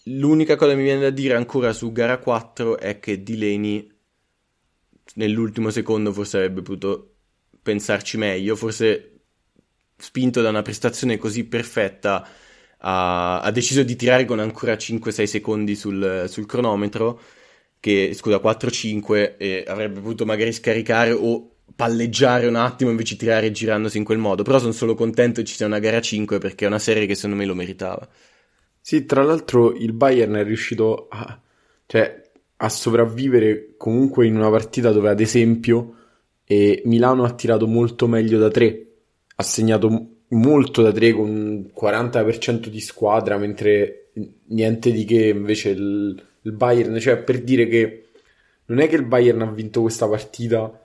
L'unica 0.07 0.57
cosa 0.57 0.73
che 0.73 0.77
mi 0.77 0.83
viene 0.83 1.01
da 1.01 1.11
dire 1.11 1.35
ancora 1.35 1.73
su 1.73 1.93
gara 1.93 2.19
4 2.19 2.79
è 2.79 2.99
che 2.99 3.23
Delaney 3.23 3.89
nell'ultimo 5.15 5.71
secondo 5.71 6.13
forse 6.13 6.39
avrebbe 6.39 6.63
potuto 6.63 7.15
pensarci 7.63 8.17
meglio, 8.17 8.57
forse 8.57 9.21
spinto 9.97 10.43
da 10.43 10.49
una 10.49 10.63
prestazione 10.63 11.19
così 11.19 11.45
perfetta 11.45 12.27
ha, 12.79 13.41
ha 13.41 13.51
deciso 13.53 13.85
di 13.85 13.95
tirare 13.95 14.25
con 14.25 14.41
ancora 14.41 14.75
5-6 14.75 15.25
secondi 15.25 15.77
sul, 15.77 16.25
sul 16.29 16.47
cronometro, 16.47 17.21
che 17.79 18.13
scusa 18.15 18.41
4-5 18.43 19.37
e 19.39 19.65
avrebbe 19.67 20.01
potuto 20.01 20.25
magari 20.25 20.53
scaricare 20.53 21.13
o 21.13 21.59
palleggiare 21.77 22.47
un 22.49 22.57
attimo 22.57 22.91
invece 22.91 23.15
di 23.15 23.21
tirare 23.21 23.51
girandosi 23.53 23.99
in 23.99 24.05
quel 24.05 24.19
modo, 24.19 24.43
però 24.43 24.59
sono 24.59 24.73
solo 24.73 24.95
contento 24.95 25.41
che 25.41 25.47
ci 25.47 25.55
sia 25.55 25.67
una 25.67 25.79
gara 25.79 26.01
5 26.01 26.39
perché 26.39 26.65
è 26.65 26.69
una 26.69 26.81
serie 26.81 27.07
che 27.07 27.15
secondo 27.15 27.37
me 27.37 27.45
lo 27.45 27.55
meritava. 27.55 28.09
Sì, 28.85 29.05
tra 29.05 29.23
l'altro 29.23 29.73
il 29.73 29.93
Bayern 29.93 30.35
è 30.35 30.43
riuscito 30.43 31.07
a, 31.09 31.41
cioè, 31.87 32.21
a 32.57 32.69
sopravvivere 32.69 33.75
comunque 33.77 34.27
in 34.27 34.37
una 34.37 34.51
partita 34.51 34.91
dove, 34.91 35.09
ad 35.09 35.21
esempio, 35.21 35.95
eh, 36.45 36.83
Milano 36.87 37.23
ha 37.23 37.33
tirato 37.33 37.69
molto 37.69 38.09
meglio 38.09 38.41
da 38.41 38.51
tre, 38.51 38.87
ha 39.37 39.43
segnato 39.45 40.09
molto 40.31 40.83
da 40.83 40.91
tre 40.91 41.13
con 41.13 41.31
un 41.31 41.71
40% 41.73 42.67
di 42.67 42.81
squadra, 42.81 43.39
mentre 43.39 44.11
niente 44.49 44.91
di 44.91 45.05
che 45.05 45.29
invece 45.29 45.71
il, 45.71 46.23
il 46.43 46.53
Bayern, 46.53 46.99
cioè 46.99 47.19
per 47.19 47.41
dire 47.41 47.69
che 47.69 48.07
non 48.67 48.81
è 48.81 48.89
che 48.89 48.97
il 48.97 49.05
Bayern 49.05 49.43
ha 49.43 49.51
vinto 49.51 49.81
questa 49.81 50.09
partita 50.09 50.77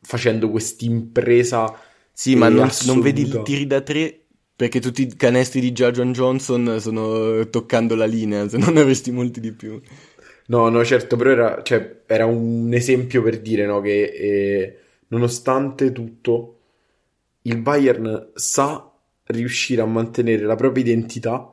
facendo 0.00 0.50
quest'impresa. 0.50 1.72
Sì, 2.12 2.34
ma 2.34 2.48
non, 2.48 2.68
non, 2.84 3.00
vedi 3.00 3.22
i 3.22 3.42
tiri 3.42 3.66
da 3.66 3.80
tre 3.80 4.21
perché 4.54 4.80
tutti 4.80 5.02
i 5.02 5.16
canestri 5.16 5.60
di 5.60 5.72
Jajon 5.72 6.12
Johnson 6.12 6.78
sono 6.80 7.48
toccando 7.48 7.94
la 7.94 8.06
linea, 8.06 8.48
se 8.48 8.58
non 8.58 8.74
ne 8.74 8.80
avresti 8.80 9.10
molti 9.10 9.40
di 9.40 9.52
più. 9.52 9.80
No, 10.46 10.68
no, 10.68 10.84
certo, 10.84 11.16
però 11.16 11.30
era, 11.30 11.62
cioè, 11.62 12.02
era 12.06 12.26
un 12.26 12.72
esempio 12.74 13.22
per 13.22 13.40
dire 13.40 13.66
no, 13.66 13.80
che 13.80 14.02
eh, 14.02 14.78
nonostante 15.08 15.92
tutto 15.92 16.58
il 17.42 17.58
Bayern 17.58 18.30
sa 18.34 18.90
riuscire 19.24 19.80
a 19.80 19.86
mantenere 19.86 20.44
la 20.44 20.56
propria 20.56 20.84
identità 20.84 21.52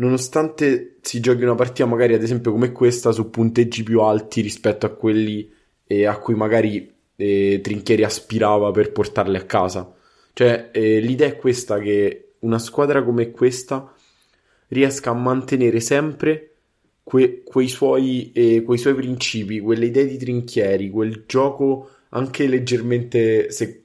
nonostante 0.00 0.96
si 1.02 1.20
giochi 1.20 1.42
una 1.42 1.54
partita 1.54 1.86
magari 1.86 2.14
ad 2.14 2.22
esempio 2.22 2.52
come 2.52 2.72
questa 2.72 3.12
su 3.12 3.30
punteggi 3.30 3.82
più 3.82 4.00
alti 4.00 4.40
rispetto 4.40 4.86
a 4.86 4.90
quelli 4.90 5.50
eh, 5.86 6.06
a 6.06 6.18
cui 6.18 6.34
magari 6.34 6.92
eh, 7.16 7.60
Trinchieri 7.62 8.02
aspirava 8.04 8.70
per 8.70 8.92
portarli 8.92 9.36
a 9.36 9.44
casa. 9.44 9.92
Cioè, 10.32 10.70
eh, 10.72 11.00
l'idea 11.00 11.28
è 11.28 11.36
questa 11.36 11.78
che 11.78 12.32
una 12.40 12.58
squadra 12.58 13.02
come 13.02 13.30
questa 13.30 13.94
riesca 14.68 15.10
a 15.10 15.14
mantenere 15.14 15.80
sempre 15.80 16.50
que- 17.02 17.42
quei, 17.44 17.68
suoi, 17.68 18.30
eh, 18.32 18.62
quei 18.62 18.78
suoi 18.78 18.94
principi, 18.94 19.60
quelle 19.60 19.86
idee 19.86 20.06
di 20.06 20.16
trinchieri, 20.16 20.90
quel 20.90 21.24
gioco 21.26 21.90
anche 22.10 22.46
leggermente, 22.46 23.50
se 23.50 23.82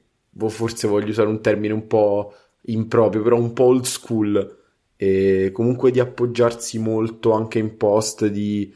forse 0.47 0.87
voglio 0.87 1.09
usare 1.09 1.29
un 1.29 1.41
termine 1.41 1.73
un 1.73 1.87
po' 1.87 2.33
improprio, 2.67 3.21
però 3.23 3.37
un 3.37 3.53
po' 3.53 3.65
old 3.65 3.85
school, 3.85 4.57
e 4.95 5.49
comunque 5.51 5.91
di 5.91 5.99
appoggiarsi 5.99 6.79
molto 6.79 7.31
anche 7.31 7.59
in 7.59 7.77
post, 7.77 8.27
di 8.27 8.73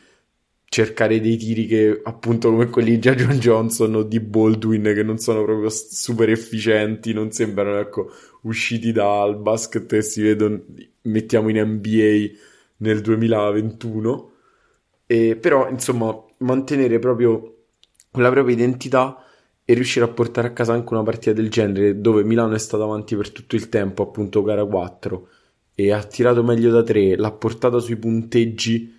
cercare 0.69 1.19
dei 1.19 1.35
tiri 1.35 1.65
che 1.65 1.99
appunto 2.03 2.51
come 2.51 2.69
quelli 2.69 2.99
di 2.99 2.99
John 2.99 3.39
Johnson 3.39 3.95
o 3.95 4.03
di 4.03 4.19
Baldwin 4.19 4.83
che 4.83 5.03
non 5.03 5.17
sono 5.17 5.43
proprio 5.43 5.69
super 5.69 6.29
efficienti, 6.29 7.11
non 7.11 7.31
sembrano 7.31 7.79
ecco 7.79 8.11
usciti 8.43 8.91
dal 8.91 9.35
basket 9.35 9.91
e 9.93 10.01
si 10.03 10.21
vedono, 10.21 10.61
mettiamo 11.01 11.49
in 11.49 11.59
NBA 11.59 12.37
nel 12.77 13.01
2021. 13.01 14.31
E, 15.07 15.35
però, 15.35 15.67
insomma, 15.69 16.15
mantenere 16.37 16.99
proprio 16.99 17.55
la 18.11 18.29
propria 18.29 18.53
identità 18.53 19.23
e 19.65 19.73
riuscire 19.73 20.05
a 20.05 20.09
portare 20.09 20.49
a 20.49 20.53
casa 20.53 20.73
anche 20.73 20.93
una 20.93 21.03
partita 21.03 21.33
del 21.33 21.49
genere 21.49 21.99
dove 21.99 22.23
Milano 22.23 22.53
è 22.53 22.59
stato 22.59 22.83
avanti 22.83 23.15
per 23.15 23.31
tutto 23.31 23.55
il 23.55 23.69
tempo, 23.69 24.03
appunto 24.03 24.43
gara 24.43 24.63
4, 24.63 25.27
e 25.73 25.91
ha 25.91 26.03
tirato 26.03 26.43
meglio 26.43 26.71
da 26.71 26.83
3, 26.83 27.15
l'ha 27.17 27.31
portata 27.31 27.79
sui 27.79 27.95
punteggi 27.95 28.97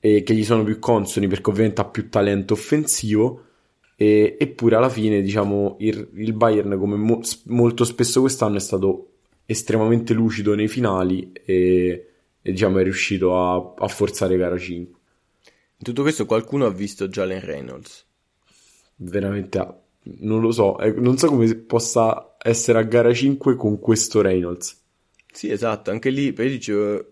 eh, 0.00 0.22
che 0.22 0.34
gli 0.34 0.44
sono 0.44 0.64
più 0.64 0.78
consoni 0.78 1.26
perché 1.26 1.50
ovviamente 1.50 1.80
ha 1.80 1.86
più 1.86 2.08
talento 2.08 2.54
offensivo 2.54 3.44
e, 4.00 4.36
eppure 4.38 4.76
alla 4.76 4.88
fine, 4.88 5.20
diciamo, 5.22 5.74
il, 5.80 6.10
il 6.14 6.32
Bayern, 6.32 6.78
come 6.78 6.94
mo- 6.94 7.20
molto 7.46 7.82
spesso 7.84 8.20
quest'anno, 8.20 8.56
è 8.56 8.60
stato 8.60 9.08
estremamente 9.44 10.14
lucido 10.14 10.54
nei 10.54 10.68
finali 10.68 11.32
e, 11.32 12.10
e 12.40 12.50
diciamo, 12.52 12.78
è 12.78 12.84
riuscito 12.84 13.36
a, 13.36 13.74
a 13.76 13.88
forzare 13.88 14.36
gara 14.36 14.56
5. 14.56 15.00
In 15.78 15.84
tutto 15.84 16.02
questo 16.02 16.26
qualcuno 16.26 16.66
ha 16.66 16.70
visto 16.70 17.08
Jalen 17.08 17.40
Reynolds? 17.40 18.06
Veramente, 18.96 19.58
non 20.20 20.40
lo 20.42 20.52
so, 20.52 20.76
non 20.96 21.18
so 21.18 21.26
come 21.26 21.52
possa 21.56 22.36
essere 22.40 22.78
a 22.78 22.82
gara 22.82 23.12
5 23.12 23.56
con 23.56 23.80
questo 23.80 24.20
Reynolds. 24.20 24.80
Sì, 25.32 25.50
esatto, 25.50 25.90
anche 25.90 26.10
lì, 26.10 26.32
poi 26.32 26.50
dicevo, 26.50 27.04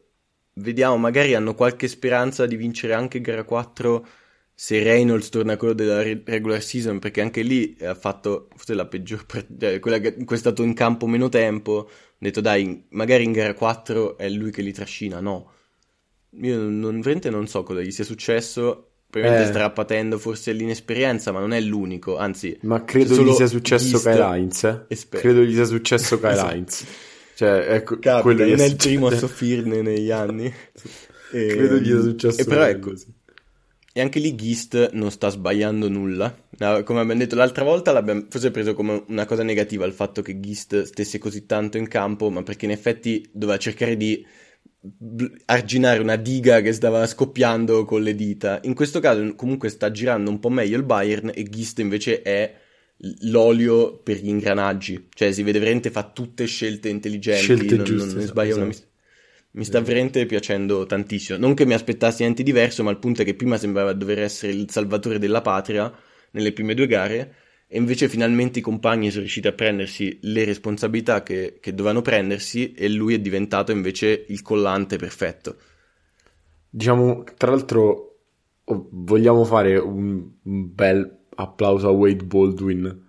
vediamo, 0.58 0.96
magari 0.96 1.34
hanno 1.34 1.54
qualche 1.54 1.88
speranza 1.88 2.46
di 2.46 2.56
vincere 2.56 2.94
anche 2.94 3.20
gara 3.20 3.44
4 3.44 4.06
se 4.58 4.82
Reynolds 4.82 5.28
torna 5.28 5.52
a 5.52 5.56
quello 5.58 5.74
della 5.74 6.02
regular 6.02 6.62
season, 6.62 6.98
perché 6.98 7.20
anche 7.20 7.42
lì 7.42 7.76
ha 7.82 7.94
fatto 7.94 8.48
forse 8.54 8.72
la 8.72 8.86
peggior 8.86 9.26
partita, 9.26 9.68
cioè 9.68 9.80
quella 9.80 9.98
in 9.98 10.24
cui 10.24 10.36
è 10.36 10.38
stato 10.38 10.62
in 10.62 10.72
campo 10.72 11.06
meno 11.06 11.28
tempo, 11.28 11.72
ho 11.72 11.88
detto 12.16 12.40
dai, 12.40 12.84
magari 12.90 13.24
in 13.24 13.32
gara 13.32 13.52
4 13.52 14.16
è 14.16 14.28
lui 14.30 14.50
che 14.50 14.62
li 14.62 14.72
trascina, 14.72 15.20
no. 15.20 15.52
Io 16.40 16.58
non, 16.58 17.00
veramente 17.00 17.28
non 17.28 17.46
so 17.46 17.62
cosa 17.64 17.82
gli 17.82 17.90
sia 17.90 18.04
successo, 18.04 18.92
probabilmente 19.10 19.48
eh. 19.48 19.52
starà 19.52 19.70
patendo 19.70 20.18
forse 20.18 20.52
l'inesperienza, 20.52 21.32
ma 21.32 21.40
non 21.40 21.52
è 21.52 21.60
l'unico, 21.60 22.16
anzi... 22.16 22.56
Ma 22.62 22.82
credo 22.82 23.22
gli 23.22 23.32
sia 23.32 23.46
successo 23.46 23.98
Kyle 24.00 24.22
Heinz, 24.22 24.64
eh? 24.64 24.86
Credo 25.10 25.42
gli 25.42 25.52
sia 25.52 25.66
successo 25.66 26.18
Kyle 26.18 26.32
esatto. 26.32 26.54
Heinz. 26.54 26.86
Cioè, 27.36 27.66
ecco, 27.68 27.98
Capita, 27.98 28.46
non 28.46 28.60
è 28.60 28.64
il 28.64 28.76
primo 28.76 29.08
a 29.08 29.14
soffrirne 29.14 29.82
negli 29.82 30.10
anni. 30.10 30.46
e, 31.32 31.46
credo 31.46 31.76
gli 31.76 31.84
sia 31.84 32.00
successo 32.00 32.40
e 32.40 32.44
però 32.44 32.64
ecco, 32.64 32.90
così 32.90 33.14
e 33.96 34.02
anche 34.02 34.18
lì 34.18 34.34
Gist 34.34 34.90
non 34.92 35.10
sta 35.10 35.30
sbagliando 35.30 35.88
nulla. 35.88 36.36
Come 36.58 37.00
abbiamo 37.00 37.14
detto 37.14 37.34
l'altra 37.34 37.64
volta, 37.64 37.92
l'abbiamo 37.92 38.26
forse 38.28 38.50
preso 38.50 38.74
come 38.74 39.04
una 39.08 39.24
cosa 39.24 39.42
negativa 39.42 39.86
il 39.86 39.94
fatto 39.94 40.20
che 40.20 40.38
Gist 40.38 40.82
stesse 40.82 41.16
così 41.16 41.46
tanto 41.46 41.78
in 41.78 41.88
campo, 41.88 42.28
ma 42.28 42.42
perché 42.42 42.66
in 42.66 42.72
effetti 42.72 43.26
doveva 43.32 43.56
cercare 43.56 43.96
di 43.96 44.22
arginare 45.46 46.00
una 46.00 46.16
diga 46.16 46.60
che 46.60 46.74
stava 46.74 47.06
scoppiando 47.06 47.86
con 47.86 48.02
le 48.02 48.14
dita. 48.14 48.60
In 48.64 48.74
questo 48.74 49.00
caso 49.00 49.34
comunque 49.34 49.70
sta 49.70 49.90
girando 49.90 50.28
un 50.28 50.40
po' 50.40 50.50
meglio 50.50 50.76
il 50.76 50.84
Bayern 50.84 51.32
e 51.34 51.44
Gist 51.44 51.78
invece 51.78 52.20
è 52.20 52.54
l'olio 53.20 53.98
per 53.98 54.18
gli 54.18 54.28
ingranaggi. 54.28 55.08
Cioè 55.12 55.32
si 55.32 55.42
vede 55.42 55.58
veramente 55.58 55.90
fa 55.90 56.04
tutte 56.04 56.46
scelte 56.46 56.88
intelligenti, 56.88 57.42
scelte 57.42 57.76
non, 57.76 57.84
giuste, 57.84 58.08
non 58.08 58.16
ne 58.18 58.26
sbaglia 58.26 58.50
esatto. 58.50 58.64
una. 58.64 58.74
Mi 59.52 59.64
sta 59.64 59.80
veramente 59.80 60.26
piacendo 60.26 60.84
tantissimo. 60.84 61.38
Non 61.38 61.54
che 61.54 61.64
mi 61.64 61.72
aspettassi 61.72 62.22
niente 62.22 62.42
diverso, 62.42 62.82
ma 62.82 62.90
il 62.90 62.98
punto 62.98 63.22
è 63.22 63.24
che 63.24 63.34
prima 63.34 63.56
sembrava 63.56 63.94
dover 63.94 64.20
essere 64.20 64.52
il 64.52 64.70
salvatore 64.70 65.18
della 65.18 65.40
patria 65.40 65.90
nelle 66.32 66.52
prime 66.52 66.74
due 66.74 66.86
gare, 66.86 67.34
e 67.66 67.78
invece 67.78 68.08
finalmente 68.08 68.58
i 68.58 68.62
compagni 68.62 69.08
sono 69.08 69.22
riusciti 69.22 69.48
a 69.48 69.52
prendersi 69.52 70.18
le 70.22 70.44
responsabilità 70.44 71.22
che, 71.22 71.56
che 71.58 71.74
dovevano 71.74 72.02
prendersi, 72.02 72.74
e 72.74 72.88
lui 72.90 73.14
è 73.14 73.18
diventato 73.18 73.72
invece 73.72 74.26
il 74.28 74.42
collante 74.42 74.98
perfetto. 74.98 75.56
Diciamo, 76.68 77.24
tra 77.38 77.50
l'altro, 77.50 78.18
oh, 78.62 78.88
vogliamo 78.90 79.42
fare 79.44 79.78
un 79.78 80.28
bel 80.42 81.16
applauso 81.36 81.88
a 81.88 81.92
Wade 81.92 82.24
Baldwin. 82.24 83.04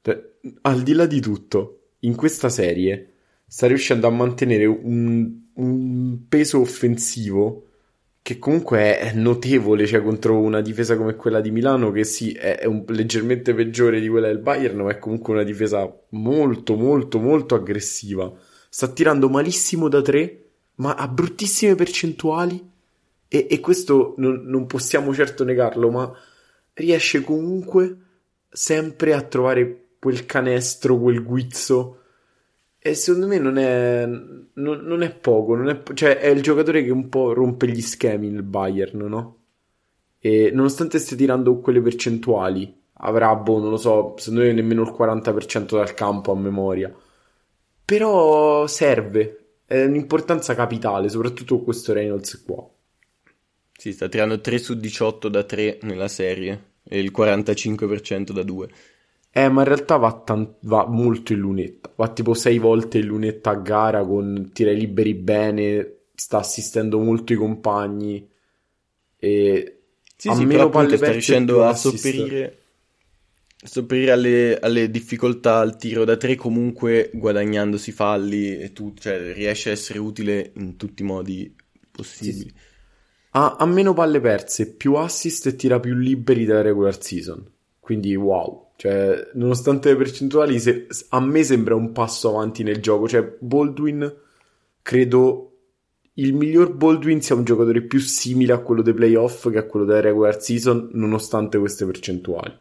Cioè, 0.00 0.30
al 0.62 0.82
di 0.82 0.92
là 0.94 1.06
di 1.06 1.20
tutto, 1.20 1.90
in 2.00 2.14
questa 2.14 2.48
serie 2.48 3.12
sta 3.46 3.66
riuscendo 3.66 4.06
a 4.06 4.10
mantenere 4.10 4.64
un, 4.64 5.30
un 5.54 6.18
peso 6.28 6.60
offensivo 6.60 7.66
che 8.22 8.38
comunque 8.38 8.98
è 8.98 9.12
notevole, 9.14 9.86
cioè 9.86 10.02
contro 10.02 10.38
una 10.38 10.60
difesa 10.60 10.96
come 10.96 11.16
quella 11.16 11.40
di 11.40 11.50
Milano, 11.50 11.90
che 11.90 12.04
sì, 12.04 12.32
è, 12.32 12.64
un, 12.66 12.84
leggermente 12.88 13.54
peggiore 13.54 13.98
di 13.98 14.08
quella 14.08 14.28
del 14.28 14.38
Bayern, 14.38 14.78
ma 14.80 14.90
è 14.90 14.98
comunque 14.98 15.32
una 15.32 15.42
difesa 15.42 15.90
molto, 16.10 16.76
molto, 16.76 17.18
molto 17.18 17.54
aggressiva. 17.54 18.30
Sta 18.68 18.88
tirando 18.88 19.28
malissimo 19.28 19.88
da 19.88 20.02
tre, 20.02 20.44
ma 20.76 20.94
ha 20.94 21.08
bruttissime 21.08 21.74
percentuali. 21.74 22.68
E, 23.26 23.46
e 23.50 23.60
questo 23.60 24.14
non, 24.18 24.42
non 24.44 24.66
possiamo 24.66 25.14
certo 25.14 25.42
negarlo, 25.44 25.90
ma 25.90 26.12
riesce 26.74 27.22
comunque 27.22 27.96
sempre 28.48 29.12
a 29.12 29.22
trovare 29.22 29.88
quel 29.98 30.26
canestro, 30.26 30.98
quel 30.98 31.22
guizzo 31.22 32.00
e 32.82 32.94
secondo 32.94 33.26
me 33.26 33.38
non 33.38 33.58
è, 33.58 34.06
non, 34.06 34.78
non 34.78 35.02
è 35.02 35.14
poco, 35.14 35.54
non 35.54 35.68
è, 35.68 35.82
cioè 35.92 36.16
è 36.16 36.28
il 36.28 36.40
giocatore 36.40 36.82
che 36.82 36.90
un 36.90 37.10
po' 37.10 37.34
rompe 37.34 37.68
gli 37.68 37.82
schemi 37.82 38.28
il 38.28 38.42
Bayern, 38.42 39.00
no? 39.06 39.36
E 40.18 40.50
nonostante 40.50 40.98
stia 40.98 41.14
tirando 41.14 41.58
quelle 41.60 41.82
percentuali, 41.82 42.74
avrà, 42.94 43.34
boh, 43.36 43.58
non 43.58 43.68
lo 43.68 43.76
so, 43.76 44.14
secondo 44.16 44.46
me 44.46 44.52
nemmeno 44.54 44.82
il 44.82 44.94
40% 44.98 45.72
dal 45.72 45.92
campo 45.92 46.32
a 46.32 46.36
memoria. 46.36 46.90
Però 47.84 48.66
serve, 48.66 49.56
è 49.66 49.84
un'importanza 49.84 50.54
capitale, 50.54 51.10
soprattutto 51.10 51.60
questo 51.60 51.92
Reynolds 51.92 52.42
qua. 52.42 52.66
Sì, 53.80 53.92
sta 53.92 54.10
tirando 54.10 54.42
3 54.42 54.58
su 54.58 54.74
18 54.74 55.30
da 55.30 55.42
3 55.42 55.78
nella 55.84 56.06
serie 56.06 56.72
e 56.82 56.98
il 56.98 57.10
45% 57.10 58.30
da 58.30 58.42
2. 58.42 58.68
Eh, 59.30 59.48
ma 59.48 59.62
in 59.62 59.68
realtà 59.68 59.96
va, 59.96 60.12
tan- 60.12 60.56
va, 60.64 60.86
molto 60.86 61.32
in 61.32 61.38
lunetta. 61.38 61.90
Va 61.96 62.12
tipo 62.12 62.34
sei 62.34 62.58
volte 62.58 62.98
in 62.98 63.06
lunetta 63.06 63.52
a 63.52 63.54
gara 63.54 64.04
con 64.04 64.50
tira 64.52 64.70
liberi 64.72 65.14
bene, 65.14 65.94
sta 66.14 66.40
assistendo 66.40 66.98
molto 66.98 67.32
i 67.32 67.36
compagni. 67.36 68.28
E 69.16 69.78
sì, 70.14 70.30
sì, 70.30 70.46
però 70.46 70.66
appunto 70.66 70.96
sta 70.98 71.12
riuscendo 71.12 71.64
a 71.64 71.74
sopperire, 71.74 72.58
sopperire 73.64 74.10
alle, 74.10 74.58
alle, 74.58 74.90
difficoltà 74.90 75.56
al 75.56 75.78
tiro 75.78 76.04
da 76.04 76.18
tre, 76.18 76.34
comunque 76.34 77.10
guadagnandosi 77.14 77.92
falli 77.92 78.58
e 78.58 78.74
tutto, 78.74 79.00
cioè 79.00 79.32
riesce 79.32 79.70
a 79.70 79.72
essere 79.72 79.98
utile 79.98 80.52
in 80.56 80.76
tutti 80.76 81.00
i 81.00 81.06
modi 81.06 81.56
possibili. 81.90 82.40
Sì, 82.40 82.40
sì. 82.40 82.68
Ha, 83.32 83.56
ha 83.58 83.66
meno 83.66 83.92
palle 83.92 84.20
perse, 84.20 84.72
più 84.72 84.94
assist 84.94 85.46
e 85.46 85.56
tira 85.56 85.78
più 85.78 85.94
liberi 85.94 86.44
della 86.44 86.62
regular 86.62 87.00
season. 87.00 87.44
Quindi 87.78 88.14
wow. 88.14 88.68
Cioè, 88.76 89.30
nonostante 89.34 89.90
le 89.90 89.96
percentuali, 89.96 90.58
se, 90.58 90.86
a 91.10 91.20
me 91.20 91.42
sembra 91.44 91.74
un 91.74 91.92
passo 91.92 92.30
avanti 92.30 92.62
nel 92.62 92.80
gioco. 92.80 93.06
Cioè, 93.06 93.36
Baldwin, 93.38 94.12
credo 94.82 95.50
il 96.14 96.34
miglior 96.34 96.72
Baldwin 96.72 97.20
sia 97.20 97.34
un 97.34 97.44
giocatore 97.44 97.82
più 97.82 97.98
simile 97.98 98.52
a 98.52 98.58
quello 98.58 98.82
dei 98.82 98.94
playoff 98.94 99.50
che 99.50 99.58
a 99.58 99.64
quello 99.64 99.86
della 99.86 100.00
regular 100.00 100.40
season, 100.40 100.90
nonostante 100.92 101.58
queste 101.58 101.84
percentuali. 101.86 102.56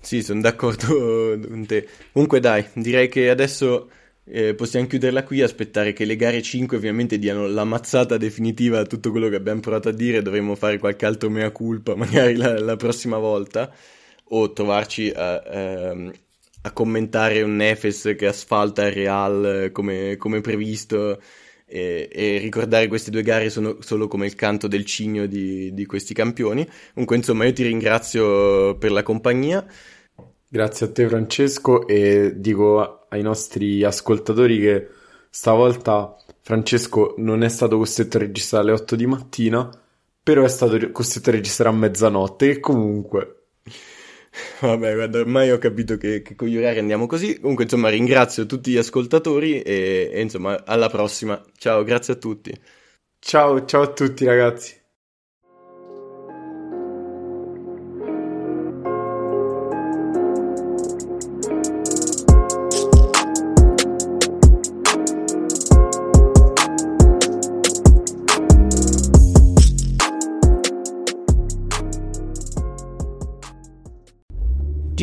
Sì, 0.00 0.22
sono 0.22 0.40
d'accordo 0.40 0.86
con 1.46 1.66
te. 1.66 1.88
Comunque, 2.12 2.40
dai, 2.40 2.66
direi 2.74 3.08
che 3.08 3.28
adesso 3.28 3.90
eh, 4.24 4.54
possiamo 4.54 4.86
chiuderla 4.86 5.24
qui 5.24 5.40
e 5.40 5.44
aspettare 5.44 5.92
che 5.92 6.04
le 6.04 6.16
gare 6.16 6.42
5 6.42 6.76
ovviamente 6.76 7.18
diano 7.18 7.46
la 7.48 7.64
mazzata 7.64 8.16
definitiva 8.16 8.80
a 8.80 8.86
tutto 8.86 9.10
quello 9.10 9.28
che 9.28 9.36
abbiamo 9.36 9.60
provato 9.60 9.88
a 9.88 9.92
dire. 9.92 10.22
Dovremmo 10.22 10.54
fare 10.54 10.78
qualche 10.78 11.06
altro 11.06 11.30
mea 11.30 11.50
culpa, 11.50 11.94
magari 11.96 12.36
la, 12.36 12.58
la 12.58 12.76
prossima 12.76 13.18
volta 13.18 13.72
o 14.32 14.52
trovarci 14.52 15.10
a, 15.10 15.42
ehm, 15.44 16.12
a, 16.62 16.72
commentare 16.72 17.42
un 17.42 17.56
Nefes 17.56 18.14
che 18.16 18.26
asfalta 18.26 18.86
il 18.86 18.92
Real 18.92 19.70
come, 19.72 20.16
come 20.16 20.40
previsto 20.40 21.20
e, 21.66 22.08
e, 22.12 22.38
ricordare 22.38 22.86
queste 22.86 23.10
due 23.10 23.22
gare 23.22 23.50
sono, 23.50 23.78
solo 23.80 24.06
come 24.06 24.26
il 24.26 24.36
canto 24.36 24.68
del 24.68 24.84
cigno 24.84 25.26
di, 25.26 25.74
di 25.74 25.86
questi 25.86 26.14
campioni. 26.14 26.68
Comunque, 26.92 27.16
insomma, 27.16 27.44
io 27.44 27.52
ti 27.52 27.64
ringrazio 27.64 28.76
per 28.76 28.92
la 28.92 29.02
compagnia. 29.02 29.66
Grazie 30.48 30.86
a 30.86 30.92
te, 30.92 31.08
Francesco, 31.08 31.86
e 31.88 32.34
dico 32.36 32.99
ai 33.10 33.22
nostri 33.22 33.84
ascoltatori 33.84 34.58
che 34.58 34.88
stavolta 35.30 36.16
Francesco 36.40 37.14
non 37.18 37.42
è 37.44 37.48
stato 37.48 37.76
costretto 37.78 38.16
a 38.16 38.20
registrare 38.20 38.64
alle 38.64 38.72
8 38.72 38.96
di 38.96 39.06
mattina, 39.06 39.70
però 40.22 40.44
è 40.44 40.48
stato 40.48 40.90
costretto 40.90 41.30
a 41.30 41.32
registrare 41.34 41.74
a 41.74 41.78
mezzanotte, 41.78 42.50
e 42.50 42.60
comunque 42.60 43.40
Vabbè, 44.60 44.94
guarda, 44.94 45.18
ormai 45.20 45.50
ho 45.50 45.58
capito 45.58 45.96
che, 45.96 46.22
che 46.22 46.34
con 46.34 46.48
gli 46.48 46.56
orari 46.56 46.78
andiamo 46.78 47.06
così. 47.06 47.38
Comunque, 47.40 47.64
insomma, 47.64 47.88
ringrazio 47.88 48.46
tutti 48.46 48.70
gli 48.72 48.76
ascoltatori 48.76 49.62
e, 49.62 50.10
e, 50.12 50.20
insomma, 50.20 50.64
alla 50.64 50.88
prossima. 50.88 51.42
Ciao, 51.56 51.82
grazie 51.84 52.14
a 52.14 52.16
tutti. 52.16 52.52
Ciao, 53.18 53.64
ciao 53.66 53.82
a 53.82 53.92
tutti 53.92 54.24
ragazzi. 54.24 54.79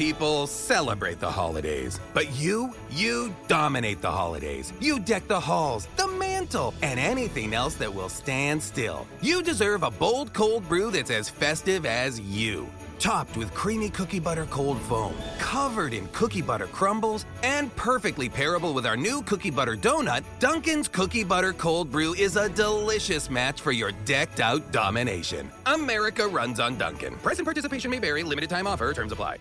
people 0.00 0.46
celebrate 0.46 1.20
the 1.20 1.30
holidays, 1.30 2.00
but 2.14 2.34
you, 2.34 2.74
you 2.90 3.34
dominate 3.48 4.00
the 4.00 4.10
holidays. 4.10 4.72
You 4.80 4.98
deck 4.98 5.28
the 5.28 5.38
halls, 5.38 5.88
the 5.96 6.08
mantle, 6.08 6.72
and 6.80 6.98
anything 6.98 7.52
else 7.52 7.74
that 7.74 7.94
will 7.94 8.08
stand 8.08 8.62
still. 8.62 9.06
You 9.20 9.42
deserve 9.42 9.82
a 9.82 9.90
bold 9.90 10.32
cold 10.32 10.66
brew 10.70 10.90
that's 10.90 11.10
as 11.10 11.28
festive 11.28 11.84
as 11.84 12.18
you. 12.18 12.66
Topped 12.98 13.36
with 13.36 13.52
creamy 13.52 13.90
cookie 13.90 14.20
butter 14.20 14.46
cold 14.46 14.80
foam, 14.80 15.14
covered 15.38 15.92
in 15.92 16.06
cookie 16.12 16.40
butter 16.40 16.66
crumbles, 16.66 17.26
and 17.42 17.74
perfectly 17.76 18.30
pairable 18.30 18.72
with 18.72 18.86
our 18.86 18.96
new 18.96 19.20
cookie 19.24 19.50
butter 19.50 19.76
donut, 19.76 20.24
Dunkin's 20.38 20.88
Cookie 20.88 21.24
Butter 21.24 21.52
Cold 21.52 21.90
Brew 21.90 22.14
is 22.14 22.36
a 22.36 22.48
delicious 22.48 23.28
match 23.28 23.60
for 23.60 23.72
your 23.72 23.92
decked 24.06 24.40
out 24.40 24.72
domination. 24.72 25.50
America 25.66 26.26
runs 26.26 26.58
on 26.58 26.78
Dunkin'. 26.78 27.16
Price 27.16 27.38
and 27.38 27.46
participation 27.46 27.90
may 27.90 27.98
vary, 27.98 28.22
limited 28.22 28.48
time 28.48 28.66
offer, 28.66 28.94
terms 28.94 29.12
apply. 29.12 29.38